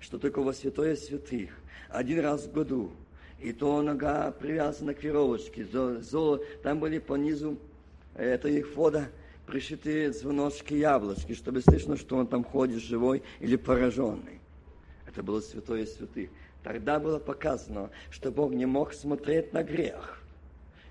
что 0.00 0.18
только 0.18 0.40
во 0.40 0.52
святое 0.52 0.96
святых 0.96 1.50
один 1.88 2.20
раз 2.20 2.44
в 2.44 2.52
году, 2.52 2.92
и 3.40 3.52
то 3.52 3.80
нога 3.82 4.30
привязана 4.32 4.94
к 4.94 5.02
веровочке, 5.02 5.64
золо, 5.64 6.40
там 6.62 6.80
были 6.80 6.98
по 6.98 7.14
низу, 7.14 7.58
это 8.14 8.48
их 8.48 8.74
вода, 8.76 9.08
пришитые 9.46 10.12
звоночки 10.12 10.74
яблочки, 10.74 11.34
чтобы 11.34 11.60
слышно, 11.60 11.96
что 11.96 12.16
он 12.16 12.26
там 12.26 12.44
ходит 12.44 12.82
живой 12.82 13.22
или 13.40 13.56
пораженный. 13.56 14.40
Это 15.06 15.22
было 15.22 15.40
святое 15.40 15.86
святых. 15.86 16.30
Тогда 16.64 16.98
было 16.98 17.18
показано, 17.18 17.90
что 18.10 18.32
Бог 18.32 18.52
не 18.52 18.64
мог 18.64 18.94
смотреть 18.94 19.52
на 19.52 19.62
грех, 19.62 20.18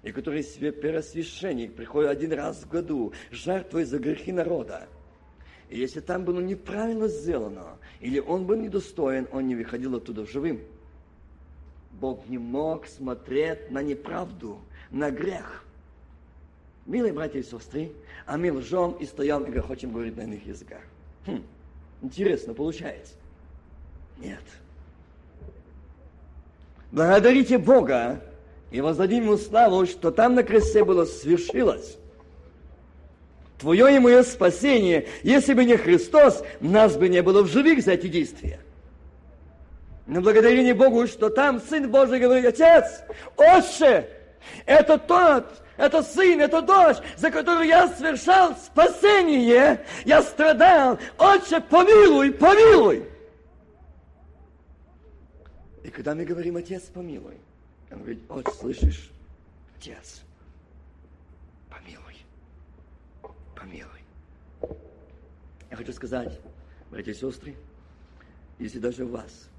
и 0.03 0.11
который 0.11 0.43
себе 0.43 0.71
первосвященник 0.71 1.75
приходит 1.75 2.11
один 2.11 2.31
раз 2.33 2.57
в 2.57 2.69
году, 2.69 3.11
жертвой 3.31 3.83
за 3.85 3.97
грехи 3.97 4.31
народа. 4.31 4.87
И 5.69 5.79
если 5.79 5.99
там 5.99 6.25
было 6.25 6.39
неправильно 6.39 7.07
сделано, 7.07 7.79
или 7.99 8.19
он 8.19 8.45
был 8.45 8.55
недостоин, 8.55 9.27
он 9.31 9.47
не 9.47 9.55
выходил 9.55 9.95
оттуда 9.95 10.27
живым. 10.27 10.61
Бог 11.93 12.27
не 12.27 12.37
мог 12.37 12.85
смотреть 12.85 13.71
на 13.71 13.81
неправду, 13.81 14.59
на 14.91 15.09
грех. 15.09 15.65
Милые 16.85 17.13
братья 17.13 17.39
и 17.39 17.43
сестры, 17.43 17.91
а 18.27 18.37
мы 18.37 18.53
лжем 18.53 18.91
и 18.91 19.05
стоим 19.07 19.45
и 19.45 19.51
грохочем 19.51 19.91
говорить 19.91 20.17
на 20.17 20.21
иных 20.21 20.45
языках. 20.45 20.83
Хм, 21.25 21.41
интересно 22.03 22.53
получается. 22.53 23.15
Нет. 24.19 24.43
Благодарите 26.93 27.57
Бога 27.57 28.21
и 28.69 28.79
воздадим 28.79 29.23
Ему 29.23 29.37
славу, 29.37 29.87
что 29.87 30.11
там 30.11 30.35
на 30.35 30.43
кресте 30.43 30.83
было 30.83 31.05
свершилось. 31.05 31.97
Твое 33.57 33.95
и 33.95 33.99
мое 33.99 34.21
спасение, 34.21 35.07
если 35.23 35.55
бы 35.55 35.65
не 35.65 35.75
Христос, 35.75 36.43
нас 36.59 36.95
бы 36.95 37.09
не 37.09 37.23
было 37.23 37.41
в 37.41 37.47
живых 37.47 37.83
за 37.83 37.93
эти 37.93 38.07
действия. 38.07 38.59
Но 40.05 40.21
благодарение 40.21 40.75
Богу, 40.75 41.07
что 41.07 41.31
там 41.31 41.59
Сын 41.67 41.89
Божий 41.89 42.19
говорит, 42.19 42.45
Отец, 42.45 43.01
Отче, 43.37 44.07
это 44.67 44.99
тот, 44.99 45.47
это 45.77 46.03
сын, 46.03 46.41
это 46.41 46.61
дочь, 46.61 46.97
за 47.17 47.31
которую 47.31 47.65
я 47.65 47.87
совершал 47.87 48.55
спасение. 48.55 49.83
Я 50.05 50.21
страдал. 50.21 50.99
Отче, 51.17 51.59
помилуй, 51.59 52.31
помилуй. 52.33 53.07
И 55.83 55.89
когда 55.89 56.15
мы 56.15 56.23
говорим, 56.23 56.55
Отец, 56.55 56.83
помилуй, 56.83 57.37
он 57.91 57.99
говорит, 57.99 58.23
Отец, 58.29 58.55
слышишь? 58.55 59.11
Отец, 59.77 60.21
помилуй, 61.69 62.15
помилуй. 63.55 63.99
Я 65.69 65.75
хочу 65.75 65.91
сказать, 65.91 66.39
братья 66.89 67.11
и 67.11 67.15
сестры, 67.15 67.55
если 68.59 68.79
даже 68.79 69.03
у 69.03 69.09
вас 69.09 69.49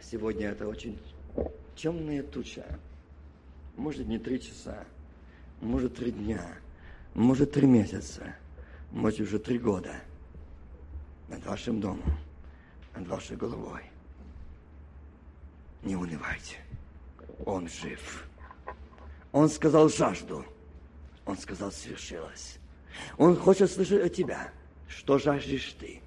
сегодня 0.00 0.48
это 0.48 0.66
очень 0.66 0.98
темная 1.76 2.22
туча, 2.22 2.78
может 3.76 4.06
не 4.06 4.18
три 4.18 4.40
часа, 4.40 4.84
может 5.60 5.96
три 5.96 6.10
дня, 6.10 6.56
может 7.12 7.52
три 7.52 7.66
месяца, 7.66 8.34
может 8.92 9.20
уже 9.20 9.38
три 9.38 9.58
года 9.58 9.94
над 11.28 11.44
вашим 11.44 11.80
домом, 11.80 12.16
над 12.94 13.06
вашей 13.08 13.36
головой. 13.36 13.89
Не 15.82 15.96
унывайте. 15.96 16.56
Он 17.46 17.68
жив. 17.68 18.28
Он 19.32 19.48
сказал 19.48 19.88
жажду. 19.88 20.44
Он 21.26 21.38
сказал 21.38 21.72
свершилось. 21.72 22.58
Он 23.16 23.36
хочет 23.36 23.70
слышать 23.70 24.04
от 24.04 24.14
тебя, 24.14 24.48
что 24.88 25.18
жаждешь 25.18 25.74
ты. 25.78 26.00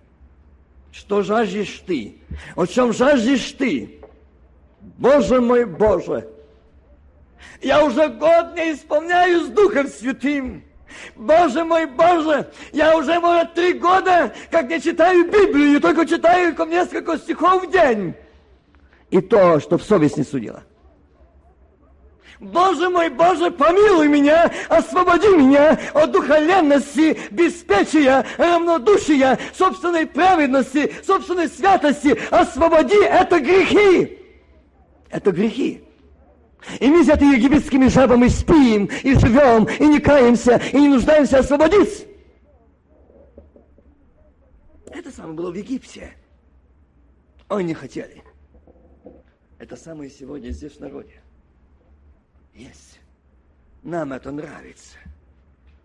Что 0.91 1.23
жаждешь 1.23 1.83
ты? 1.87 2.17
О 2.55 2.65
чем 2.67 2.93
жаждешь 2.93 3.51
ты? 3.53 3.99
Боже 4.97 5.41
мой, 5.41 5.65
Боже! 5.65 6.29
Я 7.61 7.83
уже 7.83 8.09
год 8.09 8.55
не 8.55 8.73
исполняю 8.73 9.45
с 9.45 9.47
Духом 9.47 9.87
Святым. 9.87 10.63
Боже 11.15 11.63
мой, 11.63 11.85
Боже, 11.87 12.51
я 12.71 12.95
уже, 12.95 13.19
может, 13.19 13.53
три 13.55 13.73
года, 13.73 14.33
как 14.51 14.69
не 14.69 14.79
читаю 14.79 15.25
Библию, 15.25 15.81
только 15.81 16.05
читаю 16.05 16.55
несколько 16.67 17.17
стихов 17.17 17.65
в 17.65 17.71
день. 17.71 18.13
И 19.13 19.21
то, 19.21 19.59
что 19.59 19.77
в 19.77 19.83
совесть 19.83 20.17
не 20.17 20.23
судила. 20.23 20.63
Боже 22.39 22.89
мой, 22.89 23.09
Боже, 23.09 23.51
помилуй 23.51 24.07
меня, 24.07 24.51
освободи 24.69 25.27
меня 25.27 25.79
от 25.93 26.11
духовенности, 26.11 27.19
беспечия, 27.29 28.25
равнодушия, 28.39 29.37
собственной 29.55 30.07
праведности, 30.07 30.91
собственной 31.05 31.47
святости. 31.47 32.19
Освободи 32.31 32.97
это 33.03 33.39
грехи. 33.39 34.17
Это 35.11 35.31
грехи. 35.31 35.83
И 36.79 36.87
мы 36.87 37.03
взяты 37.03 37.25
египетскими 37.25 37.89
жабами 37.89 38.29
спим, 38.29 38.89
и 39.03 39.13
живем, 39.13 39.65
и 39.65 39.85
не 39.85 39.99
каемся, 39.99 40.59
и 40.71 40.81
не 40.81 40.87
нуждаемся 40.87 41.37
освободиться. 41.37 42.05
Это 44.87 45.11
самое 45.11 45.35
было 45.35 45.51
в 45.51 45.55
Египте. 45.55 46.15
Они 47.47 47.65
не 47.65 47.73
хотели. 47.75 48.23
Это 49.63 49.77
самое 49.77 50.09
сегодня 50.09 50.49
здесь 50.51 50.73
в 50.73 50.79
народе. 50.81 51.21
Есть. 52.53 52.99
Нам 53.81 54.11
это 54.11 54.29
нравится. 54.31 54.97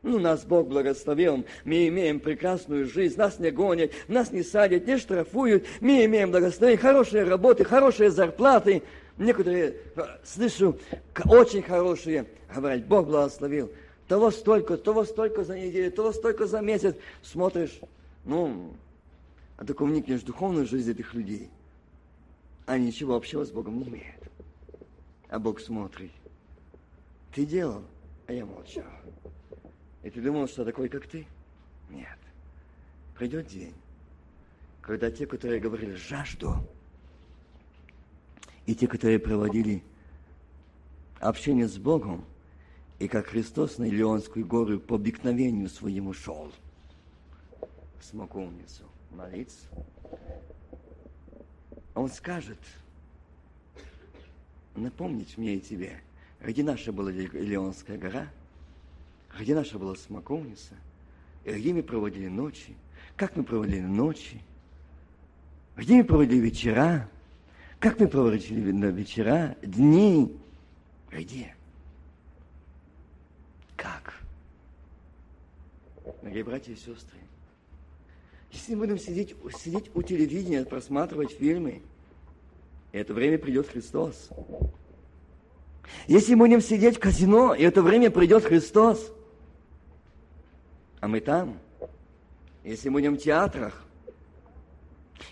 Ну, 0.03 0.19
нас 0.19 0.45
Бог 0.45 0.69
благословил, 0.69 1.45
мы 1.65 1.89
имеем 1.89 2.21
прекрасную 2.21 2.87
жизнь, 2.87 3.17
нас 3.17 3.39
не 3.39 3.51
гонят, 3.51 3.93
нас 4.09 4.33
не 4.33 4.43
садят, 4.43 4.87
не 4.87 4.97
штрафуют, 4.99 5.65
мы 5.81 6.05
имеем 6.05 6.31
благословение, 6.31 6.81
хорошие 6.81 7.25
работы, 7.25 7.65
хорошие 7.65 8.11
зарплаты– 8.11 8.83
Некоторые, 9.19 9.75
э, 9.97 10.03
слышу, 10.23 10.79
очень 11.27 11.63
хорошие, 11.63 12.27
говорят, 12.55 12.87
Бог 12.87 13.07
благословил. 13.07 13.71
Того 14.07 14.31
столько, 14.31 14.77
того 14.77 15.05
столько 15.05 15.43
за 15.43 15.59
неделю, 15.59 15.91
того 15.91 16.13
столько 16.13 16.47
за 16.47 16.61
месяц. 16.61 16.95
Смотришь, 17.23 17.81
ну, 18.25 18.73
а 19.57 19.65
так 19.65 19.81
вникнешь 19.81 20.21
в 20.21 20.25
духовную 20.25 20.67
жизнь 20.67 20.93
этих 20.93 21.15
людей. 21.15 21.51
Они 22.69 22.89
ничего 22.89 23.17
общего 23.17 23.47
с 23.47 23.51
Богом 23.51 23.79
не 23.79 23.89
имеют. 23.89 24.23
А 25.31 25.39
Бог 25.39 25.59
смотрит. 25.59 26.11
Ты 27.33 27.47
делал, 27.47 27.83
а 28.27 28.33
я 28.35 28.45
молчал. 28.45 28.85
И 30.03 30.11
ты 30.11 30.21
думал, 30.21 30.47
что 30.49 30.67
такой, 30.67 30.91
как 30.91 31.07
ты? 31.07 31.27
Нет. 31.89 32.19
Придет 33.17 33.47
день, 33.47 33.73
когда 34.83 35.11
те, 35.11 35.25
которые 35.25 35.61
говорили 35.61 35.95
жажду, 35.95 36.57
и 38.67 38.75
те, 38.75 38.87
которые 38.87 39.19
проводили 39.19 39.83
общение 41.21 41.69
с 41.69 41.79
Богом, 41.79 42.23
и 42.99 43.09
как 43.09 43.29
Христос 43.29 43.79
на 43.79 43.85
Илионскую 43.85 44.45
гору 44.45 44.79
по 44.79 44.97
обыкновению 44.97 45.71
своему 45.71 46.13
шел 46.13 46.53
в 47.99 48.05
смоковницу 48.05 48.85
молиться, 49.11 49.69
Он 51.99 52.09
скажет, 52.09 52.61
напомнить 54.77 55.37
мне 55.37 55.57
и 55.57 55.61
тебе, 55.61 56.01
где 56.41 56.63
наша 56.63 56.93
была 56.93 57.11
Илионская 57.11 57.99
гора, 57.99 58.29
где 59.37 59.53
наша 59.53 59.81
была 59.81 59.97
смоковница, 59.97 60.75
и 61.45 61.51
где 61.51 61.75
мы 61.75 61.83
проводили 61.83 62.29
ночи, 62.29 62.77
как 63.17 63.35
мы 63.35 63.43
проводили 63.43 63.81
ночи, 63.81 64.41
где 65.77 65.97
мы 65.97 66.05
проводили 66.05 66.39
вечера, 66.39 67.11
как 67.81 67.99
мы 67.99 68.07
проводили 68.07 68.71
на 68.71 68.87
вечера, 68.87 69.57
дни? 69.61 70.37
Где? 71.11 71.57
Как? 73.75 74.23
Дорогие 76.23 76.45
братья 76.45 76.73
и 76.73 76.77
сестры, 76.77 77.19
если 78.51 78.75
мы 78.75 78.87
будем 78.87 78.99
сидеть, 78.99 79.35
сидеть 79.63 79.91
у 79.95 80.03
телевидения, 80.03 80.65
просматривать 80.65 81.33
фильмы, 81.33 81.83
это 82.93 83.13
время 83.13 83.39
придет 83.39 83.69
Христос. 83.69 84.31
Если 86.07 86.35
мы 86.35 86.47
будем 86.47 86.61
сидеть 86.61 86.97
в 86.97 87.01
казино, 87.01 87.55
и 87.55 87.63
это 87.63 87.83
время 87.83 88.11
придет 88.11 88.45
Христос, 88.45 89.13
а 91.01 91.09
мы 91.09 91.21
там, 91.21 91.59
если 92.65 92.89
будем 92.89 93.17
в 93.17 93.19
театрах, 93.19 93.85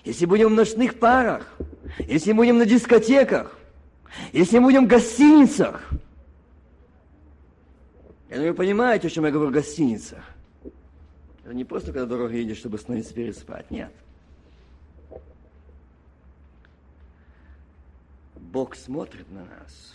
если 0.04 0.26
будем 0.26 0.48
в 0.48 0.52
ночных 0.52 0.98
парах, 0.98 1.56
если 1.98 2.32
будем 2.32 2.58
на 2.58 2.66
дискотеках, 2.66 3.58
если 4.32 4.58
будем 4.58 4.84
в 4.84 4.88
гостиницах, 4.88 5.90
я 8.28 8.36
думаю, 8.36 8.52
вы 8.52 8.56
понимаете, 8.56 9.06
о 9.06 9.10
чем 9.10 9.24
я 9.24 9.30
говорю 9.30 9.50
в 9.50 9.54
гостиницах. 9.54 10.35
Это 11.46 11.54
не 11.54 11.64
просто, 11.64 11.92
когда 11.92 12.06
дорога 12.06 12.34
едешь, 12.34 12.56
чтобы 12.56 12.76
остановиться 12.76 13.14
переспать. 13.14 13.70
Нет. 13.70 13.92
Бог 18.34 18.74
смотрит 18.74 19.30
на 19.30 19.44
нас, 19.44 19.94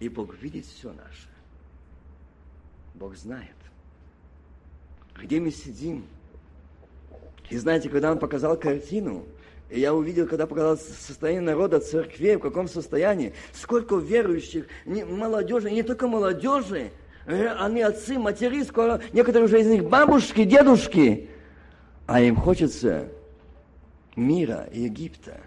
и 0.00 0.08
Бог 0.08 0.34
видит 0.40 0.64
все 0.64 0.90
наше. 0.94 1.28
Бог 2.94 3.14
знает, 3.14 3.54
где 5.20 5.38
мы 5.38 5.50
сидим. 5.50 6.06
И 7.50 7.58
знаете, 7.58 7.90
когда 7.90 8.10
Он 8.10 8.18
показал 8.18 8.56
картину, 8.56 9.26
и 9.68 9.80
я 9.80 9.92
увидел, 9.92 10.26
когда 10.26 10.46
показал 10.46 10.78
состояние 10.78 11.42
народа, 11.42 11.78
церкви, 11.78 12.36
в 12.36 12.40
каком 12.40 12.68
состоянии, 12.68 13.34
сколько 13.52 13.96
верующих, 13.96 14.66
молодежи, 14.86 15.70
не 15.70 15.82
только 15.82 16.08
молодежи, 16.08 16.90
они 17.26 17.80
отцы, 17.80 18.18
матери, 18.18 18.62
скоро 18.62 19.00
некоторые 19.12 19.46
уже 19.46 19.60
из 19.60 19.66
них 19.66 19.84
бабушки, 19.84 20.44
дедушки. 20.44 21.28
А 22.06 22.20
им 22.20 22.36
хочется 22.36 23.08
мира, 24.14 24.68
Египта. 24.72 25.40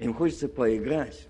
Им 0.00 0.14
хочется 0.14 0.48
поиграть. 0.48 1.26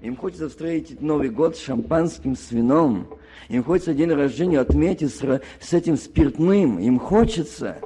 Им 0.00 0.16
хочется 0.16 0.48
встретить 0.48 1.00
Новый 1.00 1.28
год 1.28 1.56
с 1.56 1.60
шампанским, 1.60 2.36
с 2.36 2.50
вином. 2.50 3.06
Им 3.48 3.62
хочется 3.62 3.94
день 3.94 4.10
рождения 4.10 4.58
отметить 4.58 5.14
с, 5.14 5.40
с 5.60 5.72
этим 5.72 5.96
спиртным. 5.96 6.78
Им 6.78 6.98
хочется. 6.98 7.78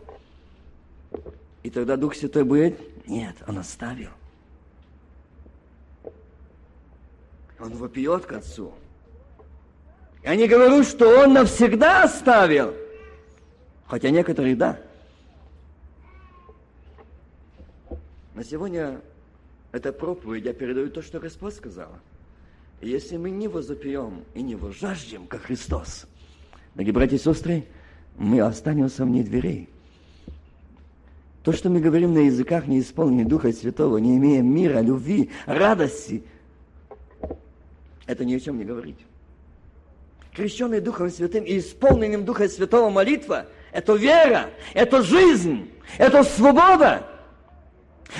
И 1.62 1.70
тогда 1.70 1.96
Дух 1.96 2.14
Святой 2.14 2.44
будет? 2.44 2.78
Нет, 3.06 3.34
Он 3.46 3.58
оставил. 3.58 4.10
Он 7.58 7.74
вопиет 7.74 8.26
к 8.26 8.32
Отцу. 8.32 8.72
Я 10.24 10.36
не 10.36 10.48
говорю, 10.48 10.82
что 10.84 11.22
он 11.22 11.34
навсегда 11.34 12.04
оставил. 12.04 12.74
Хотя 13.86 14.08
некоторые 14.08 14.56
да. 14.56 14.80
На 18.34 18.42
сегодня 18.42 19.02
эта 19.70 19.92
проповедь 19.92 20.46
я 20.46 20.54
передаю 20.54 20.88
то, 20.88 21.02
что 21.02 21.20
Господь 21.20 21.54
сказал. 21.54 21.90
И 22.80 22.88
если 22.88 23.18
мы 23.18 23.30
не 23.30 23.48
возопьем 23.48 24.24
и 24.32 24.42
не 24.42 24.56
возжаждем, 24.56 25.26
как 25.26 25.42
Христос, 25.42 26.06
дорогие 26.74 26.94
братья 26.94 27.16
и 27.16 27.20
сестры, 27.20 27.66
мы 28.16 28.40
останемся 28.40 29.04
вне 29.04 29.22
дверей. 29.22 29.68
То, 31.42 31.52
что 31.52 31.68
мы 31.68 31.80
говорим 31.80 32.14
на 32.14 32.20
языках, 32.20 32.66
не 32.66 32.80
исполненные 32.80 33.26
Духа 33.26 33.52
Святого, 33.52 33.98
не 33.98 34.16
имея 34.16 34.40
мира, 34.40 34.80
любви, 34.80 35.30
радости, 35.44 36.22
это 38.06 38.24
ни 38.24 38.34
о 38.34 38.40
чем 38.40 38.56
не 38.56 38.64
говорить 38.64 38.98
крещенный 40.34 40.80
Духом 40.80 41.10
Святым 41.10 41.44
и 41.44 41.58
исполненным 41.58 42.24
Духа 42.24 42.48
Святого 42.48 42.90
молитва, 42.90 43.46
это 43.72 43.94
вера, 43.94 44.50
это 44.74 45.02
жизнь, 45.02 45.70
это 45.98 46.24
свобода. 46.24 47.04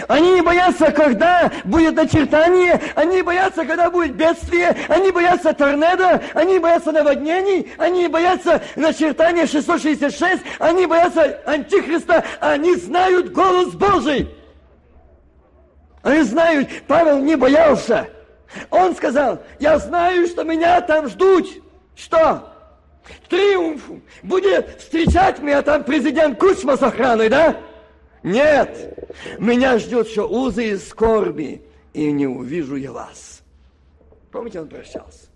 Они 0.09 0.33
не 0.35 0.43
боятся, 0.43 0.91
когда 0.91 1.53
будет 1.65 1.95
начертание, 1.95 2.81
они 2.95 3.17
не 3.17 3.23
боятся, 3.23 3.65
когда 3.65 3.91
будет 3.91 4.15
бедствие, 4.15 4.77
они 4.89 5.11
боятся 5.11 5.53
торнадо, 5.53 6.23
они 6.35 6.59
боятся 6.59 6.91
наводнений, 6.91 7.71
они 7.79 8.09
боятся 8.09 8.62
начертания 8.77 9.47
666, 9.47 10.43
они 10.59 10.87
боятся 10.87 11.41
Антихриста, 11.45 12.25
они 12.41 12.75
знают 12.77 13.33
голос 13.33 13.69
Божий. 13.75 14.35
Они 16.03 16.23
знают, 16.23 16.69
Павел 16.87 17.19
не 17.19 17.37
боялся. 17.37 18.09
Он 18.71 18.95
сказал, 18.97 19.43
я 19.59 19.79
знаю, 19.79 20.27
что 20.27 20.45
меня 20.45 20.81
там 20.81 21.09
ждут. 21.09 21.64
Что? 21.95 22.51
Триумф 23.28 23.90
будет 24.22 24.80
встречать 24.80 25.40
меня 25.40 25.62
там 25.62 25.84
президент 25.84 26.38
Кучма 26.38 26.76
с 26.76 26.82
охраной, 26.82 27.28
да? 27.28 27.61
Нет, 28.22 29.12
меня 29.38 29.78
ждет 29.78 30.09
еще 30.09 30.26
узы 30.26 30.70
и 30.70 30.76
скорби, 30.78 31.62
и 31.92 32.11
не 32.11 32.26
увижу 32.26 32.76
я 32.76 32.92
вас. 32.92 33.42
Помните, 34.32 34.61
он 34.61 34.68
прощался? 34.68 35.28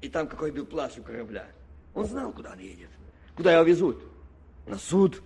И 0.00 0.08
там 0.08 0.26
какой 0.26 0.50
был 0.50 0.64
плащ 0.64 0.96
у 0.96 1.02
корабля. 1.02 1.46
Он 1.94 2.06
знал, 2.06 2.32
куда 2.32 2.52
он 2.52 2.58
едет, 2.58 2.88
куда 3.36 3.52
его 3.52 3.64
везут. 3.64 4.02
На 4.66 4.78
суд. 4.78 5.22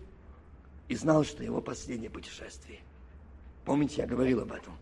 И 0.89 0.97
знал, 0.97 1.25
что 1.25 1.43
его 1.43 1.61
последнее 1.61 2.11
путешествие. 2.11 2.81
Помните, 3.65 4.03
я 4.03 4.07
говорил 4.07 4.41
об 4.41 4.53
этом. 4.53 4.77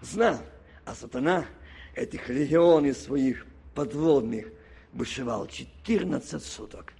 Знал. 0.00 0.38
А 0.84 0.94
сатана 0.94 1.46
этих 1.94 2.28
легионы 2.28 2.94
своих 2.94 3.46
подводных 3.74 4.52
бушевал 4.92 5.46
14 5.46 6.42
суток, 6.42 6.92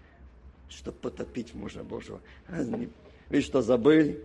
чтобы 0.69 0.97
потопить 0.99 1.55
мужа 1.55 1.83
Божьего. 1.83 2.21
Вы 3.29 3.41
что, 3.41 3.63
забыли, 3.63 4.23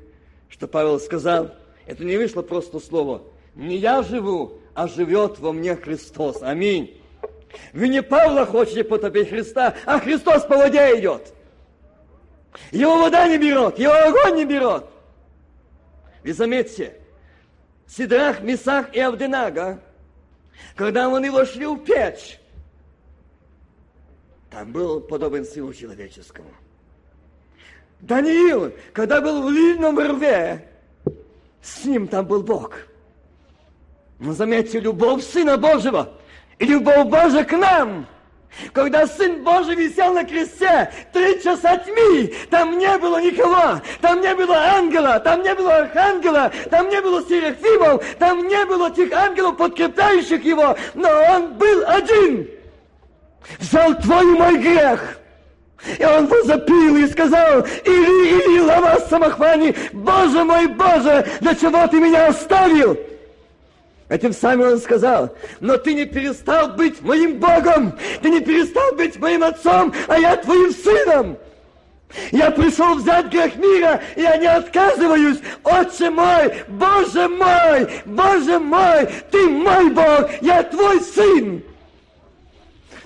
что 0.49 0.68
Павел 0.68 0.99
сказал? 0.99 1.51
Это 1.86 2.03
не 2.03 2.18
вышло 2.18 2.41
просто 2.41 2.80
слово. 2.80 3.24
Не 3.55 3.78
я 3.78 4.03
живу, 4.03 4.59
а 4.74 4.88
живет 4.88 5.39
во 5.39 5.53
мне 5.53 5.76
Христос. 5.76 6.41
Аминь. 6.41 6.99
Вы 7.74 7.88
не 7.88 8.01
Павла 8.01 8.45
хотите 8.45 8.84
потопить 8.84 9.30
Христа, 9.30 9.76
а 9.86 9.99
Христос 9.99 10.43
по 10.43 10.57
воде 10.57 10.99
идет. 10.99 11.34
Его 12.72 12.97
вода 12.97 13.28
не 13.28 13.38
берет, 13.38 13.78
его 13.80 13.93
огонь 13.93 14.36
не 14.36 14.45
берет. 14.45 14.86
Вы 16.24 16.34
заметьте, 16.34 16.95
Сидрах, 17.88 18.41
Месах 18.41 18.93
и 18.93 18.99
Авденага, 18.99 19.80
когда 20.76 21.13
они 21.13 21.30
вошли 21.30 21.66
в 21.66 21.78
печь, 21.78 22.39
там 24.56 24.72
был 24.72 25.01
подобен 25.01 25.43
сыну 25.43 25.74
человеческому. 25.74 26.47
Даниил, 27.99 28.72
когда 28.93 29.20
был 29.20 29.43
в 29.43 29.51
лильном 29.51 29.99
рве, 29.99 30.66
с 31.62 31.84
ним 31.84 32.08
там 32.08 32.26
был 32.26 32.41
Бог. 32.41 32.78
Но 34.18 34.32
заметьте, 34.32 34.80
любовь 34.80 35.26
Сына 35.26 35.58
Божьего 35.58 36.14
и 36.58 36.66
любовь 36.68 37.08
Божия 37.08 37.43
к 37.43 37.51
нам– 37.51 38.08
когда 38.72 39.06
Сын 39.06 39.43
Божий 39.43 39.76
висел 39.76 40.14
на 40.14 40.24
кресте, 40.24 40.89
три 41.12 41.43
часа 41.43 41.76
тьмы, 41.76 42.34
там 42.49 42.78
не 42.78 42.97
было 42.97 43.22
никого, 43.22 43.82
там 43.99 44.22
не 44.22 44.34
было 44.34 44.56
ангела, 44.56 45.20
там 45.20 45.43
не 45.43 45.53
было 45.53 45.76
архангела, 45.80 46.49
там 46.72 46.88
не 46.88 47.01
было 47.01 47.22
серафимов, 47.28 48.01
там 48.18 48.47
не 48.47 48.66
было 48.66 48.89
тех 48.91 49.12
ангелов, 49.12 49.58
подкрепляющих 49.58 50.45
его, 50.45 50.78
но 50.93 51.10
он 51.34 51.56
был 51.56 51.84
один– 51.86 52.47
взял 53.59 53.95
твой 53.95 54.23
и 54.23 54.37
мой 54.37 54.57
грех. 54.57 55.17
И 55.99 56.03
он 56.03 56.27
возопил 56.27 56.95
и 56.97 57.07
сказал, 57.07 57.65
Или, 57.83 58.55
Или, 58.55 58.59
лава 58.61 58.99
самохвани, 59.07 59.75
Боже 59.93 60.43
мой, 60.43 60.67
Боже, 60.67 61.25
для 61.41 61.55
чего 61.55 61.87
ты 61.87 61.99
меня 61.99 62.27
оставил? 62.27 62.97
Этим 64.07 64.33
самым 64.33 64.73
он 64.73 64.79
сказал, 64.79 65.35
но 65.59 65.77
ты 65.77 65.95
не 65.95 66.05
перестал 66.05 66.69
быть 66.69 67.01
моим 67.01 67.39
Богом, 67.39 67.97
ты 68.21 68.29
не 68.29 68.39
перестал 68.39 68.93
быть 68.93 69.17
моим 69.19 69.43
отцом, 69.43 69.91
а 70.07 70.19
я 70.19 70.35
твоим 70.35 70.71
сыном. 70.71 71.37
Я 72.31 72.51
пришел 72.51 72.95
взять 72.95 73.27
грех 73.27 73.55
мира, 73.55 73.99
и 74.15 74.21
я 74.21 74.37
не 74.37 74.45
отказываюсь. 74.45 75.39
Отче 75.63 76.11
мой, 76.11 76.53
Боже 76.67 77.27
мой, 77.27 77.87
Боже 78.05 78.59
мой, 78.59 79.09
ты 79.31 79.49
мой 79.49 79.89
Бог, 79.89 80.29
я 80.41 80.63
твой 80.63 81.01
сын 81.01 81.63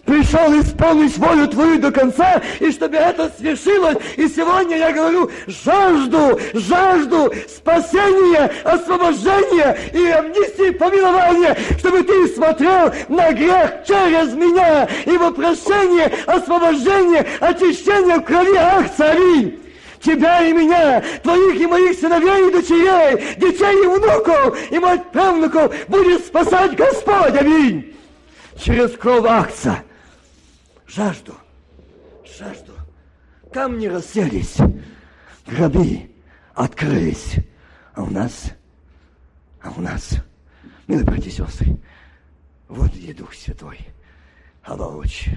пришел 0.10 0.60
исполнить 0.60 1.16
волю 1.18 1.48
Твою 1.48 1.80
до 1.80 1.92
конца, 1.92 2.42
и 2.60 2.72
чтобы 2.72 2.98
это 2.98 3.32
свершилось. 3.38 3.98
И 4.18 4.28
сегодня 4.28 4.78
я 4.78 4.92
говорю, 4.92 5.30
жажду, 5.46 6.40
жажду 6.54 7.32
спасения, 7.48 8.52
освобождения 8.64 9.78
и 9.94 10.08
амнистии, 10.08 10.72
помилования, 10.72 11.56
чтобы 11.78 12.02
Ты 12.02 12.28
смотрел 12.30 12.92
на 13.08 13.32
грех 13.34 13.86
через 13.88 14.34
меня, 14.34 14.90
и 15.06 15.18
прощение, 15.32 16.12
освобождение, 16.26 17.26
очищение 17.40 18.18
в 18.18 18.24
крови, 18.24 18.58
ах, 18.58 18.86
цари! 18.98 19.60
тебя 20.02 20.42
и 20.48 20.54
меня, 20.54 21.04
твоих 21.22 21.60
и 21.60 21.68
моих 21.68 22.00
сыновей 22.00 22.48
и 22.48 22.52
дочерей, 22.54 23.36
детей 23.36 23.84
и 23.84 23.88
внуков, 23.88 24.58
и 24.72 24.80
мать 24.80 25.12
правнуков 25.12 25.76
будет 25.90 26.26
спасать 26.26 26.74
Господь, 26.78 27.36
аминь, 27.36 27.94
через 28.58 28.92
кровь 28.92 29.26
акция 29.28 29.84
жажду, 30.90 31.36
жажду. 32.38 32.74
Камни 33.54 33.88
расселись, 33.88 34.58
гробы 35.46 36.10
открылись. 36.54 37.36
А 37.94 38.04
у 38.04 38.10
нас, 38.10 38.54
а 39.62 39.72
у 39.72 39.82
нас, 39.82 40.18
милые 40.88 41.06
братья 41.06 41.30
и 41.30 41.34
сестры, 41.34 41.78
вот 42.68 42.94
где 42.94 43.14
Дух 43.14 43.34
Святой. 43.34 43.80
Авауч, 44.64 45.30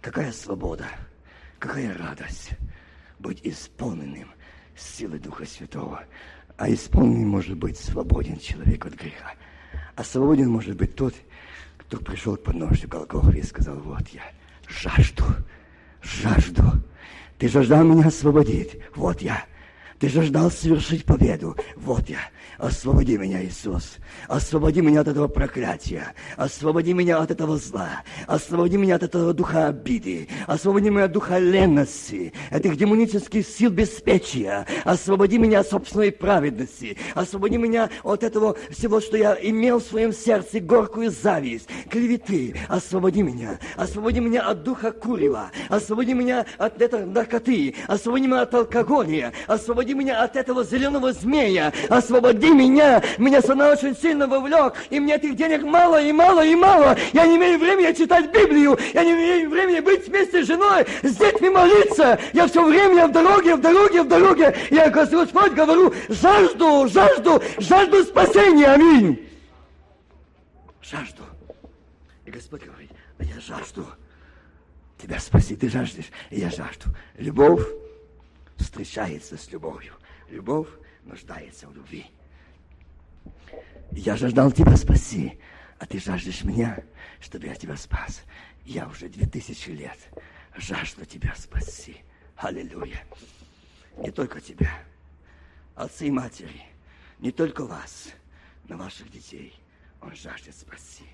какая 0.00 0.32
свобода, 0.32 0.86
какая 1.58 1.96
радость 1.96 2.50
быть 3.18 3.40
исполненным 3.44 4.30
силой 4.76 5.18
Духа 5.18 5.46
Святого. 5.46 6.04
А 6.56 6.70
исполненным 6.70 7.28
может 7.28 7.56
быть 7.56 7.78
свободен 7.78 8.38
человек 8.38 8.84
от 8.86 8.94
греха. 8.94 9.34
А 9.94 10.02
свободен 10.02 10.50
может 10.50 10.76
быть 10.76 10.96
тот, 10.96 11.14
кто 11.88 11.96
пришел 11.96 12.36
к 12.36 12.42
подножию 12.42 12.90
Голгофы 12.90 13.38
и 13.38 13.42
сказал, 13.42 13.76
вот 13.76 14.06
я 14.08 14.20
жажду, 14.68 15.24
жажду. 16.02 16.62
Ты 17.38 17.48
жаждал 17.48 17.82
меня 17.82 18.08
освободить. 18.08 18.78
Вот 18.94 19.22
я. 19.22 19.46
Ты 19.98 20.08
жаждал 20.08 20.50
совершить 20.50 21.04
победу. 21.04 21.56
Вот 21.76 22.08
я. 22.08 22.18
Освободи 22.58 23.16
меня, 23.16 23.44
Иисус. 23.44 23.98
Освободи 24.26 24.80
меня 24.80 25.02
от 25.02 25.08
этого 25.08 25.28
проклятия. 25.28 26.12
Освободи 26.36 26.92
меня 26.92 27.18
от 27.18 27.30
этого 27.30 27.56
зла. 27.56 28.02
Освободи 28.26 28.76
меня 28.76 28.96
от 28.96 29.04
этого 29.04 29.32
духа 29.32 29.68
обиды. 29.68 30.28
Освободи 30.46 30.90
меня 30.90 31.04
от 31.04 31.12
духа 31.12 31.38
ленности, 31.38 32.32
этих 32.50 32.76
демонических 32.76 33.46
сил 33.46 33.70
беспечия. 33.70 34.66
Освободи 34.84 35.38
меня 35.38 35.60
от 35.60 35.68
собственной 35.68 36.10
праведности. 36.10 36.96
Освободи 37.14 37.58
меня 37.58 37.90
от 38.02 38.24
этого 38.24 38.56
всего, 38.70 39.00
что 39.00 39.16
я 39.16 39.38
имел 39.40 39.78
в 39.78 39.84
своем 39.84 40.12
сердце, 40.12 40.58
горькую 40.58 41.12
зависть, 41.12 41.68
клеветы. 41.88 42.56
Освободи 42.68 43.22
меня. 43.22 43.60
Освободи 43.76 44.18
меня 44.18 44.48
от 44.48 44.64
духа 44.64 44.90
курева. 44.90 45.52
Освободи 45.68 46.12
меня 46.12 46.44
от 46.58 46.82
этой 46.82 47.06
наркоты. 47.06 47.76
Освободи 47.86 48.26
меня 48.26 48.42
от 48.42 48.54
алкоголя. 48.54 49.32
Освободи 49.46 49.87
меня 49.94 50.22
от 50.22 50.36
этого 50.36 50.64
зеленого 50.64 51.12
змея. 51.12 51.72
Освободи 51.88 52.50
меня. 52.50 53.02
Меня 53.18 53.40
сатана 53.40 53.70
очень 53.70 53.96
сильно 53.96 54.26
вовлек. 54.26 54.74
И 54.90 55.00
мне 55.00 55.16
этих 55.16 55.36
денег 55.36 55.62
мало 55.62 56.02
и 56.02 56.12
мало 56.12 56.44
и 56.44 56.54
мало. 56.54 56.96
Я 57.12 57.26
не 57.26 57.36
имею 57.36 57.58
времени 57.58 57.92
читать 57.92 58.32
Библию. 58.32 58.78
Я 58.94 59.04
не 59.04 59.12
имею 59.12 59.50
времени 59.50 59.80
быть 59.80 60.06
вместе 60.08 60.44
с 60.44 60.46
женой, 60.46 60.86
с 61.02 61.16
детьми 61.16 61.48
молиться. 61.48 62.18
Я 62.32 62.46
все 62.46 62.64
время 62.64 63.08
в 63.08 63.12
дороге, 63.12 63.56
в 63.56 63.60
дороге, 63.60 64.02
в 64.02 64.08
дороге. 64.08 64.56
Я, 64.70 64.90
Господь, 64.90 65.52
говорю, 65.52 65.92
жажду, 66.08 66.88
жажду, 66.88 67.42
жажду 67.58 68.02
спасения. 68.04 68.66
Аминь. 68.66 69.28
Жажду. 70.82 71.22
И 72.24 72.30
Господь 72.30 72.64
говорит, 72.64 72.90
а 73.18 73.24
я 73.24 73.40
жажду 73.40 73.86
тебя 74.98 75.18
спаси, 75.20 75.56
ты 75.56 75.68
жаждешь, 75.68 76.10
и 76.30 76.40
я 76.40 76.50
жажду. 76.50 76.86
Любовь 77.16 77.66
встречается 78.58 79.36
с 79.36 79.50
любовью. 79.50 79.94
Любовь 80.28 80.68
нуждается 81.04 81.68
в 81.68 81.74
любви. 81.74 82.06
Я 83.92 84.16
жаждал 84.16 84.52
тебя 84.52 84.76
спаси, 84.76 85.38
а 85.78 85.86
ты 85.86 85.98
жаждешь 85.98 86.44
меня, 86.44 86.82
чтобы 87.20 87.46
я 87.46 87.54
тебя 87.54 87.76
спас. 87.76 88.22
Я 88.64 88.86
уже 88.88 89.08
две 89.08 89.26
тысячи 89.26 89.70
лет 89.70 89.98
жажду 90.56 91.04
тебя 91.04 91.34
спаси. 91.34 91.96
Аллилуйя. 92.36 93.02
Не 93.96 94.10
только 94.10 94.40
тебя, 94.40 94.70
отцы 95.74 96.06
и 96.06 96.10
матери, 96.10 96.62
не 97.18 97.32
только 97.32 97.64
вас, 97.64 98.10
но 98.68 98.76
ваших 98.76 99.10
детей. 99.10 99.54
Он 100.00 100.14
жаждет 100.14 100.54
спасти. 100.54 101.06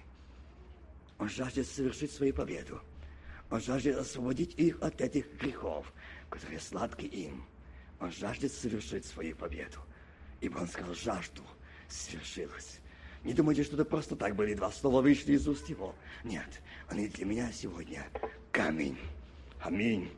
Он 1.19 1.29
жаждет 1.29 1.67
совершить 1.67 2.13
свою 2.13 2.35
победу. 2.35 2.83
Он 3.51 3.61
жаждет 3.61 3.97
освободить 3.97 4.55
их 4.59 4.81
от 4.83 5.01
этих 5.01 5.33
грехов, 5.41 5.93
которые 6.31 6.61
сладки 6.61 7.05
им. 7.05 7.45
Он 8.01 8.11
жаждет 8.11 8.53
совершить 8.53 9.05
свою 9.05 9.37
победу. 9.37 9.79
Ибо 10.41 10.59
он 10.59 10.69
сказал, 10.69 10.95
жажду 10.95 11.43
свершилось. 11.89 12.81
Не 13.23 13.33
думайте, 13.33 13.65
что 13.65 13.75
это 13.75 13.85
просто 13.85 14.17
так 14.17 14.37
были 14.37 14.55
два 14.55 14.71
слова 14.71 15.01
вышли 15.01 15.33
из 15.33 15.49
уст 15.49 15.69
его. 15.69 15.95
Нет, 16.25 16.61
они 16.89 17.09
для 17.09 17.25
меня 17.25 17.51
сегодня 17.53 18.05
камень. 18.53 18.99
Аминь. 19.61 20.11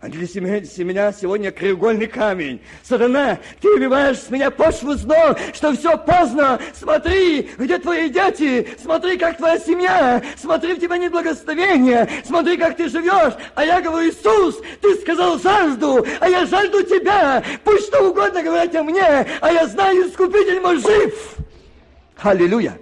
А 0.00 0.08
для 0.08 0.20
меня 0.20 1.12
сегодня 1.12 1.50
краеугольный 1.50 2.06
камень. 2.06 2.60
Сатана, 2.84 3.38
ты 3.60 3.68
убиваешь 3.74 4.18
с 4.18 4.30
меня 4.30 4.50
почву 4.50 4.94
знов, 4.94 5.38
что 5.52 5.74
все 5.74 5.98
поздно. 5.98 6.60
Смотри, 6.72 7.50
где 7.58 7.78
твои 7.78 8.08
дети, 8.08 8.68
смотри, 8.80 9.16
как 9.18 9.38
твоя 9.38 9.58
семья, 9.58 10.22
смотри, 10.36 10.74
в 10.74 10.80
тебя 10.80 10.98
нет 10.98 11.10
благословения, 11.10 12.08
смотри, 12.24 12.56
как 12.56 12.76
ты 12.76 12.88
живешь. 12.88 13.34
А 13.54 13.64
я 13.64 13.80
говорю, 13.80 14.08
Иисус, 14.08 14.60
ты 14.80 14.94
сказал 15.00 15.38
жажду, 15.38 16.06
а 16.20 16.28
я 16.28 16.46
жажду 16.46 16.82
тебя. 16.84 17.42
Пусть 17.64 17.88
что 17.88 18.10
угодно 18.10 18.42
говорят 18.42 18.74
о 18.76 18.84
мне, 18.84 19.26
а 19.40 19.52
я 19.52 19.66
знаю, 19.66 20.08
Искупитель 20.08 20.60
мой 20.60 20.78
жив. 20.78 21.36
Аллилуйя. 22.18 22.78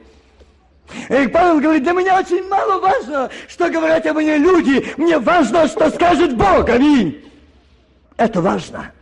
И 1.09 1.27
Павел 1.29 1.61
говорит, 1.61 1.83
для 1.83 1.93
меня 1.93 2.19
очень 2.19 2.47
мало 2.49 2.81
важно, 2.81 3.31
что 3.49 3.71
говорят 3.71 4.07
обо 4.07 4.21
мне 4.21 4.39
люди. 4.39 4.95
Мне 4.97 5.19
важно, 5.19 5.67
что 5.69 5.91
скажет 5.91 6.37
Бог. 6.37 6.69
Аминь. 6.69 7.25
Это 8.17 8.41
важно. 8.41 8.93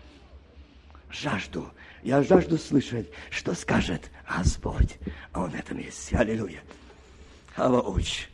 Жажду. 1.11 1.71
Я 2.03 2.23
жажду 2.23 2.59
слышать, 2.59 3.09
что 3.31 3.55
скажет 3.55 4.11
Господь. 4.29 4.99
А 5.33 5.43
Он 5.43 5.51
в 5.51 5.55
этом 5.55 5.79
есть. 5.79 6.13
Аллилуйя. 6.13 6.61
Авауч. 7.57 8.29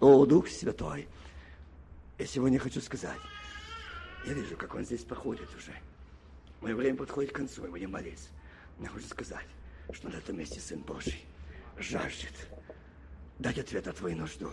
О, 0.00 0.26
Дух 0.26 0.48
Святой. 0.48 1.08
Я 2.18 2.26
сегодня 2.26 2.58
хочу 2.58 2.80
сказать. 2.80 3.18
Я 4.26 4.32
вижу, 4.32 4.56
как 4.56 4.74
Он 4.74 4.84
здесь 4.84 5.02
проходит 5.02 5.48
уже. 5.56 5.72
Мое 6.60 6.74
время 6.74 6.96
подходит 6.96 7.32
к 7.32 7.36
концу, 7.36 7.62
мы 7.62 7.68
будем 7.68 7.92
молиться. 7.92 8.28
Я 8.80 8.88
хочу 8.88 9.06
сказать, 9.06 9.46
что 9.92 10.08
на 10.08 10.16
этом 10.16 10.38
месте 10.38 10.60
Сын 10.60 10.80
Божий 10.80 11.24
жаждет 11.78 12.32
дать 13.38 13.58
ответ 13.58 13.86
на 13.86 13.92
твою 13.92 14.16
нужду. 14.16 14.50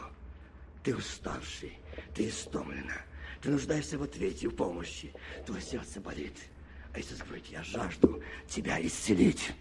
Ты 0.83 0.95
уставший, 0.95 1.77
ты 2.13 2.27
истомлена, 2.27 3.01
ты 3.41 3.49
нуждаешься 3.49 3.97
в 3.97 4.03
ответе, 4.03 4.49
в 4.49 4.55
помощи, 4.55 5.13
твое 5.45 5.61
сердце 5.61 5.99
болит. 5.99 6.37
А 6.93 6.99
Иисус 6.99 7.19
говорит, 7.19 7.45
я 7.47 7.63
жажду 7.63 8.21
тебя 8.47 8.79
исцелить. 8.85 9.53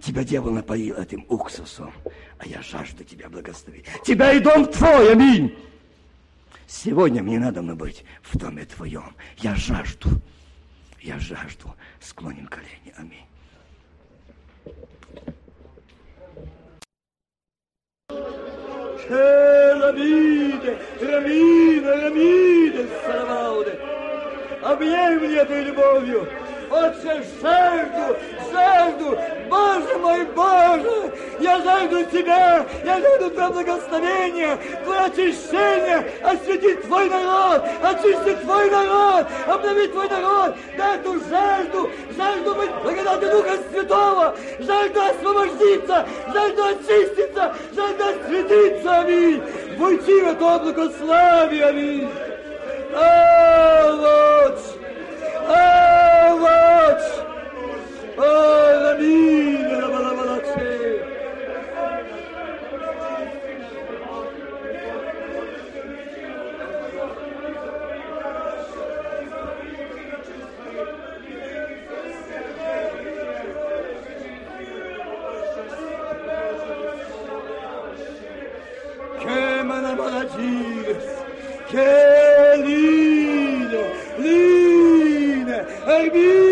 Тебя 0.00 0.24
дьявол 0.24 0.52
напоил 0.52 0.96
этим 0.96 1.24
уксусом, 1.28 1.92
а 2.38 2.46
я 2.46 2.62
жажду 2.62 3.04
тебя 3.04 3.28
благословить. 3.28 3.86
Тебя 4.04 4.32
и 4.32 4.40
дом 4.40 4.66
твой, 4.66 5.12
аминь. 5.12 5.56
Сегодня 6.66 7.22
мне 7.22 7.38
надо 7.38 7.62
быть 7.62 8.04
в 8.22 8.36
доме 8.36 8.64
твоем. 8.64 9.14
Я 9.38 9.54
жажду, 9.54 10.10
я 11.00 11.18
жажду. 11.18 11.74
Склоним 12.00 12.46
колени, 12.46 12.92
аминь. 12.96 13.26
Рамине, 19.08 20.78
Рамине, 21.00 21.90
Рамине, 21.90 22.86
Саравауде. 23.04 23.78
Объемли 24.62 25.38
этой 25.38 25.64
любовью. 25.64 26.26
Отче, 26.70 27.22
жажду, 27.40 28.16
жажду, 28.50 29.18
Боже 29.48 29.98
мой, 29.98 30.24
Боже, 30.34 31.12
я 31.38 31.60
жажду 31.60 32.04
Тебя, 32.06 32.66
я 32.84 33.00
жажду 33.00 33.30
Твое 33.30 33.50
благословение, 33.50 34.58
Твое 34.82 35.00
очищение, 35.00 36.10
осветить 36.22 36.82
Твой 36.82 37.08
народ, 37.10 37.62
очистить 37.82 38.40
Твой 38.40 38.70
народ, 38.70 39.26
обновить 39.46 39.92
Твой 39.92 40.08
народ, 40.08 40.56
дай 40.76 40.96
эту 40.96 41.20
жажду, 41.28 41.90
жажду 42.16 42.54
быть 42.54 42.70
благодати 42.82 43.26
Духа 43.26 43.58
Святого, 43.70 44.36
жажду 44.58 45.00
освободиться, 45.00 46.06
жажду 46.32 46.62
очиститься, 46.64 47.54
жажду 47.74 48.04
осветиться, 48.04 49.00
аминь, 49.00 49.42
войти 49.78 50.20
в 50.20 50.28
это 50.28 50.44
облако 50.44 50.90
славы, 50.98 51.62
аминь. 51.62 52.08
А, 52.92 53.92
вот, 53.92 54.60
а, 55.48 56.34
вот, 56.34 57.02
а, 58.18 58.94
аминь, 58.94 60.23
baby. 86.10 86.43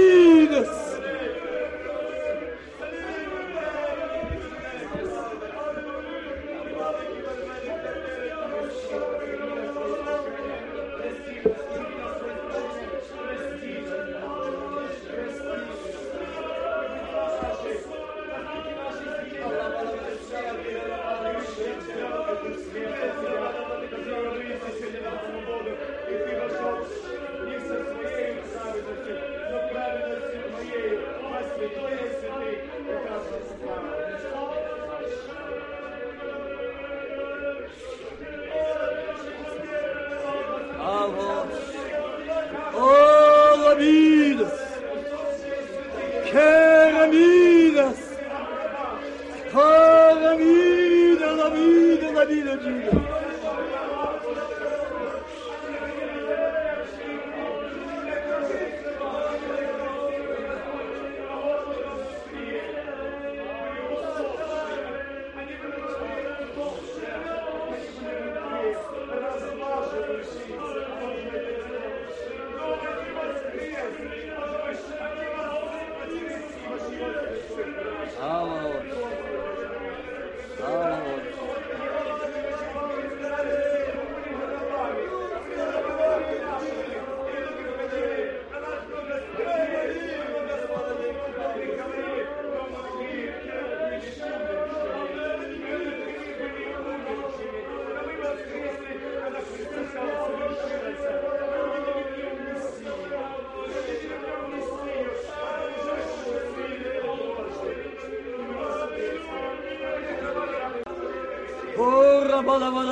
বলো 112.52 112.68
বলো 112.70 112.91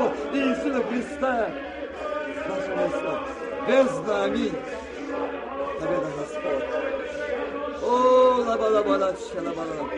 тела 0.00 0.12
Иисуса 0.32 0.82
Христа, 0.84 1.50
нашего 2.48 2.76
Господа. 2.76 3.22
Без 3.68 3.90
знамений. 3.90 4.52
Победа 5.78 6.06
Господь. 6.18 6.64
О, 7.82 8.44
лаба-лаба-лача, 8.46 9.40
лаба-лаба. 9.42 9.90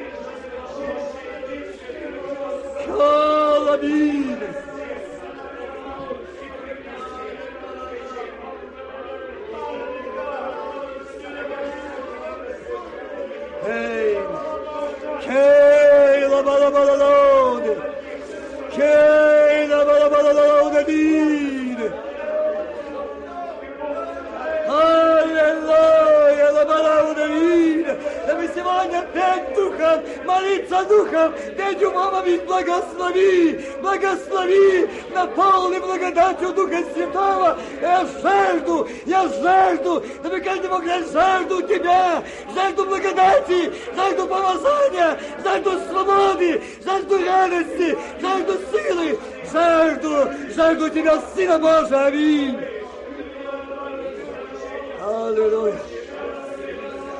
благодатью 36.12 36.52
Духа 36.52 36.84
Святого 36.94 37.58
я 37.80 38.06
жажду, 38.22 38.88
я 39.06 39.28
жажду, 39.28 40.04
дабы 40.22 40.40
каждый 40.40 40.70
мог 40.70 40.84
я 40.84 41.02
жажду 41.04 41.62
Тебя, 41.62 42.22
жажду 42.54 42.84
благодати, 42.84 43.72
жажду 43.94 44.26
помазания, 44.26 45.18
жажду 45.42 45.70
свободы, 45.88 46.62
жажду 46.84 47.24
радости, 47.24 47.98
жажду 48.20 48.52
силы, 48.70 49.18
жажду, 49.52 50.30
жажду 50.54 50.90
Тебя, 50.90 51.20
Сына 51.34 51.58
Божия, 51.58 52.06
аминь. 52.06 52.58
Аллилуйя. 55.00 55.80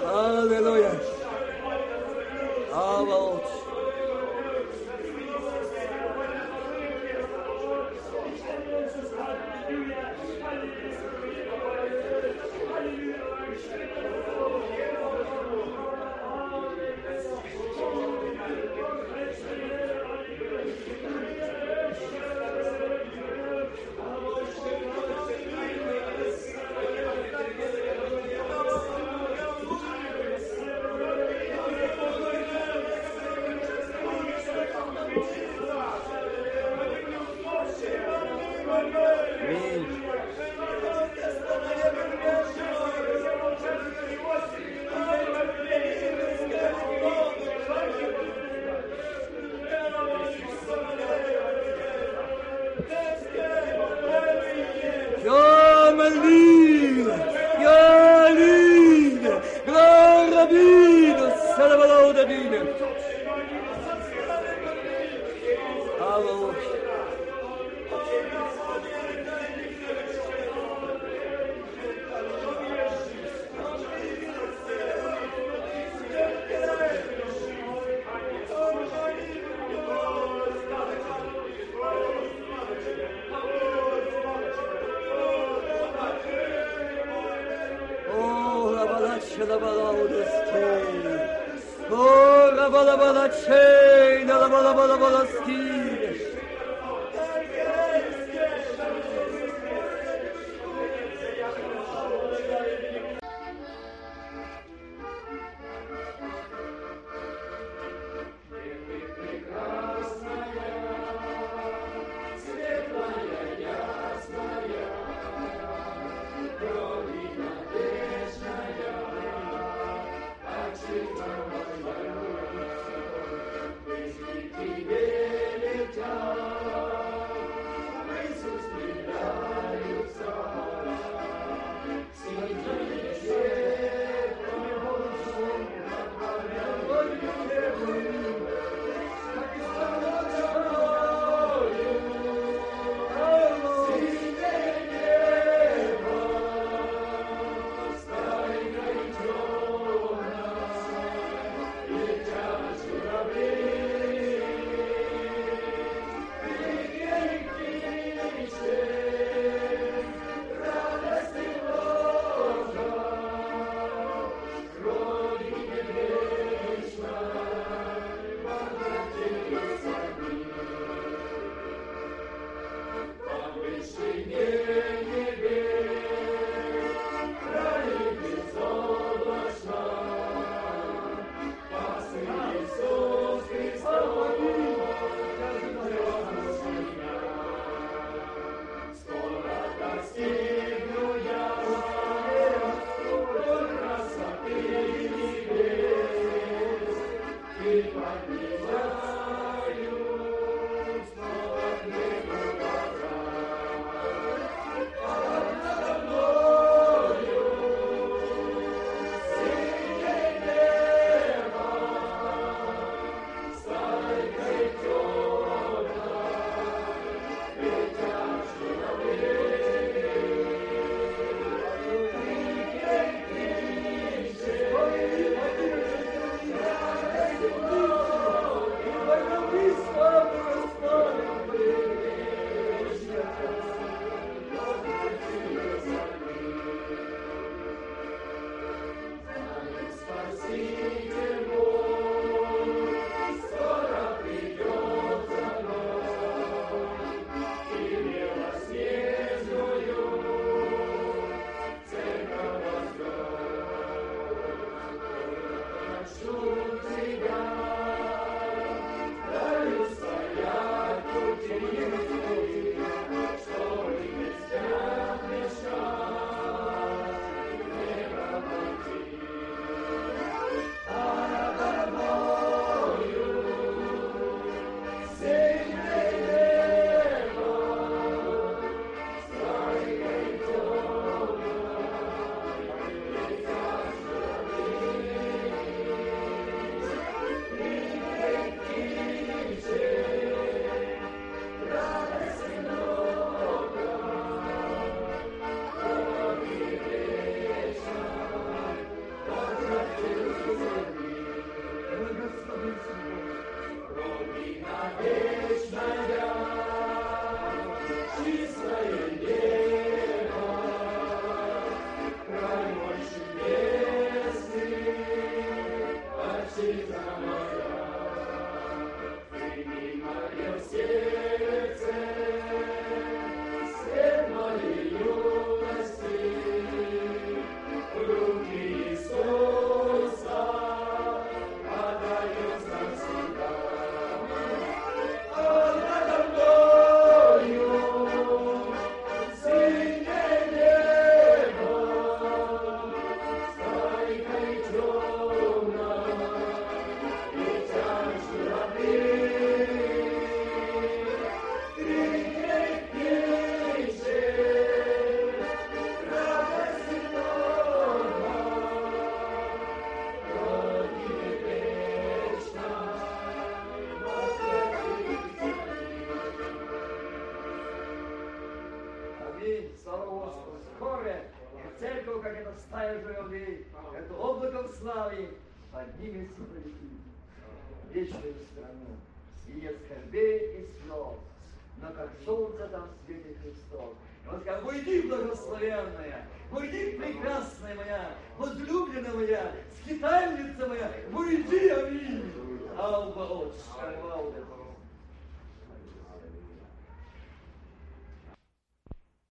Аллилуйя. 0.06 0.92
Аллилуйя. 2.72 3.61